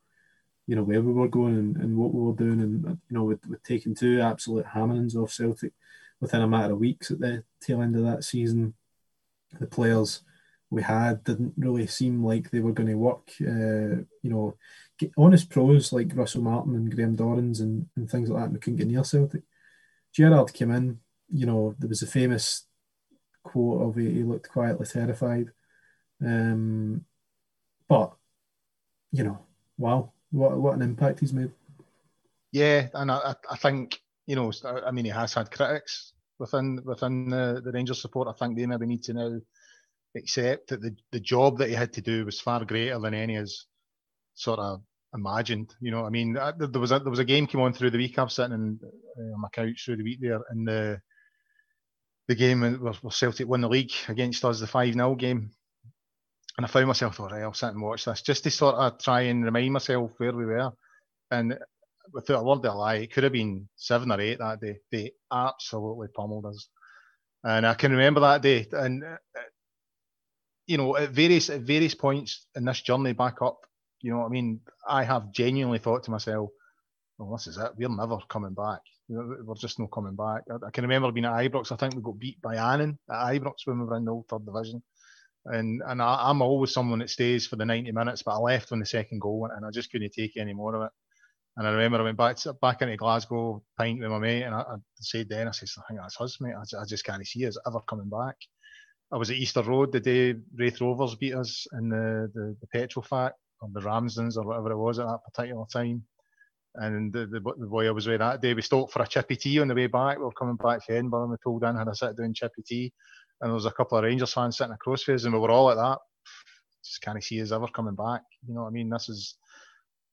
you 0.66 0.76
know, 0.76 0.82
where 0.82 1.02
we 1.02 1.12
were 1.12 1.28
going 1.28 1.56
and, 1.56 1.76
and 1.76 1.96
what 1.96 2.14
we 2.14 2.22
were 2.22 2.34
doing. 2.34 2.61
And, 2.61 2.84
you 2.84 3.16
know, 3.16 3.24
with, 3.24 3.40
taking 3.64 3.94
two 3.94 4.20
absolute 4.20 4.66
hammerings 4.66 5.16
off 5.16 5.32
Celtic 5.32 5.72
within 6.20 6.42
a 6.42 6.48
matter 6.48 6.72
of 6.72 6.78
weeks 6.78 7.11
at 7.11 7.20
the 7.20 7.44
tail 7.61 7.82
end 7.82 7.96
of 7.96 8.04
that 8.04 8.24
season, 8.24 8.74
the 9.61 9.66
players 9.66 10.22
we 10.70 10.82
had 10.82 11.24
didn't 11.24 11.54
really 11.56 11.87
seem 11.87 12.24
like 12.24 12.50
they 12.50 12.61
were 12.61 12.72
going 12.72 12.88
to 12.88 12.94
work. 12.94 13.30
Uh, 13.40 14.04
you 14.22 14.30
know, 14.30 14.54
honest 15.16 15.48
pros 15.48 15.92
like 15.92 16.14
Russell 16.14 16.42
Martin 16.42 16.74
and 16.74 16.94
Graham 16.94 17.16
Dorrans 17.16 17.61
and, 17.61 17.87
and 17.96 18.11
things 18.11 18.28
like 18.28 18.42
that, 18.42 18.52
we 18.52 18.58
couldn't 18.58 18.78
get 18.78 18.88
near 18.88 19.04
Celtic. 19.04 19.42
Gerrard 20.12 20.52
came 20.52 20.70
in, 20.70 20.98
you 21.32 21.46
know, 21.46 21.74
there 21.78 21.88
was 21.88 22.02
a 22.02 22.06
famous 22.06 22.66
quote 23.42 23.82
of 23.82 23.96
he 23.96 24.22
looked 24.22 24.48
quietly 24.48 24.87
terrified. 24.87 25.50
Um, 26.24 27.04
but 27.88 28.14
you 29.12 29.24
know, 29.24 29.38
wow, 29.76 30.12
what 30.31 30.57
what 30.59 30.74
an 30.74 30.83
impact 30.83 31.20
he's 31.20 31.33
made. 31.33 31.50
Yeah, 32.52 32.88
and 32.94 33.11
I, 33.11 33.35
I 33.50 33.57
think 33.57 34.00
you 34.26 34.37
know, 34.37 34.52
I 34.64 34.90
mean, 34.90 35.04
he 35.04 35.11
has 35.11 35.35
had 35.35 35.50
critics 35.50 36.12
within 36.38 36.81
within 36.85 37.31
the, 37.31 37.62
the 37.64 37.72
Rangers 37.72 38.00
support. 38.00 38.28
I 38.28 38.33
think 38.33 38.57
they 38.57 38.66
maybe 38.66 38.87
need 38.87 39.02
to 39.04 39.14
now 39.14 39.40
accept 40.16 40.68
that 40.68 40.81
the, 40.81 40.96
the 41.12 41.20
job 41.20 41.59
that 41.59 41.68
he 41.68 41.74
had 41.74 41.92
to 41.94 42.00
do 42.00 42.24
was 42.24 42.40
far 42.40 42.64
greater 42.64 42.98
than 42.98 43.14
any 43.14 43.35
has 43.35 43.66
sort 44.35 44.59
of 44.59 44.83
imagined. 45.14 45.74
You 45.81 45.90
know, 45.90 46.04
I 46.04 46.11
mean, 46.11 46.35
there 46.35 46.81
was 46.81 46.92
a, 46.92 46.98
there 46.98 47.11
was 47.11 47.18
a 47.18 47.24
game 47.24 47.46
came 47.46 47.61
on 47.61 47.72
through 47.72 47.90
the 47.90 47.98
week. 47.98 48.18
I'm 48.18 48.28
sitting 48.28 48.54
in, 48.54 48.81
uh, 48.83 49.35
on 49.35 49.40
my 49.40 49.48
couch 49.48 49.85
through 49.85 49.96
the 49.96 50.04
week 50.04 50.20
there, 50.20 50.40
and 50.50 50.66
the 50.66 51.00
the 52.28 52.35
game 52.35 52.61
where 52.61 52.92
Celtic 53.11 53.48
won 53.48 53.62
the 53.62 53.68
league 53.68 53.92
against 54.09 54.44
us, 54.44 54.61
the 54.61 54.66
five 54.66 54.92
0 54.92 55.14
game, 55.14 55.50
and 56.58 56.66
I 56.66 56.68
found 56.68 56.88
myself, 56.88 57.20
all 57.20 57.28
right, 57.28 57.42
I'll 57.42 57.54
sit 57.54 57.68
and 57.68 57.80
watch 57.80 58.04
this 58.04 58.20
just 58.20 58.42
to 58.42 58.50
sort 58.50 58.74
of 58.74 58.98
try 58.98 59.22
and 59.22 59.44
remind 59.44 59.72
myself 59.72 60.10
where 60.16 60.32
we 60.32 60.44
were. 60.44 60.72
And 61.30 61.56
without 62.12 62.40
a 62.40 62.42
word 62.42 62.64
of 62.64 62.64
a 62.64 62.76
lie, 62.76 62.96
it 62.96 63.12
could 63.12 63.22
have 63.22 63.32
been 63.32 63.68
seven 63.76 64.10
or 64.10 64.20
eight 64.20 64.40
that 64.40 64.60
day. 64.60 64.78
They 64.90 65.12
absolutely 65.32 66.08
pummeled 66.08 66.46
us. 66.46 66.68
And 67.44 67.64
I 67.64 67.74
can 67.74 67.92
remember 67.92 68.18
that 68.20 68.42
day. 68.42 68.66
And, 68.72 69.04
uh, 69.04 69.18
you 70.66 70.78
know, 70.78 70.96
at 70.96 71.10
various, 71.10 71.48
at 71.48 71.60
various 71.60 71.94
points 71.94 72.46
in 72.56 72.64
this 72.64 72.80
journey 72.80 73.12
back 73.12 73.40
up, 73.40 73.60
you 74.00 74.10
know 74.10 74.18
what 74.18 74.26
I 74.26 74.30
mean? 74.30 74.60
I 74.86 75.04
have 75.04 75.30
genuinely 75.30 75.78
thought 75.78 76.02
to 76.04 76.10
myself, 76.10 76.50
well, 77.18 77.36
this 77.36 77.46
is 77.46 77.56
it. 77.56 77.70
We're 77.76 77.88
never 77.88 78.18
coming 78.28 78.54
back. 78.54 78.80
We're 79.08 79.54
just 79.54 79.78
not 79.78 79.92
coming 79.92 80.16
back. 80.16 80.42
I, 80.50 80.66
I 80.66 80.70
can 80.72 80.82
remember 80.82 81.12
being 81.12 81.24
at 81.24 81.34
Ibrox. 81.34 81.70
I 81.70 81.76
think 81.76 81.94
we 81.94 82.02
got 82.02 82.18
beat 82.18 82.42
by 82.42 82.56
Annan 82.56 82.98
at 83.08 83.34
Ibrox 83.34 83.58
when 83.64 83.78
we 83.78 83.86
were 83.86 83.96
in 83.96 84.06
the 84.06 84.12
old 84.12 84.26
third 84.26 84.44
division. 84.44 84.82
And 85.50 85.82
and 85.87 86.02
I, 86.02 86.30
am 86.30 86.42
always 86.42 86.72
someone 86.72 86.98
that 87.00 87.11
stays 87.11 87.46
for 87.46 87.56
the 87.56 87.64
90 87.64 87.92
minutes, 87.92 88.22
but 88.22 88.32
I 88.32 88.38
left 88.38 88.70
when 88.70 88.80
the 88.80 88.87
second 88.87 89.20
goal 89.20 89.40
went 89.40 89.54
and 89.54 89.64
I 89.64 89.70
just 89.70 89.90
couldn't 89.90 90.12
take 90.12 90.37
any 90.37 90.52
more 90.52 90.74
of 90.74 90.82
it. 90.82 90.90
And 91.56 91.66
I 91.66 91.70
remember 91.70 91.98
I 91.98 92.02
went 92.02 92.18
back 92.18 92.37
to, 92.37 92.52
back 92.52 92.82
into 92.82 92.96
Glasgow, 92.96 93.62
pint 93.76 94.00
with 94.00 94.11
my 94.11 94.18
mate, 94.18 94.44
and 94.44 94.54
I, 94.54 94.61
I 94.61 94.76
said 95.00 95.28
then, 95.28 95.48
I 95.48 95.50
said, 95.50 95.68
I 95.78 95.82
think 95.88 96.00
that's 96.00 96.20
us, 96.20 96.40
mate. 96.40 96.54
I, 96.54 96.80
I 96.80 96.84
just 96.87 97.04
can't 97.04 97.26
see 97.26 97.46
us 97.46 97.58
ever 97.66 97.80
coming 97.80 98.08
back. 98.08 98.37
I 99.11 99.16
was 99.16 99.30
at 99.30 99.37
Easter 99.37 99.62
Road 99.62 99.90
the 99.90 100.00
day 100.00 100.34
Raith 100.56 100.80
Rovers 100.80 101.16
beat 101.16 101.34
us 101.34 101.66
in 101.72 101.88
the, 101.88 102.30
the, 102.34 102.56
the 102.61 102.66
Petrofac 102.78 103.32
or 103.61 103.70
the 103.72 103.80
Ramsdens 103.80 104.37
or 104.37 104.44
whatever 104.44 104.70
it 104.70 104.76
was 104.76 104.98
at 104.98 105.06
that 105.06 105.24
particular 105.24 105.64
time. 105.72 106.04
And 106.74 107.12
the, 107.12 107.26
the, 107.26 107.40
the 107.40 107.66
boy 107.66 107.88
I 107.88 107.90
was 107.90 108.06
with 108.06 108.20
that 108.20 108.40
day, 108.40 108.54
we 108.54 108.62
stopped 108.62 108.92
for 108.92 109.02
a 109.02 109.08
chippy 109.08 109.34
tea 109.34 109.58
on 109.58 109.66
the 109.66 109.74
way 109.74 109.87
back. 109.88 110.18
We 110.18 110.24
were 110.24 110.32
coming 110.32 110.56
back 110.56 110.87
to 110.87 110.92
Edinburgh 110.92 111.22
and 111.22 111.30
we 111.32 111.37
pulled 111.42 111.64
in, 111.64 111.74
had 111.74 111.88
a 111.88 111.94
sit 111.94 112.16
down 112.16 112.34
chippy 112.34 112.62
tea 112.64 112.92
and 113.40 113.48
there 113.51 113.55
was 113.55 113.66
a 113.66 113.70
couple 113.70 113.98
of 113.98 114.05
Rangers 114.05 114.33
fans 114.33 114.57
sitting 114.57 114.72
across 114.72 115.03
from 115.03 115.14
us, 115.14 115.24
and 115.24 115.33
we 115.33 115.40
were 115.40 115.51
all 115.51 115.70
at 115.70 115.77
that. 115.77 115.98
Just 116.85 117.03
can't 117.03 117.22
see 117.22 117.42
us 117.42 117.53
ever 117.53 117.68
coming 117.68 117.94
back. 117.94 118.22
You 118.46 118.55
know 118.55 118.62
what 118.62 118.68
I 118.68 118.72
mean? 118.72 118.88
This 118.88 119.09
is 119.09 119.37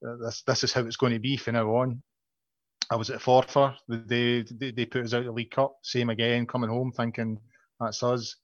this 0.01 0.43
this 0.45 0.63
is 0.63 0.73
how 0.73 0.81
it's 0.81 0.97
going 0.97 1.13
to 1.13 1.19
be 1.19 1.37
from 1.37 1.53
now 1.53 1.67
on. 1.75 2.01
I 2.91 2.95
was 2.95 3.09
at 3.09 3.21
Forfar 3.21 3.75
the 3.87 3.97
day 3.97 4.43
they, 4.43 4.71
they 4.71 4.85
put 4.85 5.05
us 5.05 5.13
out 5.13 5.21
of 5.21 5.25
the 5.25 5.31
League 5.31 5.51
Cup. 5.51 5.77
Same 5.81 6.09
again, 6.09 6.45
coming 6.45 6.69
home 6.69 6.91
thinking 6.91 7.39
that's 7.79 8.03
us. 8.03 8.35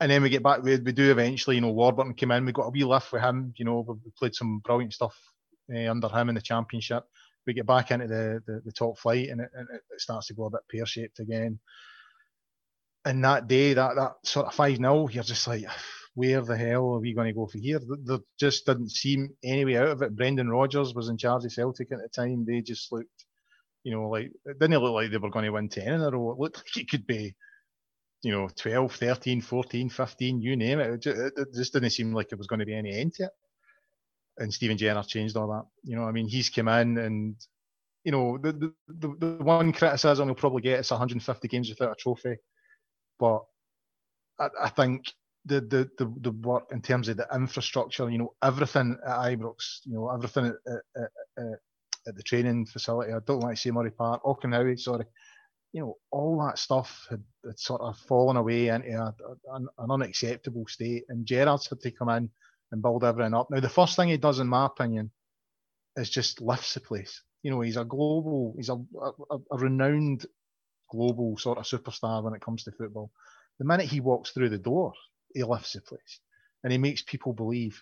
And 0.00 0.10
then 0.10 0.22
we 0.22 0.28
get 0.28 0.42
back. 0.42 0.62
We, 0.62 0.76
we 0.76 0.92
do 0.92 1.10
eventually. 1.10 1.56
You 1.56 1.62
know, 1.62 1.70
Warburton 1.70 2.14
came 2.14 2.32
in. 2.32 2.44
We 2.44 2.52
got 2.52 2.66
a 2.66 2.70
wee 2.70 2.84
lift 2.84 3.12
with 3.12 3.22
him. 3.22 3.54
You 3.56 3.64
know, 3.64 3.86
we 4.04 4.10
played 4.18 4.34
some 4.34 4.60
brilliant 4.64 4.92
stuff 4.92 5.16
uh, 5.72 5.88
under 5.90 6.08
him 6.08 6.28
in 6.28 6.34
the 6.34 6.40
championship. 6.40 7.04
We 7.46 7.54
get 7.54 7.66
back 7.66 7.90
into 7.90 8.08
the, 8.08 8.42
the, 8.46 8.62
the 8.64 8.72
top 8.72 8.98
flight, 8.98 9.28
and 9.28 9.40
it, 9.40 9.50
and 9.54 9.68
it 9.70 10.00
starts 10.00 10.26
to 10.28 10.34
go 10.34 10.46
a 10.46 10.50
bit 10.50 10.62
pear 10.68 10.84
shaped 10.84 11.20
again 11.20 11.60
and 13.04 13.24
that 13.24 13.48
day, 13.48 13.74
that 13.74 13.96
that 13.96 14.12
sort 14.24 14.46
of 14.46 14.54
five 14.54 14.76
0 14.76 15.08
you're 15.08 15.22
just 15.22 15.46
like, 15.46 15.64
where 16.14 16.40
the 16.40 16.56
hell 16.56 16.94
are 16.94 17.00
we 17.00 17.12
going 17.12 17.26
to 17.26 17.32
go 17.32 17.46
from 17.46 17.60
here? 17.60 17.80
There 18.04 18.18
just 18.38 18.66
didn't 18.66 18.90
seem 18.90 19.30
any 19.42 19.64
way 19.64 19.76
out 19.76 19.88
of 19.88 20.02
it. 20.02 20.16
Brendan 20.16 20.48
Rodgers 20.48 20.94
was 20.94 21.08
in 21.08 21.18
charge 21.18 21.44
of 21.44 21.52
Celtic 21.52 21.92
at 21.92 21.98
the 21.98 22.08
time. 22.08 22.44
They 22.46 22.60
just 22.60 22.90
looked, 22.92 23.24
you 23.82 23.92
know, 23.92 24.08
like 24.08 24.30
it 24.44 24.58
didn't 24.58 24.78
look 24.78 24.94
like 24.94 25.10
they 25.10 25.18
were 25.18 25.30
going 25.30 25.44
to 25.44 25.50
win 25.50 25.68
10 25.68 25.86
in 25.86 26.00
a 26.00 26.10
row. 26.10 26.32
It 26.32 26.38
looked 26.38 26.58
like 26.58 26.84
it 26.84 26.90
could 26.90 27.06
be, 27.06 27.34
you 28.22 28.32
know, 28.32 28.48
12, 28.56 28.94
13, 28.94 29.40
14, 29.40 29.90
15, 29.90 30.40
you 30.40 30.56
name 30.56 30.80
it. 30.80 30.90
It 30.94 31.02
just, 31.02 31.18
it 31.36 31.48
just 31.54 31.72
didn't 31.72 31.90
seem 31.90 32.14
like 32.14 32.28
it 32.30 32.38
was 32.38 32.46
going 32.46 32.60
to 32.60 32.66
be 32.66 32.76
any 32.76 32.96
end 32.96 33.14
to 33.14 33.24
it. 33.24 33.30
And 34.38 34.52
Steven 34.52 34.78
Gerrard 34.78 35.06
changed 35.08 35.36
all 35.36 35.48
that. 35.48 35.64
You 35.82 35.96
know, 35.96 36.04
I 36.04 36.12
mean, 36.12 36.28
he's 36.28 36.48
come 36.48 36.68
in 36.68 36.96
and, 36.96 37.36
you 38.04 38.12
know, 38.12 38.38
the, 38.38 38.52
the, 38.52 38.72
the, 38.88 39.14
the 39.18 39.44
one 39.44 39.72
criticism 39.72 40.28
he'll 40.28 40.34
probably 40.34 40.62
get 40.62 40.80
is 40.80 40.90
150 40.90 41.48
games 41.48 41.68
without 41.68 41.92
a 41.92 41.96
trophy 41.96 42.36
but 43.18 43.44
I, 44.38 44.48
I 44.62 44.68
think 44.70 45.04
the, 45.44 45.60
the, 45.60 45.90
the, 45.98 46.12
the 46.20 46.30
work 46.30 46.64
in 46.72 46.80
terms 46.80 47.08
of 47.08 47.16
the 47.16 47.26
infrastructure, 47.34 48.10
you 48.10 48.18
know, 48.18 48.34
everything 48.42 48.96
at 49.06 49.18
Ibrox, 49.18 49.80
you 49.84 49.94
know, 49.94 50.10
everything 50.10 50.46
at, 50.46 50.72
at, 50.96 51.10
at, 51.38 51.58
at 52.06 52.16
the 52.16 52.22
training 52.22 52.66
facility. 52.66 53.12
I 53.12 53.18
don't 53.26 53.40
want 53.40 53.56
to 53.56 53.60
say 53.60 53.70
Murray 53.70 53.90
Park, 53.90 54.22
Auchenhowie, 54.24 54.78
sorry. 54.78 55.04
You 55.72 55.80
know, 55.80 55.96
all 56.12 56.38
that 56.46 56.58
stuff 56.58 57.06
had, 57.10 57.22
had 57.44 57.58
sort 57.58 57.80
of 57.80 57.98
fallen 57.98 58.36
away 58.36 58.68
into 58.68 58.90
a, 58.90 59.14
an, 59.54 59.66
an 59.78 59.90
unacceptable 59.90 60.66
state, 60.68 61.04
and 61.08 61.26
Gerrard's 61.26 61.68
had 61.68 61.80
to 61.80 61.90
come 61.90 62.08
in 62.10 62.30
and 62.72 62.82
build 62.82 63.04
everything 63.04 63.34
up. 63.34 63.48
Now, 63.50 63.60
the 63.60 63.68
first 63.68 63.96
thing 63.96 64.08
he 64.08 64.16
does, 64.16 64.38
in 64.38 64.46
my 64.46 64.66
opinion, 64.66 65.10
is 65.96 66.10
just 66.10 66.40
lifts 66.40 66.74
the 66.74 66.80
place. 66.80 67.22
You 67.42 67.50
know, 67.50 67.60
he's 67.60 67.76
a 67.76 67.84
global, 67.84 68.54
he's 68.56 68.68
a, 68.68 68.74
a, 68.74 69.38
a 69.50 69.58
renowned 69.58 70.26
global 70.90 71.36
sort 71.38 71.58
of 71.58 71.64
superstar 71.64 72.22
when 72.22 72.34
it 72.34 72.42
comes 72.42 72.64
to 72.64 72.72
football. 72.72 73.10
The 73.58 73.64
minute 73.64 73.86
he 73.86 74.00
walks 74.00 74.30
through 74.30 74.48
the 74.50 74.58
door, 74.58 74.92
he 75.34 75.42
lifts 75.42 75.72
the 75.72 75.80
place 75.80 76.20
and 76.64 76.72
he 76.72 76.78
makes 76.78 77.02
people 77.02 77.32
believe. 77.32 77.80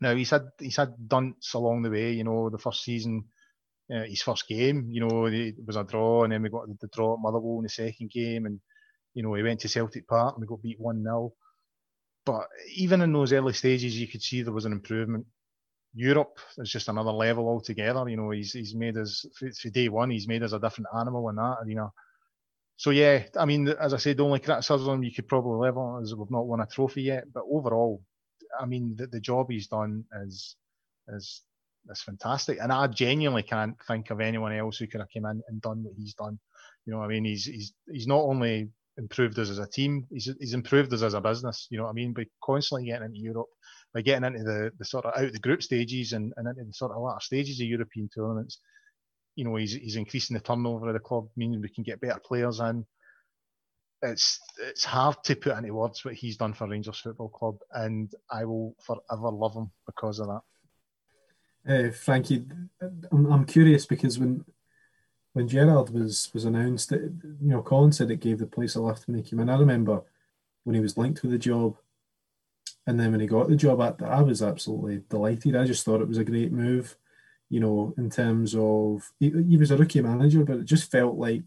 Now 0.00 0.16
he's 0.16 0.30
had 0.30 0.48
he's 0.58 0.78
had 0.78 0.94
dunts 1.06 1.54
along 1.54 1.82
the 1.82 1.90
way. 1.90 2.12
You 2.12 2.24
know, 2.24 2.50
the 2.50 2.58
first 2.58 2.82
season, 2.82 3.24
uh, 3.94 4.04
his 4.04 4.22
first 4.22 4.48
game, 4.48 4.88
you 4.90 5.06
know, 5.06 5.26
it 5.26 5.54
was 5.64 5.76
a 5.76 5.84
draw, 5.84 6.24
and 6.24 6.32
then 6.32 6.42
we 6.42 6.48
got 6.48 6.66
the, 6.80 6.88
draw 6.88 7.14
at 7.14 7.20
Motherwell 7.20 7.58
in 7.58 7.64
the 7.64 7.68
second 7.68 8.10
game, 8.10 8.46
and 8.46 8.58
you 9.14 9.22
know 9.22 9.34
he 9.34 9.42
went 9.42 9.60
to 9.60 9.68
Celtic 9.68 10.08
Park 10.08 10.34
and 10.34 10.40
we 10.40 10.48
got 10.48 10.62
beat 10.62 10.80
one 10.80 11.02
0 11.02 11.34
But 12.24 12.48
even 12.74 13.02
in 13.02 13.12
those 13.12 13.32
early 13.32 13.52
stages, 13.52 13.96
you 13.96 14.08
could 14.08 14.22
see 14.22 14.42
there 14.42 14.54
was 14.54 14.64
an 14.64 14.72
improvement. 14.72 15.26
Europe 15.94 16.38
is 16.58 16.70
just 16.70 16.88
another 16.88 17.12
level 17.12 17.48
altogether. 17.48 18.08
You 18.08 18.16
know, 18.16 18.30
he's 18.30 18.52
he's 18.52 18.74
made 18.74 18.96
us 18.96 19.26
for 19.60 19.68
day 19.70 19.88
one. 19.88 20.10
He's 20.10 20.28
made 20.28 20.42
us 20.42 20.52
a 20.52 20.58
different 20.58 20.88
animal 20.98 21.28
in 21.28 21.36
that 21.36 21.58
arena. 21.64 21.90
So 22.76 22.90
yeah, 22.90 23.24
I 23.38 23.44
mean, 23.44 23.68
as 23.68 23.94
I 23.94 23.98
said, 23.98 24.16
the 24.16 24.24
only 24.24 24.40
criticism 24.40 25.02
you 25.02 25.12
could 25.12 25.28
probably 25.28 25.58
level 25.66 26.00
is 26.02 26.14
we've 26.14 26.30
not 26.30 26.46
won 26.46 26.60
a 26.60 26.66
trophy 26.66 27.02
yet. 27.02 27.24
But 27.32 27.44
overall, 27.50 28.02
I 28.58 28.66
mean, 28.66 28.96
the, 28.96 29.06
the 29.06 29.20
job 29.20 29.46
he's 29.50 29.68
done 29.68 30.04
is 30.24 30.56
is 31.08 31.42
is 31.90 32.02
fantastic, 32.02 32.58
and 32.60 32.72
I 32.72 32.86
genuinely 32.86 33.42
can't 33.42 33.76
think 33.86 34.10
of 34.10 34.20
anyone 34.20 34.52
else 34.52 34.78
who 34.78 34.86
could 34.86 35.00
have 35.00 35.10
come 35.14 35.26
in 35.26 35.42
and 35.48 35.60
done 35.60 35.84
what 35.84 35.94
he's 35.96 36.14
done. 36.14 36.38
You 36.86 36.94
know, 36.94 37.02
I 37.02 37.08
mean, 37.08 37.24
he's 37.24 37.44
he's 37.44 37.74
he's 37.90 38.06
not 38.06 38.22
only 38.22 38.70
improved 38.98 39.38
us 39.38 39.50
as 39.50 39.58
a 39.58 39.66
team, 39.66 40.06
he's 40.10 40.30
he's 40.40 40.54
improved 40.54 40.92
us 40.92 41.02
as 41.02 41.14
a 41.14 41.20
business. 41.20 41.66
You 41.70 41.78
know 41.78 41.84
what 41.84 41.90
I 41.90 41.94
mean? 41.94 42.12
By 42.14 42.24
constantly 42.42 42.86
getting 42.86 43.06
into 43.06 43.18
Europe, 43.18 43.48
by 43.94 44.00
getting 44.00 44.24
into 44.24 44.42
the, 44.42 44.70
the 44.78 44.84
sort 44.84 45.04
of 45.04 45.12
out 45.16 45.32
the 45.32 45.38
group 45.38 45.62
stages 45.62 46.12
and, 46.12 46.32
and 46.36 46.48
into 46.48 46.64
the 46.64 46.72
sort 46.72 46.92
of 46.92 47.02
latter 47.02 47.20
stages 47.20 47.60
of 47.60 47.66
European 47.66 48.08
tournaments, 48.08 48.58
you 49.36 49.44
know, 49.44 49.56
he's, 49.56 49.74
he's 49.74 49.96
increasing 49.96 50.34
the 50.34 50.42
turnover 50.42 50.88
of 50.88 50.94
the 50.94 51.00
club, 51.00 51.28
meaning 51.36 51.60
we 51.60 51.68
can 51.68 51.84
get 51.84 52.00
better 52.00 52.20
players 52.24 52.60
in. 52.60 52.84
it's 54.02 54.40
it's 54.60 54.84
hard 54.84 55.16
to 55.24 55.36
put 55.36 55.56
into 55.56 55.72
words 55.72 56.04
what 56.04 56.14
he's 56.14 56.36
done 56.36 56.52
for 56.52 56.68
Rangers 56.68 56.98
Football 56.98 57.28
Club, 57.28 57.56
and 57.72 58.12
I 58.30 58.44
will 58.44 58.74
forever 58.80 59.30
love 59.30 59.54
him 59.54 59.70
because 59.86 60.18
of 60.18 60.28
that. 60.28 60.42
Uh, 61.64 61.92
Frankie, 61.92 62.44
I'm, 62.80 63.32
I'm 63.32 63.44
curious 63.44 63.86
because 63.86 64.18
when 64.18 64.44
when 65.32 65.48
Gerrard 65.48 65.90
was 65.90 66.30
was 66.34 66.44
announced, 66.44 66.92
it, 66.92 67.12
you 67.40 67.48
know, 67.48 67.62
Colin 67.62 67.92
said 67.92 68.10
it 68.10 68.20
gave 68.20 68.38
the 68.38 68.46
place 68.46 68.74
a 68.74 68.82
lift 68.82 69.06
when 69.06 69.16
he 69.16 69.22
came 69.22 69.40
in. 69.40 69.48
I 69.48 69.58
remember 69.58 70.02
when 70.64 70.74
he 70.74 70.80
was 70.80 70.98
linked 70.98 71.22
with 71.22 71.30
the 71.30 71.38
job, 71.38 71.76
and 72.86 72.98
then 72.98 73.12
when 73.12 73.20
he 73.20 73.26
got 73.26 73.48
the 73.48 73.56
job, 73.56 73.80
I, 73.80 73.94
I 74.04 74.22
was 74.22 74.42
absolutely 74.42 75.02
delighted. 75.08 75.56
I 75.56 75.64
just 75.64 75.84
thought 75.84 76.00
it 76.00 76.08
was 76.08 76.18
a 76.18 76.24
great 76.24 76.52
move, 76.52 76.96
you 77.48 77.60
know, 77.60 77.94
in 77.96 78.10
terms 78.10 78.54
of 78.56 79.12
he, 79.20 79.30
he 79.48 79.56
was 79.56 79.70
a 79.70 79.76
rookie 79.76 80.02
manager, 80.02 80.44
but 80.44 80.58
it 80.58 80.64
just 80.64 80.90
felt 80.90 81.16
like 81.16 81.44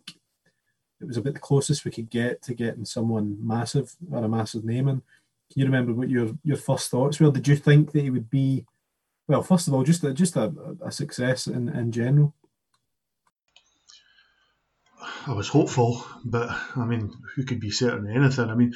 it 1.01 1.07
was 1.07 1.17
a 1.17 1.21
bit 1.21 1.33
the 1.33 1.39
closest 1.39 1.83
we 1.83 1.91
could 1.91 2.09
get 2.09 2.41
to 2.43 2.53
getting 2.53 2.85
someone 2.85 3.37
massive 3.45 3.95
or 4.11 4.23
a 4.23 4.29
massive 4.29 4.63
name. 4.63 4.87
And 4.87 5.01
can 5.51 5.59
you 5.59 5.65
remember 5.65 5.93
what 5.93 6.09
your 6.09 6.29
your 6.43 6.57
first 6.57 6.89
thoughts 6.89 7.19
were? 7.19 7.31
Did 7.31 7.47
you 7.47 7.57
think 7.57 7.91
that 7.91 8.01
he 8.01 8.09
would 8.09 8.29
be, 8.29 8.65
well, 9.27 9.43
first 9.43 9.67
of 9.67 9.73
all, 9.73 9.83
just 9.83 10.03
a, 10.03 10.13
just 10.13 10.37
a, 10.37 10.53
a 10.83 10.91
success 10.91 11.47
in, 11.47 11.67
in 11.69 11.91
general? 11.91 12.33
I 15.27 15.33
was 15.33 15.49
hopeful, 15.49 16.05
but 16.23 16.49
I 16.75 16.85
mean, 16.85 17.11
who 17.35 17.43
could 17.43 17.59
be 17.59 17.71
certain 17.71 18.09
of 18.09 18.15
anything? 18.15 18.49
I 18.49 18.55
mean, 18.55 18.73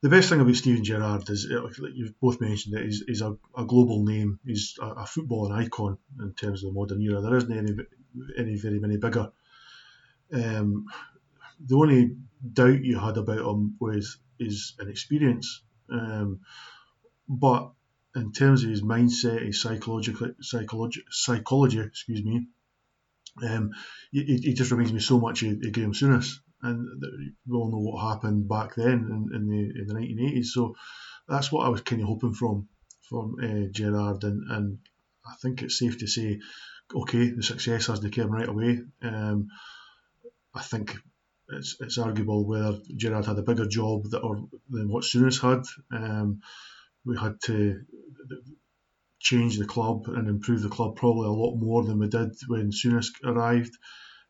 the 0.00 0.08
best 0.08 0.28
thing 0.28 0.40
about 0.40 0.54
Steven 0.54 0.84
Gerrard 0.84 1.28
is, 1.28 1.48
like 1.50 1.92
you've 1.94 2.18
both 2.20 2.40
mentioned 2.40 2.76
it, 2.76 2.84
he's, 2.84 3.02
he's 3.06 3.22
a, 3.22 3.36
a 3.56 3.64
global 3.64 4.04
name. 4.04 4.38
He's 4.44 4.74
a, 4.80 4.86
a 4.86 5.04
footballing 5.04 5.52
icon 5.52 5.98
in 6.20 6.34
terms 6.34 6.62
of 6.62 6.70
the 6.70 6.78
modern 6.78 7.02
era. 7.02 7.20
There 7.20 7.36
isn't 7.36 7.56
any, 7.56 7.72
any 8.36 8.56
very 8.56 8.78
many 8.78 8.96
bigger. 8.96 9.32
Um, 10.32 10.86
the 11.64 11.76
only 11.76 12.16
doubt 12.52 12.84
you 12.84 12.98
had 12.98 13.16
about 13.16 13.38
him 13.38 13.76
was 13.80 14.18
his 14.38 14.74
inexperience. 14.80 15.62
Um, 15.90 16.40
but 17.28 17.72
in 18.14 18.32
terms 18.32 18.62
of 18.62 18.70
his 18.70 18.82
mindset, 18.82 19.44
his 19.44 19.60
psychological 19.60 20.30
psychology, 20.40 21.02
psychology, 21.10 21.80
excuse 21.80 22.24
me, 22.24 22.46
um, 23.42 23.70
he, 24.10 24.24
he, 24.24 24.54
just 24.54 24.70
reminds 24.70 24.92
me 24.92 25.00
so 25.00 25.18
much 25.18 25.42
of, 25.42 25.52
of 25.52 25.72
Graeme 25.72 25.92
Souness, 25.92 26.38
and 26.62 27.02
we 27.46 27.56
all 27.56 27.70
know 27.70 27.78
what 27.78 28.14
happened 28.14 28.48
back 28.48 28.74
then 28.74 29.08
in, 29.10 29.28
in 29.34 29.48
the 29.48 29.80
in 29.80 29.86
the 29.86 29.94
1980s. 29.94 30.46
So 30.46 30.74
that's 31.28 31.52
what 31.52 31.66
I 31.66 31.68
was 31.68 31.82
kind 31.82 32.02
of 32.02 32.08
hoping 32.08 32.34
from 32.34 32.68
from 33.08 33.36
uh, 33.42 33.70
Gerrard, 33.72 34.24
and, 34.24 34.50
and 34.50 34.78
I 35.26 35.34
think 35.40 35.62
it's 35.62 35.78
safe 35.78 35.98
to 35.98 36.06
say, 36.06 36.40
okay, 36.94 37.30
the 37.30 37.42
success 37.42 37.86
has 37.86 38.00
to 38.00 38.10
come 38.10 38.30
right 38.30 38.48
away. 38.48 38.80
Um, 39.02 39.48
I 40.54 40.62
think 40.62 40.96
it's, 41.50 41.76
it's 41.80 41.98
arguable 41.98 42.46
whether 42.46 42.78
Gerrard 42.96 43.26
had 43.26 43.38
a 43.38 43.42
bigger 43.42 43.66
job 43.66 44.04
that, 44.10 44.20
or 44.20 44.48
than 44.68 44.88
what 44.88 45.04
Souness 45.04 45.40
had. 45.40 45.64
Um, 45.96 46.40
we 47.04 47.16
had 47.16 47.40
to 47.44 47.80
change 49.20 49.58
the 49.58 49.66
club 49.66 50.04
and 50.08 50.28
improve 50.28 50.62
the 50.62 50.68
club 50.68 50.96
probably 50.96 51.26
a 51.26 51.30
lot 51.30 51.56
more 51.56 51.84
than 51.84 51.98
we 51.98 52.08
did 52.08 52.30
when 52.46 52.70
Souness 52.70 53.08
arrived. 53.24 53.76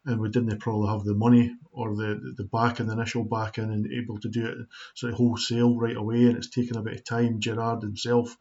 And 0.05 0.21
we 0.21 0.31
didn't 0.31 0.61
probably 0.61 0.89
have 0.89 1.05
the 1.05 1.15
money 1.15 1.55
or 1.73 1.95
the 1.95 2.35
the 2.37 2.45
back 2.45 2.81
and 2.81 2.89
the 2.89 2.95
initial 2.95 3.25
back 3.25 3.59
in 3.59 3.71
and 3.71 3.87
able 3.93 4.19
to 4.21 4.29
do 4.29 4.47
it 4.47 4.57
sort 4.95 5.13
of 5.13 5.19
wholesale 5.19 5.77
right 5.77 5.97
away. 5.97 6.27
And 6.27 6.37
it's 6.37 6.51
taken 6.51 6.77
a 6.77 6.83
bit 6.83 6.95
of 6.95 7.05
time. 7.05 7.41
Gerrard 7.41 7.83
himself 7.83 8.37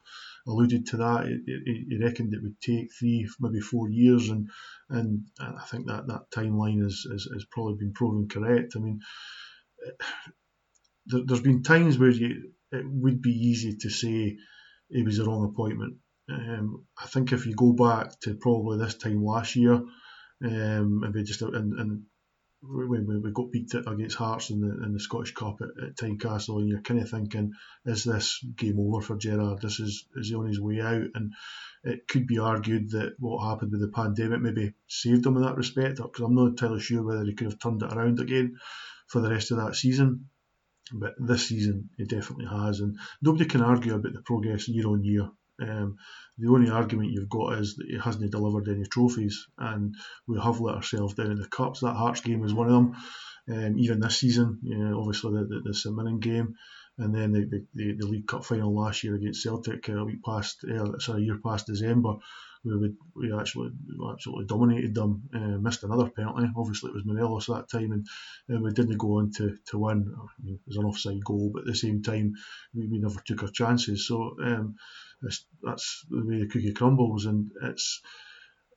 alluded 0.48 0.88
to 0.88 0.98
that. 0.98 1.28
He, 1.28 1.86
he 1.90 1.98
reckoned 2.02 2.34
it 2.34 2.42
would 2.42 2.60
take 2.62 2.94
three, 2.94 3.28
maybe 3.40 3.60
four 3.60 3.90
years, 3.90 4.30
and 4.30 4.50
and 4.90 5.26
I 5.40 5.66
think 5.66 5.88
that 5.88 6.08
that 6.08 6.32
timeline 6.32 6.82
has 6.84 7.06
is, 7.06 7.30
is, 7.36 7.46
probably 7.52 7.76
been 7.76 7.94
proven 7.94 8.30
correct. 8.30 8.74
I 8.76 8.80
mean, 8.80 9.02
there, 11.08 11.22
has 11.30 11.42
been 11.42 11.64
times 11.64 11.98
where 11.98 12.10
you, 12.10 12.52
it 12.72 12.86
would 12.86 13.22
be 13.22 13.32
easy 13.32 13.76
to 13.82 13.90
say 13.90 14.38
it 14.90 15.06
was 15.06 15.18
the 15.18 15.26
wrong 15.26 15.46
appointment. 15.46 15.98
Um, 16.30 16.86
I 17.02 17.08
think 17.08 17.32
if 17.32 17.46
you 17.46 17.56
go 17.56 17.74
back 17.74 18.20
to 18.22 18.36
probably 18.36 18.78
this 18.78 18.96
time 18.96 19.24
last 19.24 19.56
year, 19.56 19.82
um, 20.44 21.00
maybe 21.00 21.24
just 21.24 21.42
and, 21.42 21.80
and 21.80 22.04
when 22.62 23.06
we, 23.06 23.20
we 23.20 23.32
got 23.32 23.52
beat 23.52 23.74
against 23.74 24.18
Hearts 24.18 24.50
in 24.50 24.62
the 24.62 24.84
in 24.84 24.94
the 24.94 25.00
Scottish 25.00 25.34
Cup 25.34 25.62
at, 25.62 25.84
at 25.84 25.96
Tynecastle, 25.96 26.60
and 26.60 26.68
you're 26.68 26.82
kind 26.82 27.00
of 27.00 27.10
thinking, 27.10 27.54
is 27.86 28.04
this 28.04 28.44
game 28.56 28.80
over 28.80 29.02
for 29.02 29.16
Gerrard? 29.16 29.62
This 29.62 29.80
is 29.80 30.06
is 30.16 30.30
he 30.30 30.36
on 30.36 30.48
his 30.48 30.60
way 30.60 30.82
out? 30.82 31.08
And 31.14 31.34
it 31.84 32.08
could 32.08 32.28
be 32.28 32.40
argued 32.40 32.92
that 32.92 33.14
what 33.20 33.48
happened 33.48 33.72
with 33.72 33.82
the 33.82 33.90
pandemic 33.90 34.42
maybe 34.42 34.74
saved 34.88 35.26
him 35.26 35.38
in 35.38 35.44
that 35.44 35.56
respect, 35.56 35.98
because 35.98 36.22
I'm 36.26 36.36
not 36.36 36.48
entirely 36.48 36.80
sure 36.80 37.04
whether 37.04 37.24
he 37.24 37.36
could 37.36 37.48
have 37.48 37.60
turned 37.60 37.84
it 37.84 37.94
around 37.94 38.20
again 38.20 38.58
for 39.08 39.22
the 39.22 39.30
rest 39.30 39.52
of 39.52 39.58
that 39.58 39.76
season. 39.76 40.30
But 40.92 41.16
this 41.20 41.50
season, 41.50 41.90
he 41.98 42.06
definitely 42.06 42.46
has, 42.46 42.80
and 42.80 42.98
nobody 43.22 43.46
can 43.46 43.62
argue 43.62 43.94
about 43.94 44.14
the 44.14 44.22
progress 44.22 44.68
year 44.68 44.88
on 44.88 45.04
year. 45.04 45.30
Um, 45.62 45.98
the 46.38 46.50
only 46.50 46.70
argument 46.70 47.12
you've 47.12 47.30
got 47.30 47.60
is 47.60 47.76
that 47.76 47.88
he 47.88 47.98
hasn't 47.98 48.32
delivered 48.32 48.68
any 48.68 48.86
trophies, 48.86 49.48
and 49.58 49.96
we 50.28 50.40
have 50.40 50.60
let 50.60 50.76
ourselves 50.76 51.16
down 51.16 51.32
in 51.32 51.40
the 51.40 51.48
cups. 51.48 51.80
That 51.82 51.96
Hearts 51.96 52.22
game 52.22 52.42
was 52.42 52.54
one 52.54 52.68
of 52.68 52.74
them. 52.74 52.96
Um, 53.50 53.80
even 53.80 54.00
this 54.00 54.18
season, 54.18 54.60
you 54.62 54.78
know, 54.78 55.00
obviously 55.00 55.34
the, 55.34 55.46
the, 55.46 55.62
the 55.66 55.74
St 55.74 55.96
Mirren 55.96 56.20
game, 56.20 56.56
and 56.98 57.16
then 57.16 57.32
the, 57.32 57.66
the, 57.74 57.94
the, 57.94 58.06
League 58.06 58.28
Cup 58.28 58.44
final 58.44 58.76
last 58.76 59.04
year 59.04 59.16
against 59.16 59.42
Celtic 59.42 59.88
a 59.88 60.04
week 60.04 60.22
past, 60.24 60.66
uh, 60.66 61.00
sorry, 61.00 61.22
a 61.22 61.26
year 61.26 61.40
past 61.44 61.68
December, 61.68 62.16
we 62.64 62.78
would 62.78 62.98
we 63.16 63.34
actually 63.34 63.72
absolutely 64.12 64.46
dominated 64.46 64.94
them. 64.94 65.24
Uh, 65.34 65.58
missed 65.60 65.84
another 65.84 66.10
penalty. 66.10 66.50
Obviously, 66.56 66.90
it 66.90 66.96
was 66.96 67.06
Morelos 67.06 67.48
that 67.48 67.70
time, 67.70 67.92
and, 67.92 68.08
and 68.50 68.64
we 68.64 68.72
didn't 68.72 68.98
go 68.98 69.20
on 69.20 69.32
to, 69.38 69.58
to 69.68 69.78
win. 69.78 70.14
I 70.16 70.44
mean, 70.44 70.56
it 70.56 70.68
was 70.68 70.78
an 70.78 70.86
offside 70.86 71.24
goal, 71.24 71.52
but 71.54 71.62
at 71.62 71.68
the 71.68 71.76
same 71.76 72.02
time, 72.02 72.34
we, 72.74 72.88
we 72.88 73.00
never 73.00 73.20
took 73.26 73.44
our 73.44 73.50
chances. 73.50 74.08
So 74.08 74.36
um, 74.44 74.76
that's 75.22 76.06
the 76.10 76.26
way 76.26 76.40
the 76.40 76.48
cookie 76.48 76.74
crumbles, 76.74 77.26
and 77.26 77.52
it's 77.64 78.02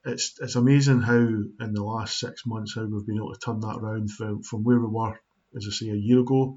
it's 0.05 0.39
it's 0.41 0.57
amazing 0.57 1.01
how 1.01 1.19
in 1.19 1.73
the 1.73 1.85
last 1.85 2.19
six 2.19 2.47
months 2.47 2.75
how 2.75 2.85
we've 2.85 3.07
been 3.07 3.17
able 3.17 3.35
to 3.35 3.41
turn 3.41 3.61
that 3.61 3.77
around 3.77 4.11
from, 4.11 4.43
from 4.43 4.65
where 4.65 4.81
we 4.81 4.87
were, 4.87 5.21
as 5.57 5.67
I 5.69 5.73
say, 5.73 5.91
a 5.91 5.95
year 5.95 6.21
ago, 6.21 6.57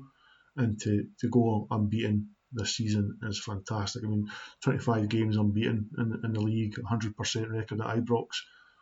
and 0.56 0.80
to, 0.82 1.06
to 1.20 1.30
go 1.30 1.68
unbeaten 1.70 2.30
this 2.54 2.78
season 2.78 3.18
is 3.24 3.44
fantastic. 3.44 4.04
I 4.06 4.08
mean, 4.08 4.30
25 4.64 5.10
games 5.10 5.38
unbeaten 5.38 5.90
in, 5.98 6.22
in 6.24 6.34
the 6.34 6.40
league, 6.40 6.76
100% 6.76 7.52
record 7.52 7.82
at 7.82 7.98
Ibrox. 7.98 8.28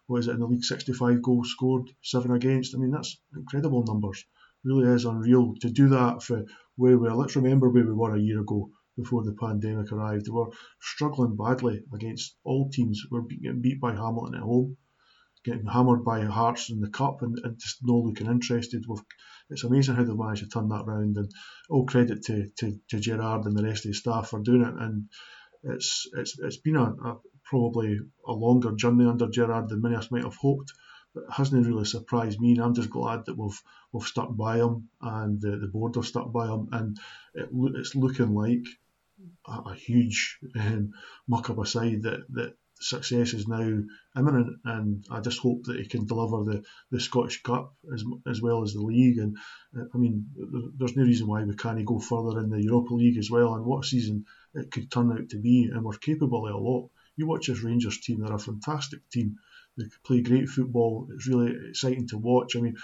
What 0.08 0.20
is 0.20 0.28
it 0.28 0.32
in 0.32 0.40
the 0.42 0.46
league? 0.46 0.64
65 0.64 1.22
goals 1.22 1.50
scored, 1.52 1.90
seven 2.04 2.32
against. 2.32 2.76
I 2.76 2.80
mean, 2.80 2.92
that's 2.92 3.18
incredible 3.36 3.84
numbers. 3.84 4.26
Really 4.64 4.94
is 4.94 5.06
unreal 5.06 5.56
to 5.62 5.70
do 5.70 5.90
that 5.90 6.22
for 6.22 6.46
where 6.76 6.98
we. 6.98 7.10
Let's 7.10 7.36
remember 7.36 7.70
where 7.70 7.86
we 7.86 7.94
were 7.94 8.16
a 8.16 8.20
year 8.20 8.42
ago 8.42 8.70
before 8.98 9.24
the 9.24 9.34
pandemic 9.34 9.92
arrived. 9.92 10.26
They 10.26 10.32
were 10.32 10.52
struggling 10.80 11.36
badly 11.36 11.84
against 11.94 12.36
all 12.44 12.70
teams. 12.70 13.02
We 13.10 13.20
were 13.20 13.28
getting 13.28 13.62
beat 13.62 13.80
by 13.80 13.94
Hamilton 13.94 14.36
at 14.36 14.42
home, 14.42 14.78
getting 15.44 15.66
hammered 15.66 16.04
by 16.04 16.22
Hearts 16.22 16.70
in 16.70 16.80
the 16.82 16.90
cup, 16.90 17.22
and, 17.22 17.38
and 17.44 17.58
just 17.60 17.80
no 17.84 17.98
looking 17.98 18.28
interested. 18.28 18.84
We've, 18.88 19.04
it's 19.50 19.64
amazing 19.64 19.96
how 19.96 20.04
they've 20.04 20.16
managed 20.16 20.44
to 20.44 20.50
turn 20.50 20.70
that 20.70 20.86
round, 20.86 21.18
and 21.18 21.30
all 21.70 21.86
credit 21.86 22.24
to, 22.26 22.50
to, 22.60 22.80
to 22.90 23.00
Gerrard 23.00 23.46
and 23.46 23.58
the 23.58 23.64
rest 23.64 23.86
of 23.86 23.90
his 23.90 24.00
staff 24.00 24.30
for 24.30 24.40
doing 24.40 24.62
it. 24.62 24.74
And 24.78 25.10
it's 25.64 26.08
it's 26.14 26.40
it's 26.40 26.58
been 26.58 26.76
a, 26.76 26.84
a 26.84 27.18
probably 27.46 28.00
a 28.26 28.32
longer 28.32 28.72
journey 28.74 29.06
under 29.06 29.30
Gerrard 29.30 29.70
than 29.70 29.82
many 29.82 29.96
of 29.96 30.02
us 30.02 30.12
might 30.12 30.24
have 30.24 30.38
hoped 30.38 30.72
hasn't 31.32 31.68
really 31.68 31.86
surprised 31.86 32.40
me. 32.40 32.52
And 32.52 32.62
I'm 32.62 32.74
just 32.74 32.90
glad 32.90 33.26
that 33.26 33.38
we've 33.38 33.62
we've 33.92 34.08
stuck 34.08 34.36
by 34.36 34.58
him 34.58 34.90
and 35.02 35.42
the, 35.42 35.58
the 35.58 35.68
board 35.68 35.96
have 35.96 36.06
stuck 36.06 36.32
by 36.32 36.48
him, 36.48 36.70
and 36.72 37.00
it, 37.34 37.50
it's 37.76 37.96
looking 37.96 38.34
like 38.34 38.66
a, 39.48 39.70
a 39.72 39.76
huge 39.76 40.40
um, 40.60 40.94
muck 41.28 41.50
up 41.50 41.60
aside 41.60 42.04
that 42.04 42.26
that 42.34 42.56
success 42.82 43.34
is 43.34 43.48
now 43.48 43.84
imminent, 44.18 44.58
and 44.66 45.06
I 45.12 45.20
just 45.22 45.40
hope 45.40 45.64
that 45.66 45.80
he 45.80 45.86
can 45.86 46.08
deliver 46.08 46.44
the, 46.44 46.64
the 46.90 47.00
Scottish 47.00 47.44
Cup 47.44 47.76
as 47.94 48.04
as 48.28 48.42
well 48.42 48.64
as 48.64 48.74
the 48.74 48.82
league. 48.82 49.18
And 49.20 49.38
uh, 49.78 49.86
I 49.94 49.98
mean, 49.98 50.28
there's 50.78 50.96
no 50.96 51.04
reason 51.04 51.28
why 51.28 51.44
we 51.44 51.56
can't 51.56 51.86
go 51.86 52.00
further 52.00 52.40
in 52.40 52.50
the 52.50 52.62
Europa 52.62 52.94
League 52.94 53.18
as 53.18 53.30
well. 53.30 53.56
And 53.56 53.66
what 53.66 53.86
season 53.86 54.26
it 54.54 54.72
could 54.72 54.92
turn 54.92 55.12
out 55.12 55.30
to 55.30 55.38
be, 55.38 55.70
and 55.72 55.84
we're 55.84 55.98
capable 55.98 56.48
of 56.48 56.56
a 56.56 56.58
lot. 56.58 56.90
You 57.16 57.28
watch 57.28 57.48
this 57.48 57.64
Rangers 57.64 58.00
team; 58.00 58.22
they're 58.22 58.34
a 58.34 58.40
fantastic 58.40 59.08
team. 59.10 59.38
They 59.82 59.90
play 60.04 60.22
great 60.22 60.50
football. 60.50 61.08
It's 61.14 61.28
really 61.28 61.54
exciting 61.70 62.08
to 62.10 62.18
watch. 62.18 62.56
I 62.56 62.62
mean, 62.62 62.76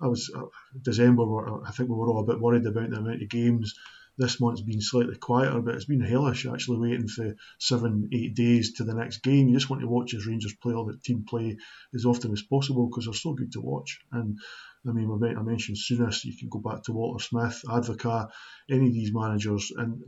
I 0.00 0.06
was 0.06 0.30
uh, 0.34 0.46
December. 0.80 1.64
I 1.66 1.70
think 1.72 1.88
we 1.88 1.96
were 1.96 2.08
all 2.08 2.20
a 2.20 2.26
bit 2.26 2.40
worried 2.40 2.66
about 2.66 2.90
the 2.90 2.96
amount 2.96 3.22
of 3.22 3.28
games. 3.28 3.74
This 4.16 4.40
month's 4.40 4.62
been 4.62 4.80
slightly 4.80 5.16
quieter, 5.16 5.60
but 5.60 5.76
it's 5.76 5.84
been 5.84 6.00
hellish 6.00 6.44
actually 6.44 6.78
waiting 6.78 7.06
for 7.06 7.36
seven, 7.58 8.08
eight 8.12 8.34
days 8.34 8.72
to 8.74 8.84
the 8.84 8.94
next 8.94 9.22
game. 9.22 9.46
You 9.46 9.54
just 9.54 9.70
want 9.70 9.82
to 9.82 9.88
watch 9.88 10.12
as 10.12 10.26
Rangers 10.26 10.54
play 10.60 10.74
or 10.74 10.84
the 10.86 10.98
team 10.98 11.24
play 11.24 11.56
as 11.94 12.04
often 12.04 12.32
as 12.32 12.42
possible 12.42 12.88
because 12.88 13.04
they're 13.04 13.14
so 13.14 13.32
good 13.34 13.52
to 13.52 13.60
watch. 13.60 14.00
And 14.10 14.38
I 14.86 14.92
mean, 14.92 15.08
I 15.10 15.42
mentioned 15.42 15.76
Souness. 15.76 16.24
You 16.24 16.36
can 16.36 16.48
go 16.48 16.58
back 16.58 16.82
to 16.84 16.92
Walter 16.92 17.22
Smith, 17.22 17.62
Advocaat, 17.68 18.30
any 18.68 18.88
of 18.88 18.92
these 18.92 19.14
managers, 19.14 19.72
and 19.76 20.02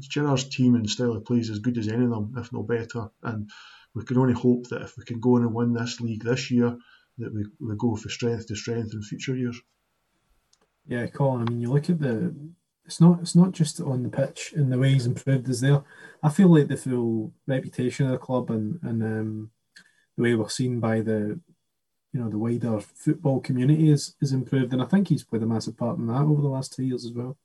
Gerrard's 0.00 0.48
team 0.48 0.74
and 0.74 0.88
style 0.88 1.12
of 1.12 1.24
play 1.24 1.38
is 1.38 1.50
as 1.50 1.58
good 1.58 1.78
as 1.78 1.88
any 1.88 2.04
of 2.04 2.10
them, 2.10 2.34
if 2.38 2.52
not 2.52 2.66
better. 2.66 3.10
And 3.22 3.50
we 3.98 4.04
can 4.04 4.18
only 4.18 4.34
hope 4.34 4.68
that 4.68 4.82
if 4.82 4.96
we 4.96 5.04
can 5.04 5.20
go 5.20 5.36
in 5.36 5.42
and 5.42 5.52
win 5.52 5.72
this 5.72 6.00
league 6.00 6.22
this 6.22 6.50
year, 6.50 6.76
that 7.18 7.34
we, 7.34 7.44
we 7.60 7.74
go 7.76 7.96
from 7.96 8.10
strength 8.10 8.46
to 8.46 8.54
strength 8.54 8.94
in 8.94 9.02
future 9.02 9.36
years. 9.36 9.60
Yeah, 10.86 11.06
Colin. 11.08 11.42
I 11.46 11.50
mean, 11.50 11.60
you 11.60 11.72
look 11.72 11.90
at 11.90 11.98
the. 11.98 12.34
It's 12.86 13.00
not. 13.00 13.20
It's 13.20 13.34
not 13.34 13.52
just 13.52 13.80
on 13.80 14.02
the 14.02 14.08
pitch 14.08 14.54
and 14.56 14.72
the 14.72 14.78
way 14.78 14.92
he's 14.92 15.04
improved. 15.04 15.48
Is 15.48 15.60
there? 15.60 15.82
I 16.22 16.30
feel 16.30 16.48
like 16.48 16.68
the 16.68 16.76
full 16.76 17.34
reputation 17.46 18.06
of 18.06 18.12
the 18.12 18.18
club 18.18 18.50
and 18.50 18.78
and 18.82 19.02
um, 19.02 19.50
the 20.16 20.22
way 20.22 20.34
we're 20.34 20.48
seen 20.48 20.80
by 20.80 21.00
the, 21.00 21.38
you 22.12 22.20
know, 22.20 22.30
the 22.30 22.38
wider 22.38 22.80
football 22.80 23.40
community 23.40 23.90
is 23.90 24.14
is 24.22 24.32
improved, 24.32 24.72
and 24.72 24.80
I 24.80 24.86
think 24.86 25.08
he's 25.08 25.24
played 25.24 25.42
a 25.42 25.46
massive 25.46 25.76
part 25.76 25.98
in 25.98 26.06
that 26.06 26.22
over 26.22 26.40
the 26.40 26.48
last 26.48 26.72
two 26.72 26.84
years 26.84 27.04
as 27.04 27.12
well. 27.12 27.36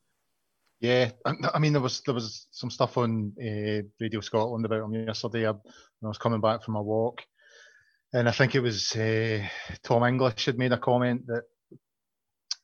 Yeah, 0.84 1.12
I 1.26 1.60
mean 1.60 1.72
there 1.72 1.82
was 1.82 2.02
there 2.02 2.14
was 2.14 2.48
some 2.52 2.70
stuff 2.70 2.98
on 2.98 3.32
uh, 3.40 3.88
Radio 4.02 4.20
Scotland 4.20 4.66
about 4.66 4.84
him 4.84 4.94
yesterday. 4.94 5.48
I, 5.48 5.52
I 5.52 6.08
was 6.08 6.18
coming 6.18 6.42
back 6.42 6.62
from 6.62 6.76
a 6.76 6.84
walk, 6.84 7.22
and 8.12 8.28
I 8.28 8.34
think 8.34 8.54
it 8.54 8.60
was 8.60 8.94
uh, 8.96 9.40
Tom 9.82 10.04
English 10.04 10.46
had 10.46 10.58
made 10.58 10.74
a 10.74 10.78
comment 10.78 11.26
that 11.28 11.44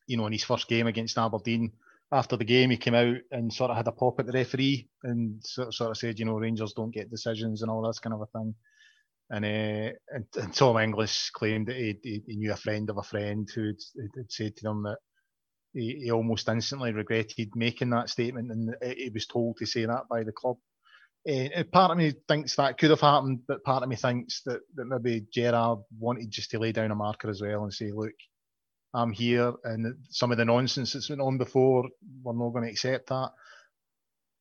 you 0.09 0.17
know, 0.17 0.25
in 0.25 0.33
his 0.33 0.43
first 0.43 0.67
game 0.67 0.87
against 0.87 1.17
Aberdeen, 1.17 1.71
after 2.11 2.35
the 2.35 2.43
game, 2.43 2.71
he 2.71 2.77
came 2.77 2.95
out 2.95 3.17
and 3.31 3.53
sort 3.53 3.69
of 3.69 3.77
had 3.77 3.87
a 3.87 3.91
pop 3.91 4.19
at 4.19 4.25
the 4.25 4.31
referee 4.31 4.89
and 5.03 5.41
sort 5.45 5.67
of, 5.67 5.75
sort 5.75 5.91
of 5.91 5.97
said, 5.97 6.17
you 6.17 6.25
know, 6.25 6.39
Rangers 6.39 6.73
don't 6.73 6.93
get 6.93 7.11
decisions 7.11 7.61
and 7.61 7.69
all 7.69 7.83
that 7.83 8.01
kind 8.01 8.15
of 8.15 8.21
a 8.21 8.25
thing. 8.25 8.55
And, 9.29 9.45
uh, 9.45 9.93
and, 10.09 10.25
and, 10.33 10.53
Tom 10.55 10.79
English 10.79 11.29
claimed 11.29 11.67
that 11.67 11.75
he, 11.75 12.23
he, 12.25 12.35
knew 12.35 12.51
a 12.51 12.57
friend 12.57 12.89
of 12.89 12.97
a 12.97 13.03
friend 13.03 13.47
who 13.53 13.67
had, 13.67 14.31
said 14.31 14.57
to 14.57 14.69
him 14.71 14.81
that 14.81 14.97
he, 15.73 16.01
he, 16.03 16.11
almost 16.11 16.47
instantly 16.49 16.91
regretted 16.91 17.49
making 17.55 17.91
that 17.91 18.09
statement 18.09 18.51
and 18.51 18.75
he 18.97 19.09
was 19.13 19.27
told 19.27 19.57
to 19.57 19.65
say 19.65 19.85
that 19.85 20.07
by 20.09 20.23
the 20.23 20.31
club. 20.31 20.57
Uh, 21.29 21.63
part 21.71 21.91
of 21.91 21.97
me 21.97 22.13
thinks 22.27 22.55
that 22.55 22.77
could 22.77 22.89
have 22.89 23.01
happened, 23.01 23.41
but 23.47 23.63
part 23.63 23.83
of 23.83 23.89
me 23.89 23.95
thinks 23.95 24.41
that, 24.45 24.61
that 24.75 24.85
maybe 24.85 25.25
Gerrard 25.33 25.79
wanted 25.99 26.31
just 26.31 26.51
to 26.51 26.59
lay 26.59 26.71
down 26.71 26.91
a 26.91 26.95
marker 26.95 27.29
as 27.29 27.41
well 27.41 27.63
and 27.63 27.73
say, 27.73 27.91
look, 27.91 28.13
I'm 28.93 29.11
here, 29.11 29.53
and 29.63 29.95
some 30.09 30.31
of 30.31 30.37
the 30.37 30.45
nonsense 30.45 30.93
that's 30.93 31.09
been 31.09 31.21
on 31.21 31.37
before, 31.37 31.83
we're 32.23 32.33
not 32.33 32.51
going 32.51 32.63
to 32.63 32.71
accept 32.71 33.09
that. 33.09 33.31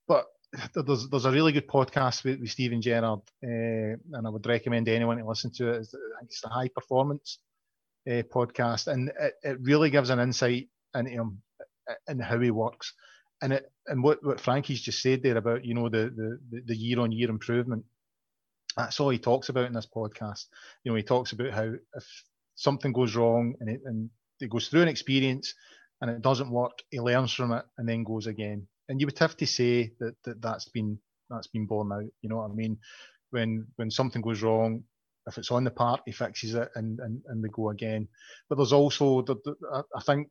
But 0.06 0.26
there's 0.74 1.08
there's 1.08 1.26
a 1.26 1.30
really 1.30 1.52
good 1.52 1.68
podcast 1.68 2.24
with, 2.24 2.40
with 2.40 2.50
Steven 2.50 2.80
Gerrard, 2.80 3.20
uh, 3.44 3.98
and 4.12 4.26
I 4.26 4.30
would 4.30 4.46
recommend 4.46 4.88
anyone 4.88 5.18
to 5.18 5.26
listen 5.26 5.52
to 5.56 5.72
it. 5.72 5.88
It's 6.22 6.40
the 6.40 6.48
High 6.48 6.68
Performance 6.68 7.38
uh, 8.08 8.22
podcast, 8.32 8.86
and 8.86 9.10
it, 9.20 9.34
it 9.42 9.58
really 9.60 9.90
gives 9.90 10.10
an 10.10 10.20
insight 10.20 10.68
into 10.94 11.10
him 11.10 11.42
uh, 11.88 11.94
and 12.06 12.22
how 12.22 12.38
he 12.38 12.50
works. 12.50 12.92
And 13.40 13.52
it 13.52 13.70
and 13.86 14.02
what, 14.02 14.24
what 14.24 14.40
Frankie's 14.40 14.80
just 14.82 15.00
said 15.00 15.22
there 15.22 15.36
about 15.36 15.64
you 15.64 15.74
know 15.74 15.88
the 15.88 16.38
the 16.50 16.62
the 16.66 16.76
year 16.76 17.00
on 17.00 17.12
year 17.12 17.30
improvement. 17.30 17.84
That's 18.76 19.00
all 19.00 19.10
he 19.10 19.18
talks 19.18 19.48
about 19.48 19.66
in 19.66 19.72
this 19.72 19.88
podcast. 19.94 20.44
You 20.84 20.92
know, 20.92 20.96
he 20.96 21.02
talks 21.02 21.32
about 21.32 21.52
how 21.52 21.72
if 21.94 22.24
something 22.54 22.92
goes 22.92 23.16
wrong 23.16 23.54
and 23.60 23.70
it, 23.70 23.80
and 23.84 24.10
he 24.38 24.48
goes 24.48 24.68
through 24.68 24.82
an 24.82 24.88
experience 24.88 25.54
and 26.00 26.10
it 26.10 26.22
doesn't 26.22 26.50
work, 26.50 26.78
he 26.90 27.00
learns 27.00 27.32
from 27.32 27.52
it 27.52 27.64
and 27.76 27.88
then 27.88 28.04
goes 28.04 28.26
again. 28.26 28.66
And 28.88 29.00
you 29.00 29.06
would 29.06 29.18
have 29.18 29.36
to 29.38 29.46
say 29.46 29.92
that, 30.00 30.14
that 30.24 30.40
that's 30.42 30.68
been 30.68 30.98
that's 31.30 31.48
been 31.48 31.66
borne 31.66 31.92
out. 31.92 32.10
You 32.22 32.28
know 32.28 32.38
what 32.38 32.50
I 32.50 32.54
mean? 32.54 32.78
When 33.30 33.66
when 33.76 33.90
something 33.90 34.22
goes 34.22 34.42
wrong, 34.42 34.84
if 35.26 35.38
it's 35.38 35.50
on 35.50 35.64
the 35.64 35.70
part, 35.70 36.00
he 36.06 36.12
fixes 36.12 36.54
it 36.54 36.70
and 36.74 36.98
and, 37.00 37.20
and 37.26 37.44
they 37.44 37.48
go 37.48 37.70
again. 37.70 38.08
But 38.48 38.56
there's 38.56 38.72
also 38.72 39.22
the, 39.22 39.36
the, 39.44 39.84
I 39.94 40.00
think 40.02 40.28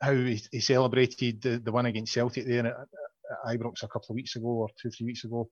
how 0.00 0.14
he, 0.14 0.40
he 0.52 0.60
celebrated 0.60 1.42
the, 1.42 1.58
the 1.58 1.72
win 1.72 1.86
against 1.86 2.12
Celtic 2.12 2.46
there 2.46 2.66
at, 2.66 2.76
at 2.76 3.58
Ibrox 3.58 3.82
a 3.82 3.88
couple 3.88 4.10
of 4.10 4.16
weeks 4.16 4.36
ago 4.36 4.46
or 4.46 4.68
two 4.80 4.90
three 4.90 5.06
weeks 5.06 5.24
ago, 5.24 5.48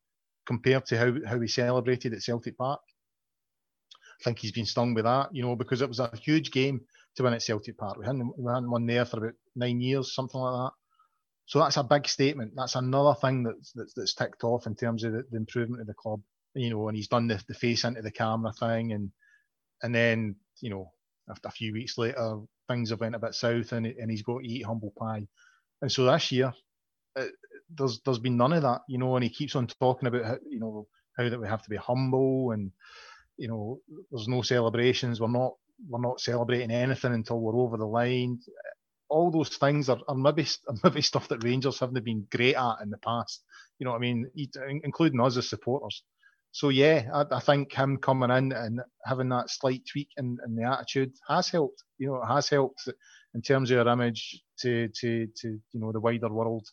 compared 0.47 0.87
to 0.87 0.99
how 0.99 1.13
how 1.27 1.41
he 1.41 1.49
celebrated 1.49 2.13
at 2.13 2.23
Celtic 2.23 2.57
Park. 2.57 2.81
I 4.21 4.25
think 4.25 4.39
he's 4.39 4.53
been 4.53 4.67
stung 4.67 4.95
with 4.95 5.05
that, 5.05 5.29
you 5.35 5.43
know, 5.43 5.57
because 5.57 5.83
it 5.83 5.89
was 5.89 6.01
a 6.01 6.11
huge 6.17 6.51
game 6.51 6.81
to 7.17 7.23
win 7.23 7.35
at 7.35 7.43
Celtic 7.43 7.77
Park. 7.77 7.99
We 7.99 8.07
hadn't, 8.07 8.33
we 8.39 8.51
hadn't 8.51 8.71
won 8.71 8.87
there 8.87 9.05
for 9.05 9.19
about 9.19 9.35
nine 9.55 9.81
years, 9.81 10.15
something 10.15 10.41
like 10.41 10.55
that. 10.55 10.73
So 11.47 11.61
that's 11.61 11.77
a 11.77 11.85
big 11.85 12.09
statement. 12.09 12.53
That's 12.57 12.75
another 12.75 13.15
thing 13.21 13.45
that's 13.45 13.73
that's, 13.73 13.95
that's 13.95 14.15
ticked 14.15 14.43
off 14.43 14.67
in 14.67 14.75
terms 14.75 15.05
of 15.05 15.13
the, 15.13 15.25
the, 15.31 15.37
improvement 15.37 15.81
of 15.81 15.87
the 15.87 15.95
club. 15.95 16.21
You 16.55 16.71
know, 16.71 16.89
and 16.89 16.97
he's 16.97 17.09
done 17.09 17.29
the, 17.29 17.43
the 17.47 17.55
face 17.55 17.85
into 17.85 18.03
the 18.03 18.11
camera 18.11 18.53
thing, 18.53 18.93
and 18.93 19.13
and 19.83 19.95
then 19.95 20.37
you 20.61 20.71
know, 20.71 20.93
a 21.45 21.51
few 21.51 21.73
weeks 21.73 21.99
later, 21.99 22.41
things 22.69 22.91
have 22.91 23.01
went 23.01 23.15
a 23.15 23.19
bit 23.19 23.35
south, 23.35 23.73
and 23.73 23.87
and 23.87 24.11
he's 24.11 24.23
got 24.23 24.41
to 24.41 24.47
eat 24.49 24.65
humble 24.65 24.93
pie. 24.99 25.27
And 25.83 25.91
so 25.91 26.05
this 26.05 26.33
year, 26.33 26.53
it, 27.17 27.23
uh, 27.23 27.31
there's 27.77 28.01
there's 28.05 28.19
been 28.19 28.37
none 28.37 28.53
of 28.53 28.63
that. 28.63 28.83
You 28.89 28.99
know, 28.99 29.17
and 29.17 29.25
he 29.25 29.31
keeps 29.31 29.57
on 29.57 29.67
talking 29.67 30.09
about 30.09 30.25
how, 30.25 30.39
you 30.49 30.61
know 30.61 30.87
how 31.17 31.29
that 31.29 31.41
we 31.41 31.49
have 31.49 31.63
to 31.63 31.71
be 31.71 31.77
humble 31.77 32.51
and 32.53 32.71
you 33.39 33.49
know 33.49 33.81
there's 34.11 34.29
no 34.29 34.43
celebrations. 34.43 35.21
We're 35.21 35.29
not 35.29 35.53
we're 35.89 36.01
not 36.01 36.21
celebrating 36.21 36.71
anything 36.71 37.13
until 37.15 37.41
we're 37.41 37.57
over 37.61 37.77
the 37.77 37.87
line. 37.87 38.41
All 39.09 39.31
those 39.31 39.57
things 39.57 39.89
are, 39.89 40.01
are 40.09 40.15
maybe 40.15 40.47
are 40.69 40.77
maybe 40.85 41.03
stuff 41.03 41.29
that 41.29 41.45
Rangers 41.45 41.81
haven't 41.81 42.05
been 42.05 42.27
great 42.31 42.57
at 42.57 42.77
in 42.83 42.91
the 42.91 42.99
past. 42.99 43.43
You 43.79 43.85
know 43.85 43.91
what 43.93 43.99
I 43.99 44.01
mean, 44.01 44.31
including 44.85 45.21
us 45.21 45.37
as 45.37 45.49
supporters. 45.49 46.03
So 46.57 46.71
yeah, 46.71 47.11
I, 47.13 47.37
I 47.37 47.41
think 47.41 47.75
him 47.75 47.99
coming 47.99 48.31
in 48.31 48.51
and 48.51 48.81
having 49.05 49.29
that 49.29 49.51
slight 49.51 49.83
tweak 49.87 50.09
in, 50.17 50.39
in 50.47 50.57
the 50.57 50.63
attitude 50.65 51.13
has 51.29 51.51
helped. 51.51 51.85
You 51.99 52.07
know, 52.07 52.23
it 52.23 52.27
has 52.27 52.49
helped 52.49 52.89
in 53.35 53.43
terms 53.43 53.71
of 53.71 53.87
our 53.87 53.93
image 53.93 54.43
to 54.61 54.89
to 54.89 55.27
to 55.37 55.49
you 55.49 55.81
know 55.81 55.93
the 55.93 56.01
wider 56.01 56.33
world. 56.33 56.67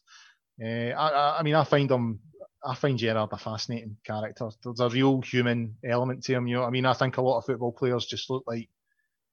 Uh, 0.64 0.92
I, 0.96 1.40
I 1.40 1.44
mean, 1.44 1.56
I 1.56 1.66
find 1.66 1.92
him 1.92 2.22
I 2.64 2.76
find 2.76 2.98
Gerrard 2.98 3.34
a 3.34 3.38
fascinating 3.38 3.98
character. 4.06 4.48
There's 4.64 4.80
a 4.80 4.88
real 4.88 5.20
human 5.20 5.76
element 5.84 6.24
to 6.24 6.34
him. 6.34 6.48
You 6.48 6.56
know, 6.56 6.64
I 6.64 6.70
mean, 6.70 6.86
I 6.86 6.94
think 6.94 7.18
a 7.18 7.22
lot 7.22 7.40
of 7.40 7.46
football 7.46 7.74
players 7.74 8.06
just 8.06 8.30
look 8.30 8.46
like 8.48 8.70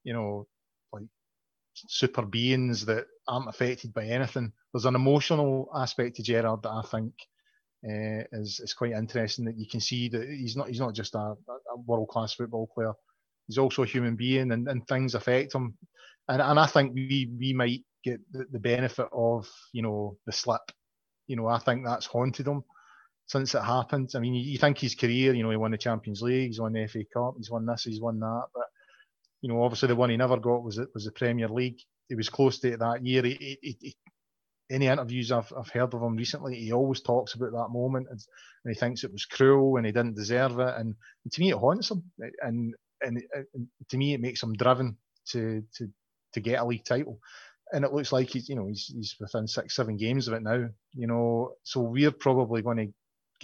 you 0.03 0.11
know, 0.11 0.47
like 0.91 1.07
super 1.75 2.23
beings 2.23 2.85
that 2.87 3.05
aren't 3.25 3.47
affected 3.47 3.93
by 3.93 4.03
anything. 4.03 4.51
There's 4.73 4.83
an 4.83 4.95
emotional 4.95 5.69
aspect 5.73 6.17
to 6.17 6.23
Gerrard 6.23 6.63
that 6.63 6.71
I 6.71 6.81
think 6.81 7.13
uh, 7.87 8.23
is 8.33 8.59
is 8.63 8.73
quite 8.73 8.91
interesting. 8.91 9.45
That 9.45 9.57
you 9.57 9.67
can 9.69 9.79
see 9.79 10.09
that 10.09 10.27
he's 10.27 10.55
not 10.55 10.67
he's 10.67 10.79
not 10.79 10.93
just 10.93 11.15
a, 11.15 11.19
a 11.19 11.77
world 11.85 12.09
class 12.09 12.33
football 12.33 12.69
player. 12.73 12.93
He's 13.47 13.57
also 13.57 13.83
a 13.83 13.87
human 13.87 14.15
being, 14.15 14.51
and, 14.51 14.67
and 14.67 14.87
things 14.87 15.15
affect 15.15 15.55
him. 15.55 15.77
And 16.27 16.41
and 16.41 16.59
I 16.59 16.67
think 16.67 16.93
we 16.93 17.29
we 17.37 17.53
might 17.53 17.81
get 18.03 18.19
the, 18.31 18.45
the 18.51 18.59
benefit 18.59 19.07
of 19.11 19.47
you 19.73 19.81
know 19.81 20.17
the 20.25 20.31
slip. 20.31 20.61
You 21.27 21.35
know, 21.35 21.47
I 21.47 21.59
think 21.59 21.85
that's 21.85 22.05
haunted 22.05 22.47
him 22.47 22.63
since 23.27 23.55
it 23.55 23.63
happened. 23.63 24.11
I 24.15 24.19
mean, 24.19 24.33
you, 24.33 24.51
you 24.51 24.57
think 24.57 24.77
his 24.77 24.95
career, 24.95 25.33
you 25.33 25.43
know, 25.43 25.51
he 25.51 25.55
won 25.55 25.71
the 25.71 25.77
Champions 25.77 26.21
League, 26.21 26.47
he's 26.47 26.59
won 26.59 26.73
the 26.73 26.87
FA 26.87 27.03
Cup, 27.13 27.35
he's 27.37 27.49
won 27.49 27.65
this, 27.65 27.83
he's 27.83 28.01
won 28.01 28.19
that, 28.19 28.43
but 28.53 28.65
you 29.41 29.49
know, 29.49 29.63
obviously 29.63 29.87
the 29.87 29.95
one 29.95 30.09
he 30.09 30.17
never 30.17 30.37
got 30.37 30.63
was 30.63 30.79
was 30.93 31.05
the 31.05 31.11
Premier 31.11 31.47
League. 31.47 31.79
He 32.09 32.15
was 32.15 32.29
close 32.29 32.59
to 32.59 32.73
it 32.73 32.79
that 32.79 33.05
year. 33.05 33.23
He, 33.23 33.57
he, 33.61 33.77
he, 33.79 33.95
any 34.71 34.87
interviews 34.87 35.31
I've, 35.31 35.51
I've 35.57 35.69
heard 35.69 35.93
of 35.93 36.01
him 36.01 36.15
recently, 36.15 36.55
he 36.55 36.71
always 36.71 37.01
talks 37.01 37.33
about 37.35 37.51
that 37.51 37.69
moment 37.71 38.07
and, 38.09 38.19
and 38.63 38.73
he 38.73 38.79
thinks 38.79 39.03
it 39.03 39.11
was 39.11 39.25
cruel 39.25 39.77
and 39.77 39.85
he 39.85 39.91
didn't 39.91 40.15
deserve 40.15 40.59
it. 40.59 40.73
And, 40.77 40.95
and 41.23 41.33
to 41.33 41.41
me, 41.41 41.51
it 41.51 41.57
haunts 41.57 41.91
him. 41.91 42.03
And, 42.41 42.73
and, 43.01 43.21
and 43.53 43.67
to 43.89 43.97
me, 43.97 44.13
it 44.13 44.21
makes 44.21 44.41
him 44.41 44.53
driven 44.53 44.97
to 45.29 45.63
to 45.77 45.87
to 46.33 46.39
get 46.39 46.59
a 46.59 46.65
league 46.65 46.85
title. 46.85 47.19
And 47.73 47.85
it 47.85 47.93
looks 47.93 48.11
like 48.11 48.29
he's, 48.29 48.49
you 48.49 48.55
know, 48.55 48.67
he's, 48.67 48.91
he's 48.93 49.15
within 49.19 49.47
six, 49.47 49.75
seven 49.75 49.97
games 49.97 50.27
of 50.27 50.33
it 50.33 50.43
now. 50.43 50.67
You 50.93 51.07
know, 51.07 51.53
so 51.63 51.81
we're 51.81 52.11
probably 52.11 52.61
going 52.61 52.77
to 52.77 52.93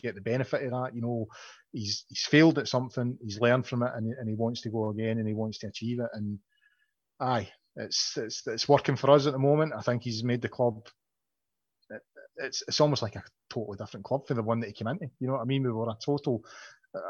get 0.02 0.16
the 0.16 0.22
benefit 0.22 0.64
of 0.64 0.72
that. 0.72 0.96
You 0.96 1.02
know, 1.02 1.28
he's 1.72 2.06
he's 2.08 2.26
failed 2.26 2.60
at 2.60 2.68
something, 2.68 3.18
he's 3.22 3.40
learned 3.40 3.66
from 3.66 3.84
it, 3.84 3.92
and, 3.96 4.14
and 4.14 4.30
he 4.30 4.36
wants 4.36 4.62
to 4.62 4.70
go 4.70 4.90
again, 4.90 5.18
and 5.18 5.28
he 5.28 5.34
wants 5.34 5.60
to 5.60 5.68
achieve 5.68 6.00
it. 6.00 6.10
And 6.14 6.40
aye, 7.20 7.50
it's 7.76 8.18
it's 8.18 8.46
it's 8.48 8.70
working 8.70 8.96
for 8.96 9.10
us 9.12 9.28
at 9.28 9.34
the 9.34 9.40
moment. 9.40 9.74
I 9.76 9.82
think 9.82 10.04
he's 10.04 10.24
made 10.24 10.42
the 10.42 10.50
club. 10.50 10.88
It's 12.38 12.64
it's 12.68 12.82
almost 12.82 13.02
like 13.02 13.16
a 13.16 13.24
totally 13.50 13.78
different 13.78 14.06
club 14.06 14.28
for 14.28 14.34
the 14.34 14.44
one 14.44 14.60
that 14.60 14.68
he 14.68 14.74
came 14.74 14.88
into. 14.88 15.08
You 15.20 15.28
know 15.28 15.34
what 15.34 15.42
I 15.42 15.46
mean? 15.46 15.64
We 15.64 15.72
were 15.72 15.90
a 15.90 15.98
total. 16.04 16.44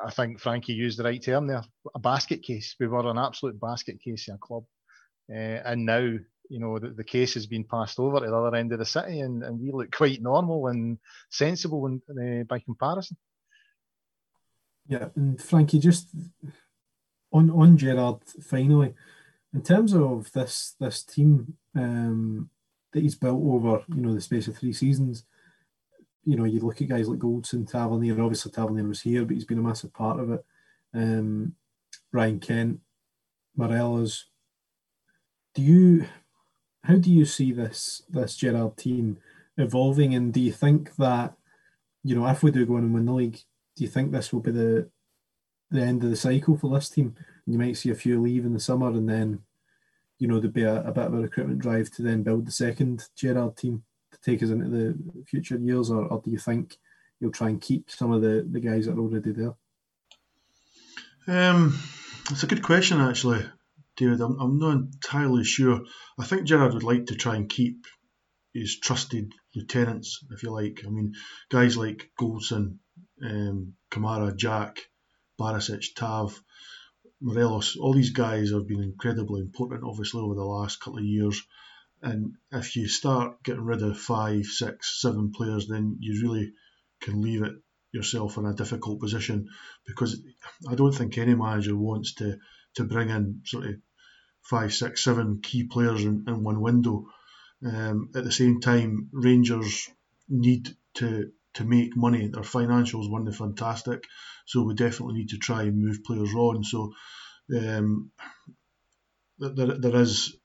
I 0.05 0.11
think 0.11 0.39
Frankie 0.39 0.73
used 0.73 0.99
the 0.99 1.03
right 1.03 1.21
term 1.21 1.47
there. 1.47 1.63
A 1.95 1.99
basket 1.99 2.43
case. 2.43 2.75
We 2.79 2.87
were 2.87 3.07
an 3.09 3.17
absolute 3.17 3.59
basket 3.59 4.01
case 4.01 4.27
in 4.27 4.35
a 4.35 4.37
club, 4.37 4.63
uh, 5.31 5.33
and 5.33 5.85
now 5.85 6.17
you 6.49 6.59
know, 6.59 6.79
the, 6.79 6.89
the, 6.89 7.03
case 7.03 7.33
has 7.33 7.45
been 7.45 7.63
passed 7.63 7.99
over 7.99 8.19
to 8.19 8.25
the 8.25 8.35
other 8.35 8.55
end 8.55 8.71
of 8.71 8.79
the 8.79 8.85
city, 8.85 9.19
and, 9.19 9.43
and 9.43 9.59
we 9.59 9.71
look 9.71 9.91
quite 9.91 10.21
normal 10.21 10.67
and 10.67 10.97
sensible 11.29 11.99
uh, 12.09 12.43
by 12.43 12.59
comparison. 12.59 13.17
Yeah, 14.87 15.09
and 15.15 15.41
Frankie, 15.41 15.79
just 15.79 16.07
on 17.31 17.49
on 17.51 17.77
Gerrard 17.77 18.19
finally, 18.41 18.93
in 19.53 19.61
terms 19.61 19.93
of 19.93 20.31
this 20.31 20.75
this 20.79 21.03
team 21.03 21.57
um, 21.75 22.49
that 22.97 23.03
he's 23.03 23.15
built 23.15 23.39
over, 23.43 23.83
you 23.89 24.01
know, 24.01 24.15
the 24.15 24.21
space 24.21 24.47
of 24.47 24.57
three 24.57 24.73
seasons. 24.73 25.23
You 26.25 26.35
know, 26.35 26.45
you 26.45 26.59
look 26.59 26.81
at 26.81 26.89
guys 26.89 27.07
like 27.07 27.19
Goldson, 27.19 27.69
Tavernier. 27.69 28.19
Obviously, 28.19 28.51
Tavernier 28.51 28.87
was 28.87 29.01
here, 29.01 29.23
but 29.23 29.35
he's 29.35 29.45
been 29.45 29.59
a 29.59 29.61
massive 29.61 29.93
part 29.93 30.19
of 30.19 30.31
it. 30.31 30.43
Um, 30.95 31.53
Ryan 32.11 32.39
Kent, 32.39 32.79
Morelos. 33.55 34.25
Do 35.53 35.61
you 35.61 36.07
how 36.83 36.95
do 36.95 37.11
you 37.11 37.23
see 37.23 37.51
this 37.51 38.01
this 38.09 38.35
Gerrard 38.35 38.77
team 38.77 39.17
evolving? 39.57 40.15
And 40.15 40.33
do 40.33 40.39
you 40.39 40.51
think 40.51 40.95
that 40.95 41.35
you 42.03 42.15
know 42.15 42.25
if 42.27 42.41
we 42.41 42.49
do 42.49 42.65
go 42.65 42.77
on 42.77 42.83
and 42.83 42.93
win 42.95 43.05
the 43.05 43.13
league, 43.13 43.39
do 43.75 43.83
you 43.83 43.89
think 43.89 44.11
this 44.11 44.33
will 44.33 44.41
be 44.41 44.51
the 44.51 44.89
the 45.69 45.81
end 45.81 46.03
of 46.03 46.09
the 46.09 46.15
cycle 46.15 46.57
for 46.57 46.73
this 46.73 46.89
team? 46.89 47.13
You 47.45 47.59
might 47.59 47.77
see 47.77 47.91
a 47.91 47.95
few 47.95 48.19
leave 48.19 48.43
in 48.43 48.53
the 48.53 48.59
summer, 48.59 48.87
and 48.87 49.07
then 49.07 49.43
you 50.19 50.27
know, 50.27 50.39
there'd 50.39 50.53
be 50.53 50.63
a, 50.63 50.81
a 50.81 50.91
bit 50.91 51.05
of 51.05 51.13
a 51.13 51.17
recruitment 51.17 51.59
drive 51.59 51.91
to 51.91 52.01
then 52.01 52.23
build 52.23 52.45
the 52.45 52.51
second 52.51 53.03
Gerrard 53.15 53.57
team 53.57 53.83
to 54.11 54.19
take 54.21 54.41
us 54.43 54.49
into 54.49 54.69
the 54.69 55.23
future 55.25 55.57
years, 55.57 55.89
or, 55.89 56.05
or 56.05 56.21
do 56.23 56.31
you 56.31 56.39
think 56.39 56.77
you'll 57.19 57.31
try 57.31 57.49
and 57.49 57.61
keep 57.61 57.89
some 57.89 58.11
of 58.11 58.21
the, 58.21 58.47
the 58.49 58.59
guys 58.59 58.85
that 58.85 58.93
are 58.93 58.99
already 58.99 59.31
there? 59.31 59.55
Um, 61.27 61.77
it's 62.31 62.43
a 62.43 62.47
good 62.47 62.63
question, 62.63 63.01
actually, 63.01 63.45
David. 63.95 64.21
I'm, 64.21 64.39
I'm 64.39 64.59
not 64.59 64.71
entirely 64.71 65.43
sure. 65.43 65.81
I 66.19 66.25
think 66.25 66.45
Gerrard 66.45 66.73
would 66.73 66.83
like 66.83 67.07
to 67.07 67.15
try 67.15 67.35
and 67.35 67.49
keep 67.49 67.85
his 68.53 68.79
trusted 68.79 69.33
lieutenants, 69.55 70.23
if 70.31 70.41
you 70.41 70.51
like. 70.51 70.83
I 70.85 70.89
mean, 70.89 71.13
guys 71.49 71.77
like 71.77 72.09
Goldson, 72.19 72.77
um, 73.23 73.73
Kamara, 73.91 74.35
Jack, 74.35 74.79
Barisic, 75.39 75.93
Tav, 75.95 76.41
Morelos, 77.21 77.77
all 77.77 77.93
these 77.93 78.11
guys 78.11 78.51
have 78.51 78.67
been 78.67 78.83
incredibly 78.83 79.41
important, 79.41 79.83
obviously, 79.83 80.21
over 80.21 80.35
the 80.35 80.43
last 80.43 80.79
couple 80.79 80.99
of 80.99 81.05
years. 81.05 81.41
And 82.01 82.35
if 82.51 82.75
you 82.75 82.87
start 82.87 83.41
getting 83.43 83.63
rid 83.65 83.81
of 83.81 83.97
five, 83.97 84.45
six, 84.45 85.01
seven 85.01 85.31
players, 85.31 85.67
then 85.67 85.97
you 85.99 86.21
really 86.21 86.53
can 87.01 87.21
leave 87.21 87.41
it 87.41 87.53
yourself 87.91 88.37
in 88.37 88.45
a 88.45 88.53
difficult 88.53 88.99
position 88.99 89.47
because 89.85 90.21
I 90.69 90.75
don't 90.75 90.91
think 90.91 91.17
any 91.17 91.35
manager 91.35 91.75
wants 91.75 92.13
to 92.15 92.37
to 92.75 92.83
bring 92.83 93.09
in 93.09 93.41
sort 93.45 93.65
of 93.65 93.75
five, 94.43 94.73
six, 94.73 95.03
seven 95.03 95.39
key 95.41 95.63
players 95.63 96.03
in, 96.03 96.25
in 96.27 96.43
one 96.43 96.61
window. 96.61 97.07
Um, 97.65 98.11
at 98.15 98.23
the 98.23 98.31
same 98.31 98.61
time, 98.61 99.09
Rangers 99.11 99.89
need 100.29 100.69
to 100.95 101.31
to 101.57 101.65
make 101.65 101.95
money. 101.95 102.27
Their 102.27 102.43
financials 102.43 103.09
weren't 103.09 103.33
fantastic, 103.35 104.03
so 104.45 104.63
we 104.63 104.73
definitely 104.73 105.15
need 105.15 105.29
to 105.29 105.37
try 105.37 105.63
and 105.63 105.83
move 105.83 106.03
players 106.03 106.33
on. 106.33 106.63
So 106.63 106.93
um, 107.55 108.11
there, 109.39 109.77
there 109.77 109.95
is 110.01 110.35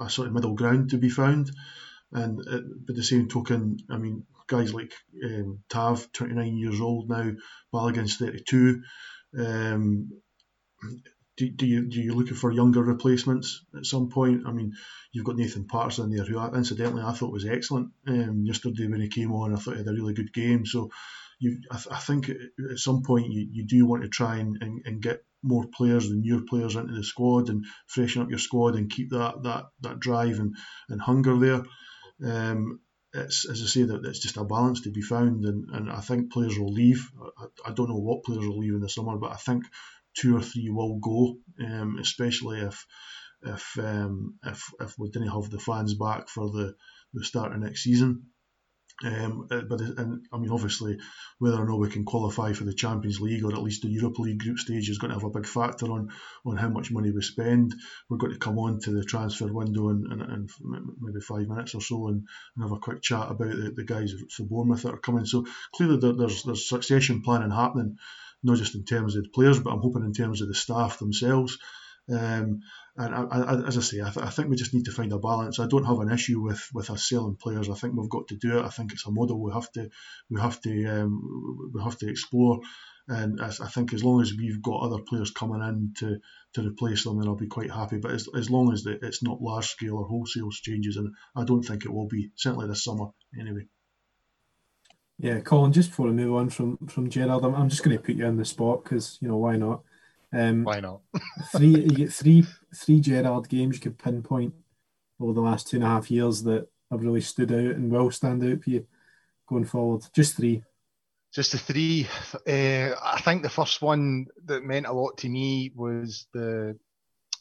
a 0.00 0.10
sort 0.10 0.28
of 0.28 0.34
middle 0.34 0.54
ground 0.54 0.90
to 0.90 0.98
be 0.98 1.10
found. 1.10 1.50
And 2.12 2.40
uh, 2.40 2.60
by 2.86 2.94
the 2.94 3.02
same 3.02 3.28
token, 3.28 3.78
I 3.90 3.98
mean, 3.98 4.24
guys 4.46 4.72
like 4.72 4.92
um, 5.24 5.60
Tav, 5.68 6.10
29 6.12 6.56
years 6.56 6.80
old 6.80 7.08
now, 7.08 7.32
Balogun's 7.72 8.16
32. 8.16 8.82
Um, 9.36 10.10
do, 11.36 11.48
do 11.48 11.66
you 11.66 11.88
do 11.88 12.00
you 12.00 12.14
looking 12.14 12.36
for 12.36 12.52
younger 12.52 12.82
replacements 12.82 13.64
at 13.76 13.86
some 13.86 14.08
point? 14.08 14.42
I 14.46 14.52
mean, 14.52 14.74
you've 15.12 15.24
got 15.24 15.36
Nathan 15.36 15.66
Patterson 15.66 16.10
there, 16.10 16.24
who 16.24 16.40
incidentally 16.54 17.02
I 17.02 17.12
thought 17.12 17.32
was 17.32 17.46
excellent 17.46 17.90
um, 18.06 18.44
yesterday 18.44 18.86
when 18.86 19.00
he 19.00 19.08
came 19.08 19.32
on. 19.32 19.52
I 19.52 19.56
thought 19.56 19.72
he 19.72 19.78
had 19.78 19.88
a 19.88 19.92
really 19.92 20.14
good 20.14 20.32
game. 20.32 20.64
So, 20.64 20.90
you 21.40 21.58
I, 21.70 21.76
th- 21.76 21.88
I 21.90 21.98
think 21.98 22.30
at 22.30 22.78
some 22.78 23.02
point 23.02 23.32
you, 23.32 23.48
you 23.50 23.66
do 23.66 23.84
want 23.86 24.02
to 24.02 24.08
try 24.08 24.36
and, 24.36 24.58
and, 24.60 24.82
and 24.84 25.02
get 25.02 25.24
more 25.42 25.66
players 25.66 26.06
and 26.06 26.22
newer 26.22 26.42
players 26.48 26.76
into 26.76 26.94
the 26.94 27.04
squad 27.04 27.48
and 27.48 27.64
freshen 27.86 28.22
up 28.22 28.30
your 28.30 28.38
squad 28.38 28.76
and 28.76 28.90
keep 28.90 29.10
that 29.10 29.42
that 29.42 29.64
that 29.80 30.00
drive 30.00 30.38
and, 30.38 30.56
and 30.88 31.00
hunger 31.00 31.36
there. 31.38 31.62
Um, 32.24 32.80
it's 33.12 33.48
as 33.48 33.62
I 33.62 33.66
say 33.66 33.82
that 33.84 34.04
it's 34.04 34.20
just 34.20 34.36
a 34.36 34.44
balance 34.44 34.82
to 34.82 34.90
be 34.90 35.02
found, 35.02 35.44
and, 35.44 35.68
and 35.70 35.90
I 35.90 36.00
think 36.00 36.32
players 36.32 36.58
will 36.58 36.72
leave. 36.72 37.10
I, 37.38 37.70
I 37.70 37.72
don't 37.72 37.88
know 37.88 37.96
what 37.96 38.24
players 38.24 38.46
will 38.46 38.58
leave 38.58 38.74
in 38.74 38.80
the 38.80 38.88
summer, 38.88 39.16
but 39.16 39.32
I 39.32 39.36
think 39.36 39.64
two 40.16 40.36
or 40.36 40.42
three 40.42 40.70
will 40.70 40.98
go, 40.98 41.36
um, 41.64 41.98
especially 42.00 42.60
if 42.60 42.86
if 43.42 43.78
um, 43.78 44.34
if 44.44 44.72
if 44.80 44.98
we 44.98 45.10
didn't 45.10 45.28
have 45.28 45.50
the 45.50 45.58
fans 45.58 45.94
back 45.94 46.28
for 46.28 46.50
the 46.50 46.74
the 47.12 47.24
start 47.24 47.52
of 47.52 47.60
next 47.60 47.82
season. 47.82 48.26
Um, 49.02 49.48
uh, 49.50 49.62
but 49.62 49.80
and 49.80 50.24
I 50.32 50.38
mean, 50.38 50.52
obviously, 50.52 50.98
whether 51.38 51.60
or 51.60 51.66
not 51.66 51.80
we 51.80 51.90
can 51.90 52.04
qualify 52.04 52.52
for 52.52 52.62
the 52.62 52.72
Champions 52.72 53.20
League 53.20 53.42
or 53.42 53.52
at 53.52 53.62
least 53.62 53.82
the 53.82 53.88
Europa 53.88 54.22
League 54.22 54.38
group 54.38 54.58
stage 54.58 54.88
is 54.88 54.98
going 54.98 55.08
to 55.08 55.16
have 55.16 55.24
a 55.24 55.30
big 55.30 55.46
factor 55.46 55.86
on 55.86 56.10
on 56.46 56.56
how 56.56 56.68
much 56.68 56.92
money 56.92 57.10
we 57.10 57.20
spend. 57.20 57.74
We're 58.08 58.18
going 58.18 58.32
to 58.34 58.38
come 58.38 58.56
on 58.58 58.78
to 58.80 58.92
the 58.92 59.04
transfer 59.04 59.52
window 59.52 59.88
in, 59.88 60.06
in, 60.12 60.20
in 60.20 60.48
maybe 61.00 61.20
five 61.20 61.48
minutes 61.48 61.74
or 61.74 61.80
so 61.80 62.06
and, 62.06 62.24
and 62.54 62.62
have 62.62 62.70
a 62.70 62.78
quick 62.78 63.02
chat 63.02 63.30
about 63.30 63.50
the, 63.50 63.72
the 63.74 63.84
guys 63.84 64.14
for 64.30 64.44
Bournemouth 64.44 64.82
that 64.82 64.94
are 64.94 64.98
coming. 64.98 65.26
So 65.26 65.44
clearly, 65.74 65.98
there's 65.98 66.44
there's 66.44 66.68
succession 66.68 67.22
planning 67.22 67.50
happening, 67.50 67.96
not 68.44 68.58
just 68.58 68.74
in 68.74 68.84
terms 68.84 69.16
of 69.16 69.24
the 69.24 69.30
players, 69.30 69.58
but 69.58 69.70
I'm 69.70 69.80
hoping 69.80 70.04
in 70.04 70.12
terms 70.12 70.40
of 70.40 70.48
the 70.48 70.54
staff 70.54 70.98
themselves. 70.98 71.58
Um, 72.10 72.60
and 72.96 73.14
I, 73.14 73.22
I, 73.22 73.66
as 73.66 73.78
I 73.78 73.80
say, 73.80 74.00
I, 74.00 74.10
th- 74.10 74.24
I, 74.24 74.30
think 74.30 74.48
we 74.48 74.56
just 74.56 74.74
need 74.74 74.84
to 74.84 74.92
find 74.92 75.12
a 75.12 75.18
balance. 75.18 75.58
I 75.58 75.66
don't 75.66 75.86
have 75.86 75.98
an 76.00 76.12
issue 76.12 76.40
with, 76.40 76.68
with 76.72 76.90
us 76.90 77.08
selling 77.08 77.36
players. 77.36 77.68
I 77.68 77.74
think 77.74 77.94
we've 77.96 78.10
got 78.10 78.28
to 78.28 78.36
do 78.36 78.58
it. 78.58 78.64
I 78.64 78.68
think 78.68 78.92
it's 78.92 79.06
a 79.06 79.10
model 79.10 79.42
we 79.42 79.52
have 79.52 79.70
to 79.72 79.88
we 80.30 80.40
have 80.40 80.60
to 80.60 80.86
um, 80.86 81.70
we 81.74 81.82
have 81.82 81.98
to 81.98 82.08
explore. 82.08 82.60
And 83.06 83.40
I, 83.42 83.50
think 83.50 83.92
as 83.92 84.02
long 84.02 84.22
as 84.22 84.32
we've 84.32 84.62
got 84.62 84.80
other 84.80 85.02
players 85.02 85.30
coming 85.30 85.60
in 85.60 85.92
to, 85.98 86.20
to 86.54 86.66
replace 86.66 87.04
them, 87.04 87.18
then 87.18 87.28
I'll 87.28 87.36
be 87.36 87.48
quite 87.48 87.70
happy. 87.70 87.98
But 87.98 88.12
as, 88.12 88.26
as 88.34 88.48
long 88.48 88.72
as 88.72 88.82
the, 88.82 88.98
it's 89.02 89.22
not 89.22 89.42
large 89.42 89.66
scale 89.66 89.96
or 89.96 90.06
wholesale 90.06 90.50
changes, 90.50 90.96
and 90.96 91.12
I 91.36 91.44
don't 91.44 91.62
think 91.62 91.84
it 91.84 91.92
will 91.92 92.08
be 92.08 92.30
certainly 92.36 92.66
this 92.66 92.82
summer 92.82 93.08
anyway. 93.38 93.66
Yeah, 95.18 95.40
Colin. 95.40 95.72
Just 95.72 95.90
before 95.90 96.08
I 96.08 96.12
move 96.12 96.34
on 96.34 96.50
from 96.50 96.76
from 96.88 97.08
Gerrard, 97.08 97.44
I'm, 97.44 97.54
I'm 97.54 97.68
just 97.68 97.82
going 97.82 97.96
to 97.96 98.02
put 98.02 98.16
you 98.16 98.26
on 98.26 98.36
the 98.36 98.44
spot 98.44 98.84
because 98.84 99.18
you 99.20 99.28
know 99.28 99.36
why 99.36 99.56
not. 99.56 99.82
Um, 100.32 100.64
Why 100.64 100.80
not? 100.80 101.00
three 101.52 101.68
you 101.68 101.90
get 101.90 102.12
three 102.12 102.44
three 102.74 103.00
Gerrard 103.00 103.48
games 103.48 103.76
you 103.76 103.80
could 103.80 103.98
pinpoint 103.98 104.52
over 105.20 105.32
the 105.32 105.40
last 105.40 105.68
two 105.68 105.76
and 105.76 105.84
a 105.84 105.88
half 105.88 106.10
years 106.10 106.42
that 106.42 106.66
have 106.90 107.02
really 107.02 107.20
stood 107.20 107.52
out 107.52 107.76
and 107.76 107.90
will 107.90 108.10
stand 108.10 108.42
out 108.42 108.62
for 108.62 108.70
you 108.70 108.86
going 109.48 109.64
forward. 109.64 110.02
Just 110.12 110.36
three. 110.36 110.62
Just 111.32 111.52
the 111.52 111.58
three. 111.58 112.08
Uh, 112.46 112.94
I 113.02 113.20
think 113.20 113.42
the 113.42 113.48
first 113.48 113.82
one 113.82 114.26
that 114.46 114.64
meant 114.64 114.86
a 114.86 114.92
lot 114.92 115.18
to 115.18 115.28
me 115.28 115.72
was 115.74 116.26
the, 116.32 116.76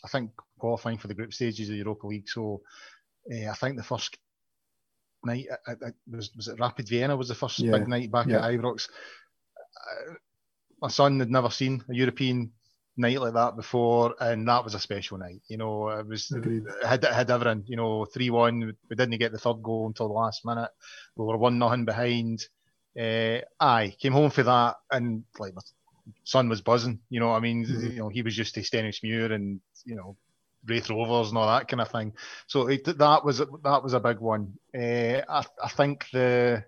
I 0.04 0.08
think 0.08 0.32
qualifying 0.58 0.98
for 0.98 1.08
the 1.08 1.14
group 1.14 1.34
stages 1.34 1.70
of 1.70 1.74
the 1.74 1.78
Europa 1.78 2.08
League. 2.08 2.28
So 2.28 2.62
uh, 3.32 3.50
I 3.50 3.54
think 3.54 3.78
the 3.78 3.84
first 3.84 4.18
night 5.26 5.48
uh, 5.68 5.76
was 6.10 6.32
was 6.36 6.48
it 6.48 6.60
Rapid 6.60 6.88
Vienna 6.88 7.16
was 7.16 7.28
the 7.28 7.36
first 7.36 7.60
yeah. 7.60 7.72
big 7.72 7.88
night 7.88 8.12
back 8.12 8.28
yeah. 8.28 8.46
at 8.46 8.54
Ibrox. 8.54 8.88
Uh, 9.58 10.14
my 10.82 10.90
son 10.90 11.20
had 11.20 11.32
never 11.32 11.50
seen 11.50 11.84
a 11.90 11.94
European 11.94 12.52
night 12.98 13.20
like 13.20 13.34
that 13.34 13.56
before, 13.56 14.16
and 14.20 14.48
that 14.48 14.64
was 14.64 14.76
a 14.76 14.80
special 14.80 15.18
night. 15.18 15.42
You 15.48 15.58
know, 15.58 15.90
it 15.90 16.08
was 16.08 16.32
it 16.32 16.64
had 16.86 17.04
it 17.04 17.14
had 17.14 17.32
everything. 17.32 17.64
You 17.68 17.78
know, 17.78 18.06
three 18.06 18.30
one. 18.30 18.74
We 18.90 18.96
didn't 18.96 19.18
get 19.18 19.32
the 19.32 19.40
third 19.40 19.64
goal 19.64 19.88
until 19.88 20.08
the 20.08 20.14
last 20.14 20.46
minute. 20.46 20.70
We 21.16 21.26
were 21.26 21.38
one 21.38 21.60
nothing 21.60 21.86
behind. 21.86 22.46
Uh, 23.00 23.40
aye, 23.60 23.96
came 24.00 24.14
home 24.14 24.30
for 24.30 24.44
that, 24.44 24.76
and 24.92 25.24
like 25.40 25.56
my 25.56 25.62
son 26.24 26.50
was 26.50 26.62
buzzing. 26.62 27.00
You 27.10 27.20
know, 27.20 27.32
I 27.32 27.40
mean, 27.40 27.66
mm-hmm. 27.66 27.88
you 27.88 28.00
know, 28.00 28.10
he 28.10 28.22
was 28.22 28.38
used 28.38 28.56
to 28.56 28.62
Stenhousemuir 28.62 29.32
and 29.32 29.60
you 29.86 29.96
know, 29.96 30.18
Raith 30.66 30.90
Rovers 30.90 31.30
and 31.30 31.38
all 31.38 31.48
that 31.48 31.68
kind 31.68 31.82
of 31.82 31.92
thing. 31.92 32.14
So 32.48 32.68
it, 32.68 32.86
that 32.86 33.26
was 33.26 33.40
that 33.40 33.84
was 33.84 33.94
a 33.94 34.00
big 34.00 34.20
one. 34.20 34.54
Uh, 34.76 35.22
I, 35.28 35.44
I 35.64 35.70
think 35.70 36.06
the 36.12 36.64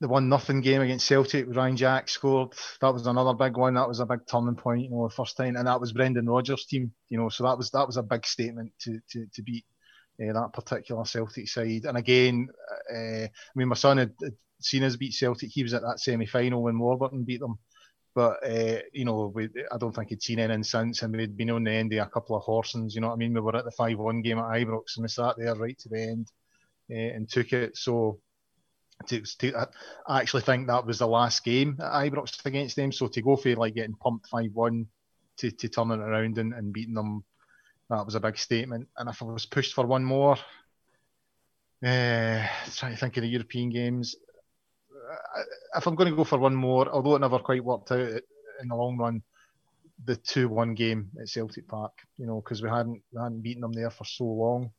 the 0.00 0.08
one 0.08 0.28
nothing 0.28 0.60
game 0.60 0.82
against 0.82 1.06
Celtic, 1.06 1.46
Ryan 1.48 1.76
Jack 1.76 2.08
scored. 2.08 2.52
That 2.80 2.92
was 2.92 3.06
another 3.06 3.32
big 3.32 3.56
one. 3.56 3.74
That 3.74 3.88
was 3.88 4.00
a 4.00 4.06
big 4.06 4.20
turning 4.30 4.56
point, 4.56 4.82
you 4.82 4.90
know, 4.90 5.08
the 5.08 5.14
first 5.14 5.36
time, 5.36 5.56
and 5.56 5.66
that 5.66 5.80
was 5.80 5.92
Brendan 5.92 6.28
Rodgers' 6.28 6.66
team, 6.66 6.92
you 7.08 7.18
know. 7.18 7.30
So 7.30 7.44
that 7.44 7.56
was 7.56 7.70
that 7.70 7.86
was 7.86 7.96
a 7.96 8.02
big 8.02 8.26
statement 8.26 8.72
to 8.80 9.00
to, 9.12 9.26
to 9.32 9.42
beat 9.42 9.64
uh, 10.20 10.32
that 10.32 10.52
particular 10.52 11.04
Celtic 11.04 11.48
side. 11.48 11.84
And 11.84 11.96
again, 11.96 12.48
uh, 12.94 13.24
I 13.24 13.30
mean, 13.54 13.68
my 13.68 13.76
son 13.76 13.98
had, 13.98 14.12
had, 14.22 14.34
seen 14.58 14.82
us 14.84 14.96
beat 14.96 15.12
Celtic. 15.12 15.50
He 15.52 15.62
was 15.62 15.74
at 15.74 15.82
that 15.82 16.00
semi 16.00 16.26
final 16.26 16.62
when 16.62 16.78
Warburton 16.78 17.24
beat 17.24 17.40
them. 17.40 17.58
But 18.16 18.44
uh, 18.44 18.78
you 18.94 19.04
know, 19.04 19.30
we, 19.34 19.50
I 19.70 19.76
don't 19.76 19.94
think 19.94 20.08
he'd 20.08 20.22
seen 20.22 20.38
anything 20.38 20.64
since, 20.64 21.02
and 21.02 21.14
we'd 21.14 21.36
been 21.36 21.50
on 21.50 21.64
the 21.64 21.70
end 21.70 21.92
of 21.92 22.06
a 22.06 22.10
couple 22.10 22.34
of 22.34 22.42
horsings. 22.42 22.94
You 22.94 23.02
know 23.02 23.08
what 23.08 23.12
I 23.12 23.16
mean? 23.18 23.34
We 23.34 23.40
were 23.40 23.54
at 23.54 23.66
the 23.66 23.70
five-one 23.70 24.22
game 24.22 24.38
at 24.38 24.44
Ibrox, 24.44 24.96
and 24.96 25.02
we 25.02 25.08
sat 25.08 25.36
there 25.36 25.54
right 25.54 25.78
to 25.80 25.88
the 25.90 26.00
end 26.00 26.32
and 26.88 27.28
took 27.28 27.52
it. 27.52 27.76
So 27.76 28.18
to, 29.08 29.20
to, 29.20 29.68
I 30.08 30.20
actually 30.22 30.42
think 30.42 30.66
that 30.66 30.86
was 30.86 31.00
the 31.00 31.06
last 31.06 31.44
game 31.44 31.76
at 31.78 31.92
Ibrox 31.92 32.44
against 32.46 32.76
them. 32.76 32.90
So 32.90 33.06
to 33.06 33.20
go 33.20 33.36
for 33.36 33.54
like 33.54 33.74
getting 33.74 33.96
pumped 33.96 34.28
five 34.28 34.50
one 34.54 34.86
to, 35.36 35.50
to 35.50 35.68
turn 35.68 35.90
it 35.90 36.00
around 36.00 36.38
and, 36.38 36.54
and 36.54 36.72
beating 36.72 36.94
them, 36.94 37.22
that 37.90 38.06
was 38.06 38.14
a 38.14 38.20
big 38.20 38.38
statement. 38.38 38.88
And 38.96 39.10
if 39.10 39.20
I 39.20 39.26
was 39.26 39.44
pushed 39.44 39.74
for 39.74 39.86
one 39.86 40.04
more, 40.04 40.38
uh, 41.84 42.46
trying 42.74 42.94
to 42.94 42.96
think 42.98 43.18
of 43.18 43.22
the 43.24 43.28
European 43.28 43.68
games, 43.68 44.16
uh, 44.16 44.25
if 45.76 45.86
I'm 45.86 45.94
going 45.94 46.10
to 46.10 46.16
go 46.16 46.24
for 46.24 46.38
one 46.38 46.54
more, 46.54 46.88
although 46.88 47.16
it 47.16 47.20
never 47.20 47.38
quite 47.38 47.64
worked 47.64 47.92
out 47.92 47.98
in 48.60 48.68
the 48.68 48.74
long 48.74 48.96
run, 48.96 49.22
the 50.04 50.16
two 50.16 50.48
one 50.48 50.74
game 50.74 51.10
at 51.20 51.28
Celtic 51.28 51.66
Park, 51.68 51.92
you 52.18 52.26
know, 52.26 52.40
because 52.40 52.62
we 52.62 52.68
hadn't 52.68 53.02
we 53.12 53.20
hadn't 53.20 53.42
beaten 53.42 53.62
them 53.62 53.72
there 53.72 53.90
for 53.90 54.04
so 54.04 54.24
long. 54.24 54.70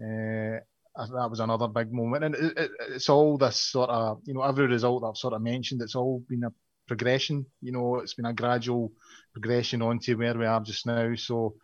Uh, 0.00 0.60
that 0.96 1.30
was 1.30 1.40
another 1.40 1.68
big 1.68 1.92
moment. 1.92 2.24
And 2.24 2.34
it, 2.34 2.58
it, 2.58 2.70
it's 2.90 3.08
all 3.08 3.36
this 3.36 3.60
sort 3.60 3.90
of, 3.90 4.20
you 4.24 4.34
know, 4.34 4.42
every 4.42 4.66
result 4.66 5.04
I've 5.04 5.16
sort 5.16 5.34
of 5.34 5.42
mentioned, 5.42 5.82
it's 5.82 5.94
all 5.94 6.22
been 6.28 6.44
a 6.44 6.52
progression. 6.86 7.44
You 7.60 7.72
know, 7.72 7.96
it's 7.96 8.14
been 8.14 8.26
a 8.26 8.32
gradual 8.32 8.92
progression 9.32 9.82
onto 9.82 10.16
where 10.16 10.34
we 10.34 10.46
are 10.46 10.60
just 10.60 10.86
now. 10.86 11.14
So 11.14 11.54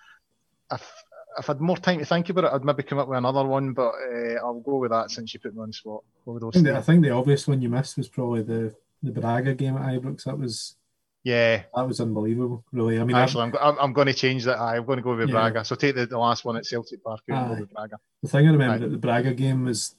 if 0.70 0.92
if 1.38 1.48
I 1.48 1.52
had 1.52 1.60
more 1.60 1.76
time 1.76 1.98
to 1.98 2.04
think 2.04 2.28
about 2.28 2.44
it, 2.44 2.52
I'd 2.52 2.64
maybe 2.64 2.82
come 2.82 2.98
up 2.98 3.08
with 3.08 3.18
another 3.18 3.44
one, 3.44 3.72
but 3.72 3.92
uh, 3.92 4.34
I'll 4.42 4.60
go 4.60 4.76
with 4.76 4.90
that 4.90 5.10
since 5.10 5.32
you 5.32 5.40
put 5.40 5.54
me 5.54 5.62
on 5.62 5.72
spot. 5.72 6.02
I 6.26 6.38
think, 6.50 6.64
the, 6.64 6.76
I 6.76 6.80
think 6.82 7.02
the 7.02 7.10
obvious 7.10 7.48
one 7.48 7.62
you 7.62 7.68
missed 7.68 7.96
was 7.96 8.08
probably 8.08 8.42
the, 8.42 8.74
the 9.02 9.10
Braga 9.10 9.54
game 9.54 9.76
at 9.76 9.82
Ibrox. 9.82 10.24
That 10.24 10.38
was 10.38 10.76
Yeah, 11.24 11.62
that 11.74 11.86
was 11.86 12.00
unbelievable. 12.00 12.64
Really, 12.72 12.98
I 12.98 13.04
mean, 13.04 13.16
actually, 13.16 13.44
I'm, 13.44 13.54
I'm, 13.60 13.78
I'm 13.78 13.92
going 13.92 14.08
to 14.08 14.14
change 14.14 14.44
that. 14.44 14.58
I'm 14.58 14.84
going 14.84 14.96
to 14.96 15.02
go 15.02 15.14
with 15.14 15.28
yeah. 15.28 15.34
Braga. 15.34 15.64
So 15.64 15.76
take 15.76 15.94
the, 15.94 16.06
the 16.06 16.18
last 16.18 16.44
one 16.44 16.56
at 16.56 16.66
Celtic 16.66 17.02
Park 17.02 17.20
and 17.28 17.48
go 17.48 17.60
with 17.60 17.72
Braga. 17.72 17.98
The 18.22 18.28
thing 18.28 18.48
I 18.48 18.50
remember 18.50 18.84
at 18.84 18.90
the 18.90 18.98
Braga 18.98 19.32
game 19.32 19.64
was 19.64 19.94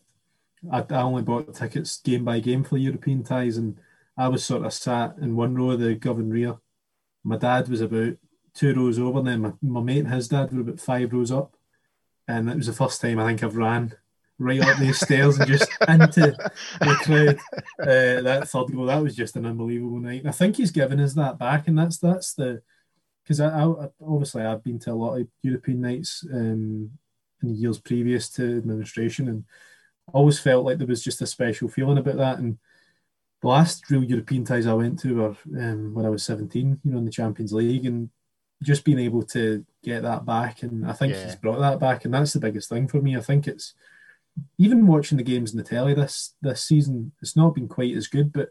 I, 0.72 0.86
I 0.90 1.02
only 1.02 1.22
bought 1.22 1.54
tickets 1.56 1.98
game 2.02 2.26
by 2.26 2.40
game 2.40 2.64
for 2.64 2.76
the 2.76 2.82
European 2.82 3.24
ties, 3.24 3.58
and 3.58 3.78
I 4.18 4.28
was 4.28 4.44
sort 4.44 4.66
of 4.66 4.74
sat 4.74 5.16
in 5.22 5.36
one 5.36 5.56
row 5.56 5.72
of 5.72 5.80
the 5.80 5.96
Govan 5.96 6.30
rear. 6.30 6.58
My 7.24 7.38
dad 7.38 7.70
was 7.70 7.82
about 7.82 8.16
two 8.54 8.74
rows 8.74 9.00
over, 9.00 9.20
and 9.20 9.28
then 9.28 9.42
my, 9.42 9.52
my 9.62 9.82
mate 9.82 10.00
and 10.00 10.14
his 10.14 10.28
dad 10.28 10.54
were 10.54 10.62
about 10.62 10.80
five 10.80 11.12
rows 11.14 11.32
up. 11.32 11.56
And 12.28 12.50
it 12.50 12.58
was 12.58 12.68
the 12.68 12.74
first 12.74 13.02
time 13.02 13.20
I 13.20 13.28
think 13.28 13.44
I've 13.44 13.56
ran 13.56 13.96
right 14.40 14.62
up 14.62 14.78
these 14.78 15.00
stairs 15.00 15.38
and 15.38 15.48
just 15.48 15.70
into 15.88 16.36
the 16.80 16.96
crowd. 17.04 17.40
Uh, 17.80 18.22
that 18.22 18.48
third 18.48 18.74
goal, 18.74 18.86
that 18.86 19.04
was 19.04 19.16
just 19.16 19.36
an 19.36 19.46
unbelievable 19.46 20.00
night. 20.00 20.22
And 20.22 20.30
I 20.30 20.32
think 20.32 20.58
he's 20.58 20.72
given 20.72 21.00
us 21.00 21.14
that 21.14 21.38
back, 21.38 21.68
and 21.68 21.78
that's 21.78 21.98
that's 21.98 22.34
the 22.34 22.62
because 23.24 23.40
I, 23.40 23.64
I, 23.64 23.88
obviously 24.06 24.44
I've 24.44 24.64
been 24.64 24.80
to 24.80 24.92
a 24.92 24.94
lot 24.94 25.16
of 25.16 25.28
European 25.42 25.82
nights 25.82 26.26
um, 26.34 26.92
in 27.42 27.50
the 27.50 27.54
years 27.54 27.80
previous 27.80 28.30
to 28.32 28.58
administration, 28.58 29.28
and 29.30 29.46
always 30.12 30.40
felt 30.40 30.66
like 30.66 30.78
there 30.78 30.88
was 30.88 31.04
just 31.04 31.22
a 31.22 31.28
special 31.28 31.70
feeling 31.70 31.98
about 31.98 32.18
that. 32.18 32.40
And 32.40 32.58
the 33.42 33.48
last 33.48 33.90
real 33.90 34.04
European 34.04 34.44
ties 34.44 34.68
I 34.68 34.74
went 34.74 35.00
to 35.00 35.16
were 35.16 35.36
um, 35.58 35.94
when 35.94 36.06
I 36.06 36.10
was 36.10 36.24
17, 36.24 36.82
you 36.84 36.92
know, 36.92 36.98
in 36.98 37.06
the 37.06 37.12
Champions 37.12 37.54
League, 37.54 37.86
and 37.86 38.10
just 38.62 38.86
being 38.86 39.00
able 39.00 39.24
to 39.24 39.66
get 39.84 40.04
that 40.04 40.26
back. 40.26 40.64
And 40.64 40.86
I 40.86 40.94
think 40.94 41.14
yeah. 41.14 41.26
he's 41.26 41.36
brought 41.36 41.60
that 41.60 41.80
back, 41.80 42.06
and 42.06 42.14
that's 42.14 42.34
the 42.34 42.40
biggest 42.40 42.70
thing 42.70 42.88
for 42.88 43.02
me. 43.02 43.18
I 43.18 43.22
think 43.22 43.48
it's 43.48 43.74
even 44.58 44.88
watching 44.88 45.18
the 45.18 45.24
games 45.24 45.52
in 45.52 45.58
the 45.58 45.64
telly 45.64 45.94
this 45.94 46.36
this 46.42 46.64
season, 46.64 47.12
it's 47.22 47.36
not 47.36 47.56
been 47.56 47.68
quite 47.68 47.96
as 47.96 48.08
good, 48.08 48.34
but 48.34 48.50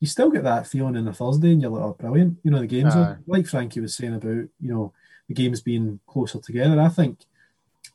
you 0.00 0.06
still 0.06 0.30
get 0.30 0.44
that 0.44 0.66
feeling 0.66 0.96
in 0.96 1.08
a 1.08 1.12
Thursday, 1.12 1.52
and 1.52 1.62
you're 1.62 1.70
like, 1.70 1.82
oh, 1.82 1.96
brilliant. 1.98 2.38
You 2.42 2.50
know, 2.50 2.60
the 2.60 2.66
games 2.66 2.94
are 2.94 3.20
like 3.26 3.46
Frankie 3.46 3.80
was 3.80 3.96
saying 3.96 4.14
about, 4.14 4.48
you 4.60 4.72
know, 4.72 4.92
the 5.28 5.34
games 5.34 5.60
being 5.60 6.00
closer 6.06 6.38
together. 6.38 6.80
I 6.80 6.88
think 6.88 7.20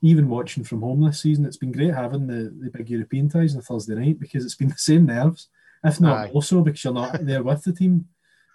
even 0.01 0.29
watching 0.29 0.63
from 0.63 0.81
home 0.81 1.05
this 1.05 1.21
season, 1.21 1.45
it's 1.45 1.57
been 1.57 1.71
great 1.71 1.93
having 1.93 2.27
the, 2.27 2.53
the 2.59 2.71
big 2.71 2.89
European 2.89 3.29
ties 3.29 3.53
on 3.53 3.59
a 3.59 3.61
Thursday 3.61 3.95
night 3.95 4.19
because 4.19 4.43
it's 4.43 4.55
been 4.55 4.67
the 4.69 4.77
same 4.77 5.05
nerves, 5.05 5.47
if 5.83 5.99
not 5.99 6.17
Aye. 6.17 6.31
also 6.33 6.61
because 6.61 6.83
you're 6.83 6.93
not 6.93 7.23
there 7.25 7.43
with 7.43 7.63
the 7.63 7.73
team. 7.73 8.07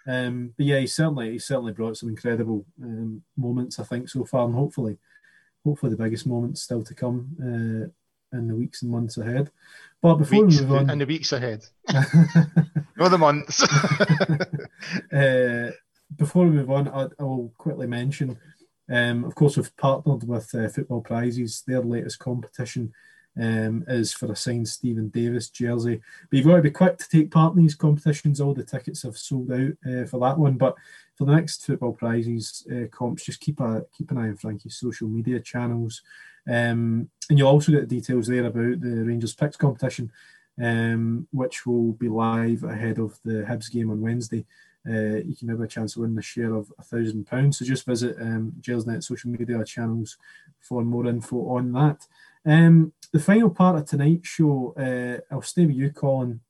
Um, 0.07 0.53
but 0.55 0.65
yeah, 0.65 0.79
he 0.79 0.87
certainly 0.87 1.33
he 1.33 1.39
certainly 1.39 1.73
brought 1.73 1.97
some 1.97 2.09
incredible 2.09 2.65
um, 2.81 3.23
moments, 3.35 3.79
I 3.79 3.83
think, 3.83 4.09
so 4.09 4.23
far, 4.25 4.45
and 4.45 4.55
hopefully, 4.55 4.97
hopefully 5.65 5.91
the 5.91 6.01
biggest 6.01 6.25
moments 6.25 6.61
still 6.61 6.83
to 6.83 6.93
come 6.93 7.35
uh, 7.41 8.37
in 8.37 8.47
the 8.47 8.55
weeks 8.55 8.83
and 8.83 8.91
months 8.91 9.17
ahead. 9.17 9.51
But 10.01 10.15
before 10.15 10.45
weeks, 10.45 10.61
we 10.61 10.67
move 10.67 10.77
on, 10.77 10.89
in 10.89 10.99
the 10.99 11.05
weeks 11.05 11.33
ahead, 11.33 11.65
not 11.93 13.11
the 13.11 13.17
months. 13.17 13.63
uh, 15.13 15.71
before 16.15 16.45
we 16.45 16.51
move 16.51 16.71
on, 16.71 16.87
I, 16.87 17.07
I 17.19 17.23
will 17.23 17.51
quickly 17.57 17.87
mention 17.87 18.37
um, 18.89 19.25
of 19.25 19.35
course, 19.35 19.57
we've 19.57 19.75
partnered 19.77 20.27
with 20.27 20.53
uh, 20.55 20.69
Football 20.69 21.01
Prizes. 21.01 21.63
Their 21.67 21.81
latest 21.81 22.19
competition 22.19 22.93
um, 23.39 23.83
is 23.87 24.13
for 24.13 24.31
a 24.31 24.35
signed 24.35 24.67
Steven 24.67 25.09
Davis 25.09 25.49
jersey. 25.49 26.01
But 26.29 26.37
you've 26.37 26.47
got 26.47 26.57
to 26.57 26.61
be 26.61 26.71
quick 26.71 26.97
to 26.97 27.09
take 27.09 27.31
part 27.31 27.55
in 27.55 27.61
these 27.61 27.75
competitions. 27.75 28.41
All 28.41 28.53
the 28.53 28.63
tickets 28.63 29.03
have 29.03 29.17
sold 29.17 29.51
out 29.51 29.71
uh, 29.85 30.05
for 30.05 30.19
that 30.21 30.37
one. 30.37 30.57
But 30.57 30.75
for 31.15 31.25
the 31.25 31.35
next 31.35 31.65
Football 31.65 31.93
Prizes 31.93 32.67
uh, 32.71 32.87
comps, 32.91 33.25
just 33.25 33.41
keep 33.41 33.59
a 33.59 33.85
keep 33.95 34.11
an 34.11 34.17
eye 34.17 34.29
on 34.29 34.37
Frankie's 34.37 34.77
social 34.77 35.07
media 35.07 35.39
channels. 35.39 36.01
Um, 36.47 37.09
and 37.29 37.37
you'll 37.37 37.49
also 37.49 37.71
get 37.71 37.89
the 37.89 37.95
details 37.95 38.27
there 38.27 38.45
about 38.45 38.79
the 38.81 39.03
Rangers 39.05 39.35
Picks 39.35 39.57
competition, 39.57 40.11
um, 40.61 41.27
which 41.31 41.65
will 41.65 41.91
be 41.93 42.07
live 42.07 42.63
ahead 42.63 42.99
of 42.99 43.19
the 43.25 43.43
Hibs 43.43 43.71
game 43.71 43.89
on 43.89 44.01
Wednesday 44.01 44.45
uh, 44.87 45.17
you 45.25 45.35
can 45.35 45.49
have 45.49 45.59
a 45.59 45.67
chance 45.67 45.93
to 45.93 46.01
win 46.01 46.15
the 46.15 46.21
share 46.21 46.53
of 46.53 46.71
a 46.79 46.83
thousand 46.83 47.25
pounds. 47.27 47.59
So 47.59 47.65
just 47.65 47.85
visit 47.85 48.15
um, 48.21 48.53
Gersnet 48.61 49.03
social 49.03 49.29
media 49.29 49.63
channels 49.65 50.17
for 50.59 50.83
more 50.83 51.07
info 51.07 51.49
on 51.49 51.71
that. 51.73 52.07
Um, 52.45 52.93
the 53.11 53.19
final 53.19 53.49
part 53.49 53.77
of 53.77 53.85
tonight's 53.85 54.27
show, 54.27 54.73
uh, 54.77 55.33
I'll 55.33 55.41
stay 55.41 55.65
with 55.65 55.75
you, 55.75 55.91
Colin. 55.91 56.41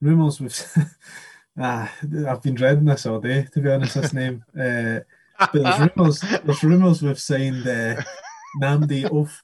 Rumours 0.00 0.40
with. 0.40 0.96
ah, 1.58 1.92
I've 2.26 2.42
been 2.42 2.54
dreading 2.54 2.86
this 2.86 3.06
all 3.06 3.20
day, 3.20 3.46
to 3.52 3.60
be 3.60 3.70
honest. 3.70 3.94
This 3.94 4.12
name, 4.12 4.44
uh, 4.58 5.00
but 5.38 5.52
there's 5.52 5.78
rumours. 5.78 6.20
There's 6.20 6.64
rumours 6.64 7.02
we've 7.02 7.20
signed 7.20 7.66
uh, 7.66 8.02
Nnamdi 8.60 9.04
Of- 9.04 9.42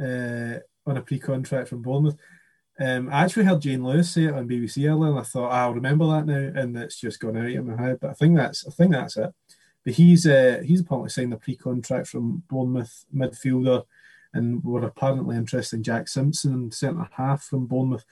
uh, 0.00 0.60
on 0.86 0.96
a 0.96 1.02
pre-contract 1.02 1.68
from 1.68 1.82
Bournemouth. 1.82 2.16
Um, 2.78 3.10
I 3.10 3.24
actually 3.24 3.44
heard 3.44 3.60
Jane 3.60 3.84
Lewis 3.84 4.10
say 4.10 4.24
it 4.24 4.34
on 4.34 4.48
BBC 4.48 4.88
earlier, 4.88 5.10
and 5.10 5.20
I 5.20 5.22
thought 5.22 5.50
oh, 5.50 5.54
I'll 5.54 5.74
remember 5.74 6.06
that 6.06 6.26
now, 6.26 6.60
and 6.60 6.76
it's 6.78 6.98
just 6.98 7.20
gone 7.20 7.36
out 7.36 7.54
of 7.54 7.66
my 7.66 7.80
head. 7.80 7.98
But 8.00 8.10
I 8.10 8.14
think 8.14 8.36
that's 8.36 8.66
I 8.66 8.70
think 8.70 8.92
that's 8.92 9.18
it. 9.18 9.30
But 9.84 9.94
he's 9.94 10.26
uh, 10.26 10.62
he's 10.64 10.80
apparently 10.80 11.10
signed 11.10 11.32
a 11.34 11.36
pre-contract 11.36 12.08
from 12.08 12.42
Bournemouth 12.48 13.04
midfielder, 13.14 13.84
and 14.32 14.62
we're 14.62 14.84
apparently 14.84 15.36
interested 15.36 15.76
in 15.76 15.82
Jack 15.82 16.08
Simpson, 16.08 16.70
centre 16.70 17.08
half 17.12 17.42
from 17.44 17.66
Bournemouth. 17.66 18.04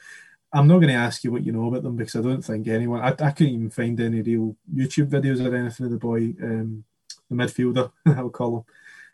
I'm 0.52 0.66
not 0.66 0.78
going 0.78 0.88
to 0.88 0.94
ask 0.94 1.24
you 1.24 1.30
what 1.30 1.44
you 1.44 1.52
know 1.52 1.68
about 1.68 1.82
them 1.82 1.96
because 1.96 2.16
I 2.16 2.22
don't 2.22 2.42
think 2.42 2.66
anyone. 2.68 3.00
I, 3.00 3.08
I 3.08 3.30
couldn't 3.30 3.52
even 3.52 3.70
find 3.70 4.00
any 4.00 4.22
real 4.22 4.56
YouTube 4.74 5.10
videos 5.10 5.44
or 5.44 5.54
anything 5.54 5.86
of 5.86 5.92
the 5.92 5.98
boy, 5.98 6.34
um, 6.42 6.84
the 7.28 7.36
midfielder. 7.36 7.92
I'll 8.06 8.30
call 8.30 8.66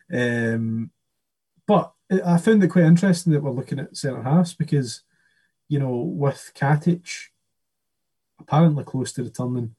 him. 0.09 0.55
Um, 0.55 0.91
but 1.67 1.93
I 2.25 2.39
found 2.39 2.63
it 2.63 2.69
quite 2.69 2.85
interesting 2.85 3.33
that 3.33 3.43
we're 3.43 3.51
looking 3.51 3.81
at 3.81 3.97
centre 3.97 4.23
halves 4.23 4.55
because 4.55 5.03
you 5.69 5.79
know, 5.79 5.97
with 5.97 6.53
Katic 6.55 7.29
apparently 8.39 8.85
close 8.85 9.13
to 9.13 9.25
returning, 9.25 9.75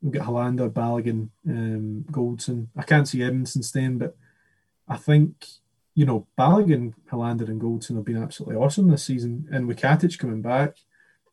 we've 0.00 0.12
got 0.12 0.26
Helander, 0.26 0.70
Balogun, 0.70 1.28
um, 1.46 2.04
Goldson. 2.10 2.68
I 2.76 2.82
can't 2.82 3.06
see 3.06 3.18
Edmundson 3.18 3.64
staying, 3.64 3.98
but 3.98 4.16
I 4.86 4.96
think, 4.96 5.46
you 5.98 6.06
know, 6.06 6.28
Balogun, 6.38 6.94
Helander, 7.10 7.48
and 7.48 7.60
Goldson 7.60 7.96
have 7.96 8.04
been 8.04 8.22
absolutely 8.22 8.54
awesome 8.54 8.88
this 8.88 9.02
season. 9.02 9.48
And 9.50 9.66
with 9.66 9.82
coming 9.82 10.42
back, 10.42 10.76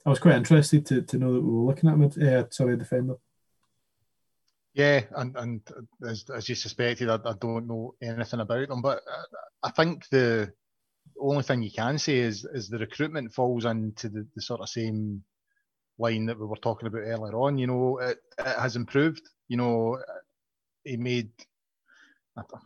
I 0.03 0.09
was 0.09 0.17
quite 0.17 0.33
interested 0.33 0.87
to, 0.87 1.03
to 1.03 1.17
know 1.19 1.33
that 1.33 1.41
we 1.41 1.51
were 1.51 1.67
looking 1.67 1.87
at 1.87 1.99
mid, 1.99 2.17
uh, 2.23 2.49
sorry, 2.49 2.75
defender. 2.75 3.17
Yeah, 4.73 5.03
and, 5.15 5.35
and 5.35 5.61
as, 6.09 6.25
as 6.35 6.49
you 6.49 6.55
suspected, 6.55 7.09
I, 7.11 7.19
I 7.23 7.33
don't 7.39 7.67
know 7.67 7.93
anything 8.01 8.39
about 8.39 8.67
them, 8.69 8.81
but 8.81 9.01
I 9.61 9.69
think 9.69 10.09
the 10.09 10.51
only 11.21 11.43
thing 11.43 11.61
you 11.61 11.71
can 11.71 11.99
say 11.99 12.17
is 12.17 12.43
is 12.51 12.67
the 12.67 12.79
recruitment 12.79 13.35
falls 13.35 13.65
into 13.65 14.09
the, 14.09 14.25
the 14.35 14.41
sort 14.41 14.61
of 14.61 14.69
same 14.69 15.23
line 15.99 16.25
that 16.25 16.39
we 16.39 16.47
were 16.47 16.55
talking 16.55 16.87
about 16.87 17.03
earlier 17.03 17.35
on. 17.35 17.59
You 17.59 17.67
know, 17.67 17.99
it, 17.99 18.17
it 18.39 18.59
has 18.59 18.75
improved. 18.75 19.21
You 19.47 19.57
know, 19.57 19.99
he 20.83 20.97
made 20.97 21.29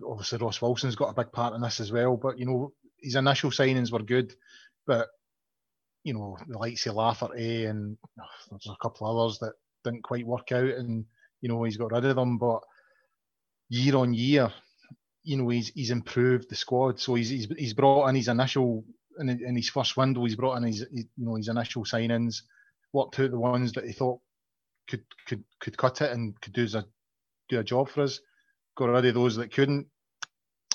obviously 0.05 0.39
Ross 0.39 0.61
Wilson's 0.61 0.95
got 0.95 1.09
a 1.09 1.21
big 1.23 1.31
part 1.31 1.53
in 1.53 1.61
this 1.61 1.79
as 1.79 1.91
well. 1.91 2.17
But 2.17 2.39
you 2.39 2.45
know, 2.45 2.73
his 3.01 3.15
initial 3.15 3.51
signings 3.51 3.91
were 3.91 4.03
good, 4.03 4.33
but 4.87 5.07
you 6.03 6.13
know, 6.13 6.37
the 6.47 6.57
likes 6.57 6.85
of 6.87 6.95
Lafferty 6.95 7.65
and 7.65 7.97
oh, 8.19 8.23
there's 8.49 8.67
a 8.67 8.81
couple 8.81 9.07
of 9.07 9.17
others 9.17 9.39
that 9.39 9.53
didn't 9.83 10.03
quite 10.03 10.25
work 10.25 10.51
out, 10.51 10.69
and 10.69 11.05
you 11.41 11.49
know, 11.49 11.63
he's 11.63 11.77
got 11.77 11.91
rid 11.91 12.05
of 12.05 12.15
them. 12.15 12.37
But 12.37 12.61
year 13.69 13.95
on 13.95 14.13
year, 14.13 14.51
you 15.23 15.37
know 15.37 15.49
he's 15.49 15.69
he's 15.69 15.91
improved 15.91 16.49
the 16.49 16.55
squad. 16.55 16.99
So 16.99 17.15
he's 17.15 17.29
he's, 17.29 17.47
he's 17.57 17.73
brought 17.73 18.07
in 18.07 18.15
his 18.15 18.27
initial 18.27 18.83
in, 19.19 19.29
in 19.29 19.55
his 19.55 19.69
first 19.69 19.97
window. 19.97 20.23
He's 20.23 20.35
brought 20.35 20.57
in 20.57 20.63
his 20.63 20.85
you 20.91 21.05
know 21.17 21.35
his 21.35 21.49
initial 21.49 21.83
signings, 21.83 22.41
worked 22.93 23.19
out 23.19 23.31
the 23.31 23.39
ones 23.39 23.73
that 23.73 23.85
he 23.85 23.93
thought 23.93 24.19
could 24.89 25.03
could 25.27 25.43
could 25.59 25.77
cut 25.77 26.01
it 26.01 26.11
and 26.11 26.39
could 26.41 26.53
do 26.53 26.67
a 26.75 26.83
do 27.49 27.59
a 27.59 27.63
job 27.63 27.89
for 27.89 28.01
us. 28.01 28.19
Got 28.79 28.91
rid 28.91 29.05
of 29.07 29.13
those 29.13 29.35
that 29.35 29.51
couldn't, 29.53 29.87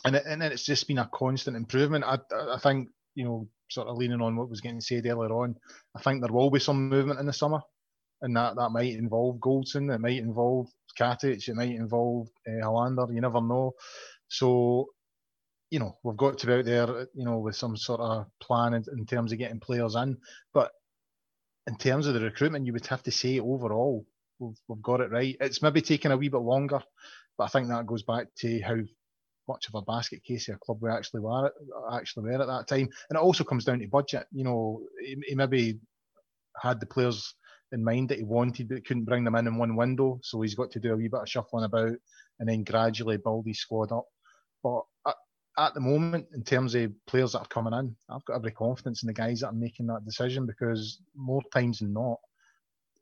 and 0.05 0.15
it, 0.15 0.25
and 0.27 0.43
it's 0.43 0.67
just 0.67 0.87
been 0.87 0.99
a 0.99 1.09
constant 1.15 1.57
improvement. 1.57 2.05
I 2.05 2.19
I 2.53 2.59
think 2.59 2.91
you 3.15 3.25
know 3.25 3.49
sort 3.71 3.89
of 3.89 3.97
leaning 3.97 4.21
on 4.21 4.37
what 4.37 4.51
was 4.51 4.61
getting 4.61 4.83
said 4.83 5.07
earlier 5.07 5.33
on. 5.33 5.57
I 5.97 6.03
think 6.03 6.21
there 6.21 6.31
will 6.31 6.51
be 6.51 6.61
some 6.61 6.91
movement 6.91 7.19
in 7.19 7.25
the 7.25 7.33
summer, 7.33 7.61
and 8.21 8.37
that 8.37 8.57
that 8.57 8.71
might 8.71 8.93
involve 8.93 9.39
Goldson, 9.39 9.91
it 9.95 10.01
might 10.01 10.19
involve 10.19 10.69
Katic, 10.99 11.49
it 11.49 11.55
might 11.55 11.71
involve 11.71 12.29
uh, 12.47 12.63
Helander. 12.63 13.13
You 13.15 13.23
never 13.23 13.41
know. 13.41 13.73
So, 14.29 14.89
you 15.71 15.79
know, 15.79 15.97
we've 16.03 16.17
got 16.17 16.39
to 16.39 16.47
be 16.47 16.53
out 16.53 16.65
there, 16.67 17.07
you 17.15 17.25
know, 17.25 17.39
with 17.39 17.57
some 17.57 17.77
sort 17.77 18.01
of 18.01 18.27
plan 18.41 18.75
in, 18.75 18.85
in 18.99 19.07
terms 19.07 19.33
of 19.33 19.39
getting 19.39 19.61
players 19.61 19.95
in. 19.95 20.19
But 20.53 20.73
in 21.67 21.77
terms 21.79 22.07
of 22.07 22.15
the 22.15 22.21
recruitment, 22.21 22.67
you 22.67 22.75
would 22.75 22.87
have 22.87 23.03
to 23.05 23.11
say 23.11 23.41
overall, 23.41 24.07
we've, 24.39 24.57
we've 24.69 24.83
got 24.83 25.01
it 25.01 25.11
right. 25.11 25.37
It's 25.41 25.63
maybe 25.63 25.81
taken 25.81 26.13
a 26.13 26.17
wee 26.17 26.29
bit 26.29 26.41
longer, 26.41 26.81
but 27.39 27.45
I 27.45 27.49
think 27.49 27.69
that 27.69 27.87
goes 27.87 28.03
back 28.03 28.27
to 28.39 28.61
how 28.63 28.77
much 29.49 29.69
of 29.69 29.75
a 29.75 29.83
basket 29.83 30.25
case 30.25 30.49
a 30.49 30.57
club 30.57 30.79
we 30.81 30.91
actually 30.91 31.21
were 31.21 31.53
actually 31.93 32.25
were 32.25 32.41
at 32.41 32.47
that 32.47 32.67
time. 32.67 32.89
And 33.11 33.17
it 33.17 33.23
also 33.23 33.45
comes 33.45 33.65
down 33.65 33.81
to 33.81 33.89
budget. 33.89 34.27
You 34.33 34.45
know, 34.45 34.81
he, 35.01 35.17
he 35.27 35.35
maybe 35.35 35.79
had 36.61 36.81
the 36.81 36.87
players 36.87 37.35
in 37.73 37.85
mind 37.85 38.09
that 38.09 38.19
he 38.19 38.25
wanted, 38.25 38.69
but 38.69 38.87
couldn't 38.87 39.05
bring 39.05 39.25
them 39.25 39.35
in 39.35 39.47
in 39.47 39.57
one 39.57 39.77
window. 39.77 40.21
So 40.23 40.41
he's 40.41 40.55
got 40.55 40.71
to 40.73 40.81
do 40.81 40.93
a 40.93 40.97
wee 40.97 41.09
bit 41.09 41.21
of 41.21 41.29
shuffling 41.29 41.65
about 41.65 41.93
and 42.41 42.49
then 42.49 42.65
gradually 42.65 43.17
build 43.17 43.47
his 43.47 43.61
squad 43.61 43.93
up. 43.93 44.07
But 44.63 44.83
at, 45.07 45.17
at 45.59 45.75
the 45.75 45.81
moment, 45.81 46.27
in 46.35 46.43
terms 46.43 46.75
of 46.75 46.93
players 47.07 47.33
that 47.33 47.41
are 47.41 47.47
coming 47.47 47.75
in, 47.75 47.95
I've 48.09 48.25
got 48.25 48.37
every 48.37 48.53
confidence 48.53 49.03
in 49.03 49.09
the 49.09 49.13
guys 49.13 49.41
that 49.41 49.49
are 49.49 49.53
making 49.53 49.87
that 49.89 50.05
decision 50.05 50.47
because 50.47 51.01
more 51.15 51.43
times 51.53 51.81
than 51.81 51.93
not, 51.93 52.19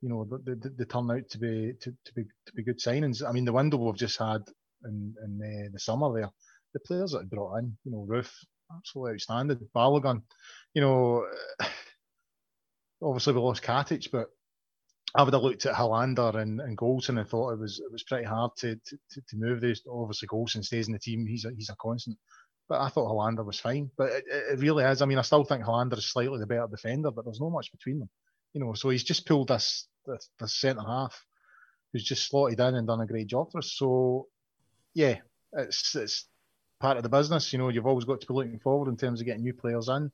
you 0.02 0.08
know, 0.08 0.26
they, 0.44 0.54
they, 0.54 0.84
turn 0.84 1.10
out 1.10 1.28
to 1.30 1.38
be 1.38 1.72
to, 1.80 1.90
to 1.90 2.14
be 2.14 2.24
to 2.46 2.52
be 2.54 2.64
good 2.64 2.80
signings. 2.80 3.26
I 3.26 3.32
mean, 3.32 3.44
the 3.44 3.52
window 3.52 3.78
we've 3.78 3.96
just 3.96 4.18
had 4.18 4.42
in 4.84 5.14
in 5.24 5.38
the, 5.38 5.70
the 5.72 5.78
summer 5.78 6.12
there, 6.12 6.30
the 6.74 6.80
players 6.80 7.12
that 7.12 7.30
brought 7.30 7.58
in, 7.58 7.76
you 7.84 7.92
know, 7.92 8.06
Roofe, 8.10 8.34
absolutely 8.76 9.12
outstanding. 9.12 9.68
Balogun, 9.74 10.22
you 10.74 10.82
know, 10.82 11.24
obviously 13.02 13.32
we 13.32 13.40
lost 13.40 13.62
Katic, 13.62 14.08
but 14.10 14.26
I 15.14 15.22
would 15.22 15.34
have 15.34 15.42
looked 15.42 15.66
at 15.66 15.74
Helander 15.74 16.34
and, 16.34 16.60
and 16.60 16.76
Goldson 16.76 17.20
and 17.20 17.28
thought 17.28 17.52
it 17.52 17.60
was 17.60 17.78
it 17.78 17.92
was 17.92 18.02
pretty 18.02 18.24
hard 18.24 18.50
to 18.58 18.74
to, 18.74 18.96
to 19.28 19.36
move 19.36 19.60
these. 19.60 19.82
Obviously, 19.88 20.26
Goldson 20.26 20.64
stays 20.64 20.88
in 20.88 20.94
the 20.94 20.98
team; 20.98 21.26
he's 21.26 21.44
a, 21.44 21.50
he's 21.56 21.70
a 21.70 21.76
constant. 21.80 22.18
But 22.68 22.80
I 22.80 22.88
thought 22.88 23.08
Helander 23.08 23.44
was 23.44 23.60
fine. 23.60 23.90
But 23.96 24.10
it, 24.10 24.24
it 24.26 24.58
really 24.58 24.84
is. 24.84 25.00
I 25.00 25.06
mean, 25.06 25.18
I 25.18 25.22
still 25.22 25.44
think 25.44 25.62
Helander 25.62 25.98
is 25.98 26.10
slightly 26.10 26.40
the 26.40 26.46
better 26.46 26.66
defender, 26.68 27.12
but 27.12 27.24
there's 27.24 27.40
not 27.40 27.50
much 27.50 27.70
between 27.70 28.00
them. 28.00 28.10
You 28.54 28.60
know, 28.60 28.74
so 28.74 28.90
he's 28.90 29.04
just 29.04 29.26
pulled 29.26 29.48
this 29.48 29.86
this, 30.06 30.28
this 30.38 30.54
centre 30.54 30.82
half 30.82 31.24
who's 31.92 32.04
just 32.04 32.28
slotted 32.28 32.60
in 32.60 32.74
and 32.74 32.86
done 32.86 33.00
a 33.00 33.06
great 33.06 33.26
job 33.26 33.52
for 33.52 33.58
us. 33.58 33.72
So 33.72 34.28
yeah, 34.94 35.16
it's 35.52 35.94
it's 35.94 36.26
part 36.80 36.96
of 36.96 37.02
the 37.02 37.08
business. 37.08 37.52
You 37.52 37.58
know, 37.58 37.68
you've 37.68 37.86
always 37.86 38.04
got 38.04 38.20
to 38.20 38.26
be 38.26 38.34
looking 38.34 38.58
forward 38.58 38.88
in 38.88 38.96
terms 38.96 39.20
of 39.20 39.26
getting 39.26 39.42
new 39.42 39.54
players 39.54 39.88
in 39.88 40.10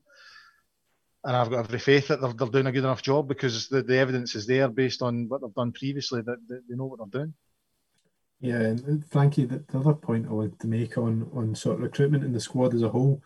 and 1.24 1.36
I've 1.36 1.50
got 1.50 1.64
every 1.64 1.78
faith 1.78 2.08
that 2.08 2.20
they're, 2.20 2.32
they're 2.32 2.48
doing 2.48 2.66
a 2.66 2.72
good 2.72 2.84
enough 2.84 3.02
job 3.02 3.28
because 3.28 3.68
the, 3.68 3.82
the 3.82 3.98
evidence 3.98 4.34
is 4.34 4.46
there 4.46 4.68
based 4.68 5.02
on 5.02 5.28
what 5.28 5.40
they've 5.40 5.54
done 5.54 5.72
previously 5.72 6.22
that, 6.22 6.38
they 6.48 6.76
know 6.76 6.86
what 6.86 6.98
they're 6.98 7.20
doing. 7.20 7.34
Yeah, 8.40 8.60
and 8.60 9.04
Frankie, 9.10 9.44
the, 9.44 9.64
the 9.68 9.80
other 9.80 9.94
point 9.94 10.26
I 10.28 10.32
wanted 10.32 10.60
to 10.60 10.68
make 10.68 10.96
on 10.96 11.28
on 11.34 11.56
sort 11.56 11.76
of 11.76 11.82
recruitment 11.82 12.22
in 12.22 12.32
the 12.32 12.38
squad 12.38 12.72
as 12.72 12.82
a 12.82 12.88
whole, 12.88 13.20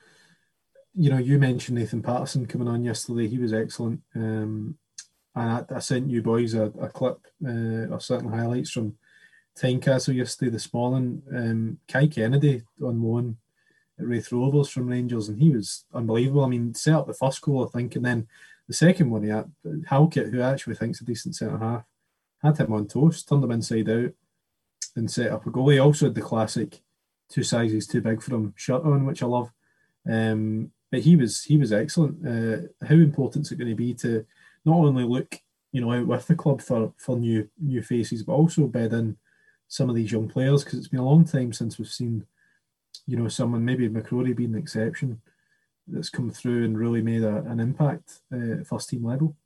you 0.95 1.11
know, 1.11 1.19
you 1.19 1.39
mentioned 1.39 1.77
Nathan 1.77 2.03
Patterson 2.03 2.47
coming 2.47 2.67
on 2.67 2.83
yesterday. 2.83 3.29
He 3.29 3.39
was 3.39 3.53
excellent. 3.53 4.01
Um, 4.17 4.79
and 5.35 5.51
I, 5.51 5.77
I, 5.77 5.79
sent 5.79 6.11
you 6.11 6.23
boys 6.23 6.55
a, 6.55 6.65
a 6.81 6.89
clip 6.89 7.19
uh, 7.47 7.99
certain 7.99 8.31
highlights 8.31 8.71
from 8.71 8.95
Tynecastle 9.57 10.15
yesterday 10.15 10.51
this 10.51 10.73
morning. 10.73 11.23
Um, 11.35 11.79
Kai 11.89 12.07
Kennedy 12.07 12.63
on 12.83 13.03
loan 13.03 13.37
Raith 13.99 14.33
Rovers 14.33 14.69
from 14.69 14.89
Rangers, 14.89 15.29
and 15.29 15.41
he 15.41 15.51
was 15.51 15.85
unbelievable. 15.95 16.45
I 16.45 16.49
mean, 16.49 16.75
set 16.75 16.95
up 16.95 17.07
the 17.07 17.15
first 17.15 17.41
goal, 17.41 17.67
I 17.67 17.71
think, 17.71 17.97
and 17.97 18.05
then 18.05 18.27
the 18.69 18.75
second 18.75 19.11
one, 19.11 19.25
had 19.25 19.51
Halkett, 19.87 20.31
who 20.31 20.41
actually 20.41 20.77
thinks 20.77 21.01
a 21.01 21.05
decent 21.05 21.37
centre 21.37 21.59
half, 21.59 21.85
had 22.43 22.59
him 22.59 22.73
on 22.73 22.87
toast, 22.87 23.29
turned 23.29 23.45
him 23.45 23.51
inside 23.51 23.89
out, 23.89 24.11
and 24.97 25.11
set 25.11 25.31
up 25.31 25.47
a 25.47 25.51
goal. 25.51 25.69
He 25.69 25.79
also 25.79 26.07
had 26.07 26.15
the 26.15 26.23
classic 26.23 26.81
two 27.29 27.43
sizes 27.43 27.87
too 27.87 28.01
big 28.01 28.23
for 28.23 28.35
him 28.35 28.55
shirt 28.57 28.83
on, 28.83 29.07
which 29.07 29.23
I 29.23 29.27
love. 29.27 29.51
Um, 30.09 30.73
but 30.91 31.01
he 31.01 31.17
was 31.17 31.43
he 31.45 31.57
was 31.57 31.73
excellent. 31.73 32.27
Uh, 32.27 32.87
how 32.87 32.95
important 32.95 33.47
is 33.47 33.53
it 33.53 33.57
going 33.57 33.71
to 33.71 33.75
be 33.75 33.95
to 33.95 34.27
not 34.65 34.77
only 34.77 35.05
look 35.05 35.41
you 35.73 35.81
know 35.81 35.93
out 35.93 36.07
with 36.07 36.27
the 36.27 36.35
club 36.35 36.61
for 36.61 36.93
for 36.97 37.17
new 37.17 37.49
new 37.61 37.83
faces, 37.83 38.23
but 38.23 38.35
also 38.35 38.67
bed 38.67 38.93
in 38.93 39.17
some 39.69 39.89
of 39.89 39.97
these 39.97 40.13
young 40.13 40.29
players 40.29 40.65
because 40.65 40.79
it's 40.79 40.89
been 40.89 41.01
a 41.01 41.05
long 41.05 41.25
time 41.25 41.53
since 41.53 41.79
we've 41.79 41.89
seen 41.89 42.27
you 43.07 43.17
know, 43.17 43.29
someone 43.29 43.65
maybe 43.65 43.89
McCrorie 43.89 44.37
being 44.37 44.53
the 44.53 44.59
exception 44.59 45.21
that's 45.87 46.11
come 46.11 46.31
through 46.31 46.65
and 46.65 46.79
really 46.79 47.03
made 47.03 47.23
a, 47.23 47.39
an 47.39 47.61
impact 47.61 48.21
uh, 48.33 48.61
at 48.61 48.67
first 48.67 48.89
team 48.89 49.05
level. 49.05 49.37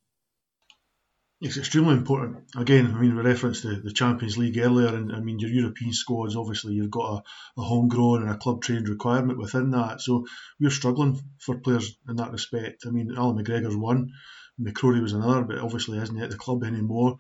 It's 1.41 1.59
extremely 1.59 1.95
important. 1.95 2.45
Again, 2.57 2.95
I 2.95 2.99
mean, 2.99 3.15
we 3.15 3.23
referenced 3.23 3.63
the, 3.63 3.81
the 3.85 3.93
Champions 3.93 4.39
League 4.39 4.57
earlier, 4.57 4.89
and 4.89 5.13
I 5.13 5.21
mean, 5.21 5.39
your 5.39 5.51
European 5.51 5.93
squads, 5.93 6.35
obviously, 6.35 6.73
you've 6.73 6.91
got 6.91 7.13
a, 7.57 7.61
a 7.61 7.65
homegrown 7.65 8.23
and 8.23 8.31
a 8.31 8.39
club 8.39 8.63
trained 8.63 8.89
requirement 8.89 9.39
within 9.39 9.71
that. 9.73 10.01
So 10.01 10.27
we're 10.59 10.71
struggling 10.71 11.21
for 11.39 11.59
players 11.59 11.99
in 12.09 12.17
that 12.17 12.33
respect. 12.33 12.85
I 12.87 12.91
mean, 12.91 13.15
Allan 13.15 13.37
McGregor's 13.37 13.77
one, 13.77 14.13
McCrorie 14.61 15.03
was 15.03 15.13
another, 15.13 15.43
but 15.43 15.59
obviously 15.59 15.99
isn't 15.99 16.21
at 16.21 16.31
the 16.31 16.37
club 16.37 16.65
anymore. 16.65 17.19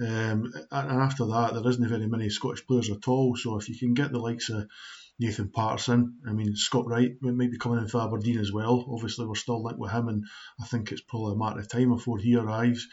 Um, 0.00 0.52
and 0.70 1.02
after 1.02 1.26
that, 1.26 1.54
there 1.54 1.68
isn't 1.68 1.88
very 1.88 2.06
many 2.06 2.30
Scottish 2.30 2.66
players 2.66 2.90
at 2.90 3.08
all. 3.08 3.36
So 3.36 3.56
if 3.56 3.68
you 3.68 3.78
can 3.78 3.94
get 3.94 4.12
the 4.12 4.18
likes 4.18 4.48
of 4.48 4.68
Nathan 5.20 5.50
Patterson. 5.50 6.18
I 6.26 6.32
mean, 6.32 6.54
Scott 6.54 6.86
Wright 6.86 7.16
might 7.20 7.50
be 7.50 7.58
coming 7.58 7.80
in 7.80 7.88
for 7.88 8.00
Aberdeen 8.00 8.38
as 8.38 8.52
well. 8.52 8.86
Obviously, 8.88 9.26
we're 9.26 9.34
still 9.34 9.62
linked 9.62 9.80
with 9.80 9.90
him, 9.90 10.08
and 10.08 10.24
I 10.60 10.66
think 10.66 10.92
it's 10.92 11.00
probably 11.00 11.34
a 11.34 11.38
matter 11.38 11.58
of 11.58 11.68
time 11.68 11.88
before 11.88 12.18
he 12.18 12.36
arrives. 12.36 12.86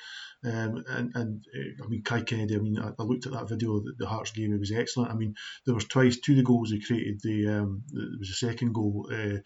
Um, 0.43 0.83
and, 0.89 1.11
and 1.15 1.45
uh, 1.55 1.83
I 1.83 1.87
mean, 1.87 2.03
Kai 2.03 2.21
Kennedy. 2.21 2.55
I 2.55 2.59
mean, 2.59 2.79
I, 2.79 2.91
I 2.99 3.03
looked 3.03 3.25
at 3.27 3.33
that 3.33 3.49
video, 3.49 3.79
the, 3.79 3.93
the 3.97 4.07
Hearts 4.07 4.31
game. 4.31 4.53
It 4.53 4.59
was 4.59 4.71
excellent. 4.71 5.11
I 5.11 5.15
mean, 5.15 5.35
there 5.65 5.75
was 5.75 5.85
twice 5.85 6.19
two 6.19 6.33
of 6.33 6.37
the 6.37 6.43
goals 6.43 6.71
he 6.71 6.81
created. 6.81 7.19
The 7.21 7.47
um, 7.47 7.83
it 7.93 8.19
was 8.19 8.29
the 8.29 8.47
second 8.47 8.73
goal. 8.73 9.07
Uh, 9.11 9.39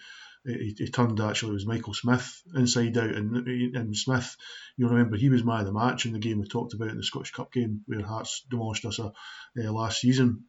he, 0.54 0.76
he, 0.78 0.88
turned 0.88 1.20
actually 1.20 1.52
it 1.52 1.54
was 1.54 1.66
Michael 1.66 1.94
Smith 1.94 2.42
inside 2.56 2.98
out 2.98 3.10
and 3.10 3.48
and 3.76 3.96
Smith 3.96 4.36
you 4.78 4.88
remember 4.88 5.18
he 5.18 5.30
was 5.30 5.44
man 5.44 5.62
of 5.62 5.66
the 5.68 5.74
match 5.74 6.06
in 6.06 6.14
the 6.14 6.20
game 6.20 6.40
we 6.40 6.48
talked 6.48 6.74
about 6.74 6.90
in 6.90 6.98
the 6.98 7.04
Scottish 7.04 7.32
Cup 7.32 7.52
game 7.52 7.82
where 7.86 8.06
Hearts 8.06 8.46
demolished 8.50 8.86
us 8.86 9.00
uh, 9.00 9.12
last 9.56 10.02
season 10.02 10.46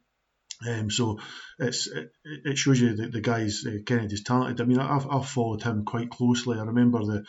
um, 0.67 0.91
so 0.91 1.19
it's 1.59 1.87
it, 1.87 2.11
it 2.23 2.57
shows 2.57 2.79
you 2.79 2.95
that 2.97 3.11
the 3.11 3.21
guy's 3.21 3.65
uh, 3.65 3.77
Kennedy's 3.85 4.23
talented. 4.23 4.61
I 4.61 4.65
mean, 4.65 4.79
I've, 4.79 5.07
I've 5.09 5.27
followed 5.27 5.63
him 5.63 5.85
quite 5.85 6.11
closely. 6.11 6.59
I 6.59 6.63
remember 6.63 7.03
the 7.03 7.25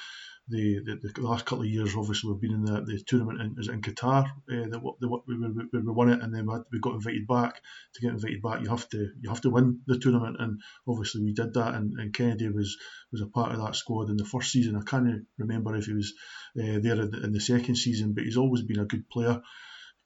the, 0.49 0.81
the, 0.85 1.13
the 1.15 1.21
last 1.21 1.47
couple 1.47 1.65
of 1.65 1.71
years. 1.71 1.95
Obviously, 1.97 2.31
we've 2.31 2.41
been 2.41 2.53
in 2.53 2.65
the, 2.65 2.81
the 2.83 3.03
tournament 3.07 3.41
in, 3.41 3.73
in 3.73 3.81
Qatar. 3.81 4.25
Uh, 4.25 4.69
the, 4.69 4.81
the, 5.01 5.09
we, 5.09 5.37
we, 5.37 5.81
we 5.81 5.93
won 5.93 6.11
it, 6.11 6.21
and 6.23 6.35
then 6.35 6.47
we 6.71 6.81
got 6.81 6.95
invited 6.95 7.27
back. 7.27 7.61
To 7.95 8.01
get 8.01 8.13
invited 8.13 8.43
back, 8.43 8.61
you 8.63 8.69
have 8.69 8.89
to 8.91 9.11
you 9.21 9.29
have 9.29 9.41
to 9.43 9.51
win 9.51 9.81
the 9.87 9.99
tournament, 9.99 10.37
and 10.39 10.61
obviously 10.87 11.23
we 11.23 11.33
did 11.33 11.55
that. 11.55 11.75
And, 11.75 11.93
and 11.99 12.13
Kennedy 12.13 12.49
was 12.49 12.77
was 13.13 13.23
a 13.23 13.27
part 13.27 13.53
of 13.53 13.61
that 13.65 13.77
squad 13.77 14.11
in 14.11 14.17
the 14.17 14.25
first 14.25 14.51
season. 14.53 14.77
I 14.77 14.83
can't 14.89 15.27
remember 15.39 15.77
if 15.77 15.87
he 15.87 15.95
was 15.95 16.13
uh, 16.59 16.79
there 16.81 17.01
in 17.01 17.11
the, 17.11 17.25
in 17.25 17.33
the 17.33 17.41
second 17.41 17.77
season, 17.77 18.13
but 18.15 18.25
he's 18.25 18.37
always 18.37 18.63
been 18.63 18.81
a 18.81 18.87
good 18.87 19.09
player 19.09 19.41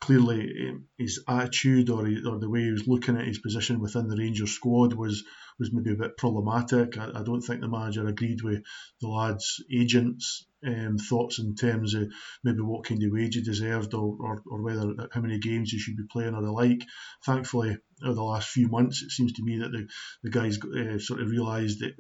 clearly 0.01 0.69
um, 0.69 0.85
his 0.99 1.23
attitude 1.29 1.91
or, 1.91 2.07
or 2.07 2.39
the 2.39 2.51
way 2.51 2.63
he 2.63 2.73
was 2.73 2.87
looking 2.87 3.17
at 3.17 3.27
his 3.27 3.39
position 3.39 3.81
within 3.81 4.09
the 4.09 4.17
Rangers 4.17 4.53
squad 4.53 4.93
was 4.93 5.25
was 5.59 5.73
maybe 5.73 5.93
a 5.93 5.97
bit 5.97 6.17
problematic. 6.19 6.99
I, 6.99 7.11
I 7.15 7.23
don't 7.23 7.41
think 7.41 7.61
the 7.61 7.69
manager 7.69 8.07
agreed 8.07 8.43
with 8.43 8.63
the 9.01 9.09
lads' 9.09 9.63
agents 9.73 10.47
um, 10.67 10.99
thoughts 10.99 11.39
in 11.39 11.55
terms 11.55 11.95
of 11.95 12.13
maybe 12.45 12.61
what 12.61 12.85
kind 12.85 13.03
of 13.03 13.13
wage 13.13 13.37
he 13.37 13.43
deserved 13.43 13.95
or, 13.95 14.17
or, 14.21 14.43
or 14.47 14.63
whether 14.63 15.09
how 15.13 15.21
many 15.21 15.39
games 15.39 15.71
he 15.71 15.79
should 15.79 15.97
be 15.97 16.05
playing 16.11 16.35
or 16.35 16.43
the 16.43 16.53
like. 16.53 16.85
Thankfully, 17.25 17.79
over 18.03 18.15
the 18.15 18.23
last 18.23 18.49
few 18.49 18.69
months, 18.69 19.03
it 19.03 19.11
seems 19.11 19.33
to 19.35 19.43
me 19.43 19.59
that 19.59 19.73
the, 19.73 19.87
the 20.23 20.31
guys 20.31 20.59
uh, 20.59 20.99
sort 20.99 21.21
of 21.21 21.31
realised 21.31 21.81
that 21.81 21.95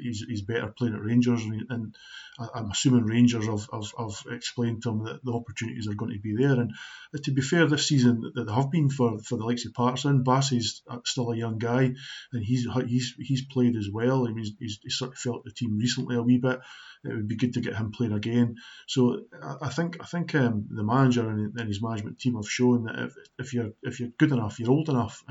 he's, 0.00 0.24
he's 0.28 0.42
better 0.42 0.72
playing 0.76 0.94
at 0.94 1.02
Rangers, 1.02 1.42
and, 1.44 1.64
and 1.68 1.94
I'm 2.54 2.70
assuming 2.70 3.04
Rangers 3.04 3.46
have, 3.46 3.68
have, 3.72 3.92
have, 3.98 4.32
explained 4.32 4.82
to 4.82 4.90
him 4.90 5.04
that 5.04 5.24
the 5.24 5.32
opportunities 5.32 5.88
are 5.88 5.94
going 5.94 6.12
to 6.12 6.20
be 6.20 6.36
there. 6.36 6.52
And 6.52 6.72
to 7.24 7.32
be 7.32 7.42
fair, 7.42 7.66
this 7.66 7.86
season 7.86 8.32
that 8.34 8.46
they 8.46 8.52
have 8.52 8.70
been 8.70 8.88
for, 8.88 9.18
for 9.18 9.36
the 9.36 9.44
likes 9.44 9.66
of 9.66 9.74
Patterson, 9.74 10.22
Bassey's 10.24 10.82
still 11.04 11.30
a 11.30 11.36
young 11.36 11.58
guy, 11.58 11.92
and 12.32 12.44
he's 12.44 12.66
he's 12.86 13.14
he's 13.18 13.44
played 13.46 13.76
as 13.76 13.88
well. 13.92 14.26
I 14.26 14.32
mean, 14.32 14.44
he's, 14.58 14.78
he's, 14.82 14.96
sort 14.96 15.12
of 15.12 15.18
felt 15.18 15.44
the 15.44 15.50
team 15.50 15.78
recently 15.78 16.16
a 16.16 16.22
wee 16.22 16.38
bit. 16.38 16.60
It 17.02 17.14
would 17.14 17.28
be 17.28 17.36
good 17.36 17.54
to 17.54 17.60
get 17.60 17.76
him 17.76 17.92
playing 17.92 18.12
again. 18.12 18.56
So 18.86 19.22
I 19.62 19.68
think 19.68 19.98
I 20.00 20.06
think 20.06 20.34
um, 20.34 20.66
the 20.70 20.84
manager 20.84 21.28
and, 21.28 21.58
his 21.60 21.82
management 21.82 22.18
team 22.18 22.34
have 22.34 22.48
shown 22.48 22.84
that 22.84 22.98
if, 22.98 23.14
if 23.38 23.54
you're 23.54 23.72
if 23.82 24.00
you're 24.00 24.10
good 24.18 24.32
enough, 24.32 24.58
you're 24.58 24.70
old 24.70 24.88
enough, 24.88 25.22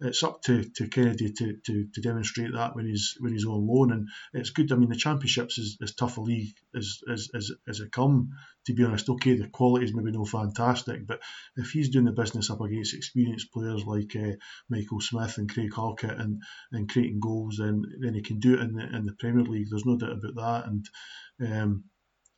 it's 0.00 0.22
up 0.22 0.42
to, 0.42 0.64
to 0.76 0.88
Kennedy 0.88 1.32
to, 1.32 1.56
to, 1.64 1.86
to 1.94 2.00
demonstrate 2.00 2.52
that 2.52 2.74
when 2.74 2.86
he's 2.86 3.16
when 3.20 3.32
he's 3.32 3.46
on 3.46 3.66
loan. 3.66 3.92
And 3.92 4.08
it's 4.32 4.50
good. 4.50 4.72
I 4.72 4.76
mean, 4.76 4.90
the 4.90 4.96
championships 4.96 5.58
is 5.58 5.78
as 5.82 5.94
tough 5.94 6.18
a 6.18 6.20
league 6.20 6.54
as 6.76 6.98
as, 7.10 7.30
as, 7.34 7.52
as 7.68 7.80
it 7.80 7.92
come. 7.92 8.30
To 8.66 8.74
be 8.74 8.84
honest, 8.84 9.08
okay, 9.08 9.34
the 9.34 9.48
quality 9.48 9.84
is 9.84 9.94
maybe 9.94 10.10
no 10.10 10.24
fantastic, 10.24 11.06
but 11.06 11.20
if 11.56 11.70
he's 11.70 11.90
doing 11.90 12.06
the 12.06 12.12
business 12.12 12.50
up 12.50 12.62
against 12.62 12.94
experienced 12.94 13.52
players 13.52 13.84
like 13.84 14.16
uh, 14.16 14.32
Michael 14.70 15.00
Smith 15.00 15.36
and 15.36 15.52
Craig 15.52 15.70
Halkett 15.74 16.18
and, 16.18 16.42
and 16.72 16.90
creating 16.90 17.20
goals, 17.20 17.58
then 17.58 17.82
then 18.00 18.14
he 18.14 18.22
can 18.22 18.40
do 18.40 18.54
it 18.54 18.60
in 18.60 18.74
the 18.74 18.96
in 18.96 19.04
the 19.04 19.16
Premier 19.18 19.44
League. 19.44 19.68
There's 19.70 19.86
no 19.86 19.96
doubt 19.96 20.12
about 20.12 20.34
that. 20.36 20.66
And 20.66 21.52
um, 21.52 21.84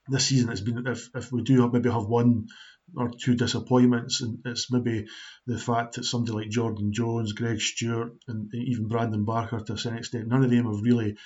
this 0.09 0.27
season 0.27 0.51
it's 0.51 0.61
been 0.61 0.87
if, 0.87 1.11
if 1.15 1.33
we 1.33 1.43
do 1.43 1.69
maybe 1.71 1.91
have 1.91 2.07
one 2.07 2.47
or 2.95 3.11
two 3.11 3.35
disappointments, 3.35 4.21
and 4.21 4.39
it's 4.45 4.71
maybe 4.71 5.07
the 5.47 5.59
fact 5.59 5.95
that 5.95 6.05
somebody 6.05 6.33
like 6.33 6.51
Jordan 6.51 6.93
Jones, 6.93 7.33
Greg 7.33 7.61
Stewart, 7.61 8.13
and 8.29 8.53
even 8.55 8.89
Brandon 8.89 9.25
Barker 9.25 9.61
to 9.61 9.73
a 9.73 9.79
certain 9.79 9.99
extent, 9.99 10.29
none 10.29 10.45
of 10.45 10.51
them 10.51 10.67
have 10.67 10.83
really 10.83 11.17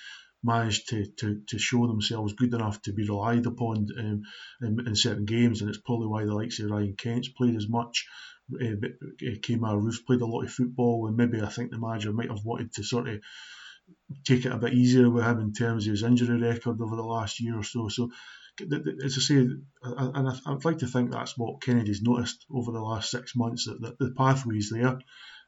managed 0.43 0.89
to, 0.89 1.05
to, 1.19 1.43
to 1.49 1.59
show 1.59 1.87
themselves 1.87 2.33
good 2.33 2.55
enough 2.55 2.81
to 2.83 2.93
be 2.93 3.07
relied 3.07 3.45
upon 3.47 3.89
um, 3.99 4.23
in, 4.63 4.87
in, 4.87 4.97
certain 4.97 5.27
games, 5.27 5.61
and 5.61 5.69
it's 5.69 5.81
probably 5.85 6.07
why 6.07 6.25
the 6.25 6.35
likes 6.35 6.59
of 6.61 6.71
Ryan 6.71 6.95
Kent's 6.97 7.29
played 7.29 7.57
as 7.57 7.69
much. 7.69 8.07
Uh, 8.55 8.75
but 8.81 8.93
uh, 9.23 9.77
Roofe 9.77 10.07
played 10.07 10.23
a 10.23 10.27
lot 10.27 10.45
of 10.45 10.51
football, 10.51 11.07
and 11.07 11.17
maybe 11.17 11.43
I 11.43 11.49
think 11.49 11.71
the 11.71 11.79
manager 11.79 12.13
might 12.13 12.31
have 12.31 12.45
wanted 12.45 12.73
to 12.75 12.83
sort 12.83 13.09
of 13.09 13.21
take 14.25 14.45
it 14.45 14.53
a 14.53 14.59
bit 14.59 14.75
easier 14.75 15.11
with 15.11 15.25
him 15.25 15.41
in 15.41 15.53
terms 15.53 15.87
of 15.87 15.93
his 15.93 16.03
injury 16.03 16.41
record 16.41 16.81
over 16.81 16.97
the 16.97 17.03
last 17.03 17.41
year 17.41 17.59
or 17.59 17.63
so. 17.63 17.89
So 17.89 18.11
as 18.61 19.17
I 19.17 19.21
say, 19.21 19.35
and 19.83 20.29
I'd 20.47 20.65
like 20.65 20.79
to 20.79 20.87
think 20.87 21.11
that's 21.11 21.37
what 21.37 21.63
Kennedy's 21.63 22.03
noticed 22.03 22.47
over 22.53 22.73
the 22.73 22.81
last 22.81 23.11
six 23.11 23.35
months 23.35 23.67
that 23.67 23.97
the 23.99 24.13
pathway's 24.17 24.71
there. 24.71 24.99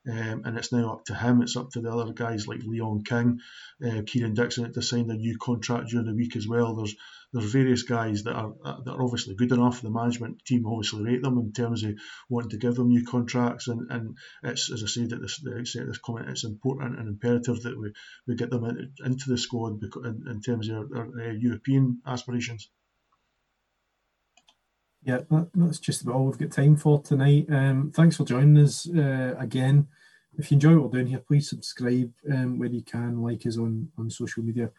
Um, 0.04 0.42
and 0.44 0.58
it's 0.58 0.72
now 0.72 0.94
up 0.94 1.04
to 1.04 1.14
him. 1.14 1.42
It's 1.42 1.56
up 1.56 1.70
to 1.70 1.80
the 1.80 1.92
other 1.92 2.12
guys 2.12 2.48
like 2.48 2.64
Leon 2.64 3.04
King, 3.04 3.38
uh, 3.84 4.02
Ciaran 4.02 4.34
Dickson 4.34 4.72
to 4.72 4.82
sign 4.82 5.08
a 5.10 5.14
new 5.14 5.38
contract 5.38 5.90
during 5.90 6.06
the 6.06 6.14
week 6.14 6.34
as 6.34 6.48
well. 6.48 6.74
There's 6.74 6.96
there's 7.32 7.52
various 7.52 7.84
guys 7.84 8.24
that 8.24 8.34
are 8.34 8.52
that 8.84 8.90
are 8.90 9.02
obviously 9.02 9.36
good 9.36 9.52
enough. 9.52 9.80
The 9.80 9.90
management 9.90 10.44
team 10.44 10.66
obviously 10.66 11.04
rate 11.04 11.22
them 11.22 11.38
in 11.38 11.52
terms 11.52 11.84
of 11.84 11.94
wanting 12.28 12.50
to 12.50 12.58
give 12.58 12.74
them 12.74 12.88
new 12.88 13.04
contracts, 13.06 13.68
and, 13.68 13.92
and 13.92 14.16
it's 14.42 14.72
as 14.72 14.82
I 14.82 14.86
said 14.86 15.12
at 15.12 15.20
this 15.20 15.38
this 15.38 15.98
comment, 15.98 16.30
it's 16.30 16.44
important 16.44 16.98
and 16.98 17.08
imperative 17.08 17.62
that 17.62 17.78
we, 17.78 17.92
we 18.26 18.34
get 18.34 18.50
them 18.50 18.64
in, 18.64 18.92
into 19.04 19.30
the 19.30 19.38
squad 19.38 19.80
in, 19.82 20.24
in 20.28 20.40
terms 20.40 20.68
of 20.68 20.90
their, 20.90 20.98
our 20.98 21.30
uh, 21.30 21.32
European 21.32 22.02
aspirations. 22.04 22.68
Yeah, 25.04 25.20
that, 25.30 25.48
that's 25.54 25.78
just 25.78 26.02
about 26.02 26.14
all 26.14 26.26
we've 26.26 26.38
got 26.38 26.52
time 26.52 26.76
for 26.76 27.02
tonight. 27.02 27.46
Um, 27.50 27.90
thanks 27.94 28.16
for 28.16 28.24
joining 28.24 28.62
us 28.62 28.88
uh, 28.88 29.34
again. 29.38 29.88
If 30.38 30.50
you 30.50 30.56
enjoy 30.56 30.74
what 30.74 30.84
we're 30.84 30.98
doing 30.98 31.08
here, 31.08 31.18
please 31.18 31.48
subscribe 31.48 32.12
um, 32.32 32.58
where 32.58 32.68
you 32.68 32.82
can, 32.82 33.20
like 33.20 33.44
us 33.46 33.58
on, 33.58 33.90
on 33.98 34.10
social 34.10 34.42
media. 34.42 34.70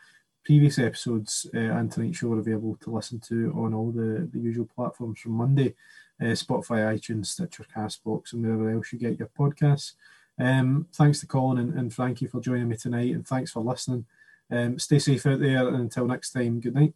Previous 0.46 0.80
episodes 0.80 1.46
uh, 1.54 1.60
and 1.60 1.92
tonight's 1.92 2.18
show 2.18 2.34
are 2.34 2.40
available 2.40 2.78
to 2.82 2.90
listen 2.90 3.20
to 3.28 3.54
on 3.56 3.74
all 3.74 3.92
the, 3.92 4.30
the 4.32 4.40
usual 4.40 4.68
platforms 4.76 5.20
from 5.20 5.34
Monday 5.34 5.76
uh, 6.22 6.26
Spotify, 6.26 6.96
iTunes, 6.96 7.28
Stitcher, 7.28 7.66
Castbox, 7.76 8.34
and 8.34 8.44
wherever 8.44 8.70
else 8.70 8.92
you 8.92 9.00
get 9.00 9.20
your 9.20 9.30
podcasts. 9.38 9.94
Um, 10.40 10.88
thanks 10.94 11.20
to 11.20 11.28
Colin 11.28 11.60
and, 11.60 11.74
and 11.78 11.94
Frankie 11.94 12.28
for 12.28 12.42
joining 12.42 12.70
me 12.70 12.78
tonight, 12.78 13.14
and 13.14 13.28
thanks 13.28 13.52
for 13.52 13.62
listening. 13.62 14.06
Um, 14.52 14.80
stay 14.80 15.00
safe 15.00 15.26
out 15.26 15.40
there, 15.40 15.68
and 15.68 15.78
until 15.78 16.08
next 16.08 16.32
time, 16.32 16.60
good 16.60 16.76
night. 16.76 16.94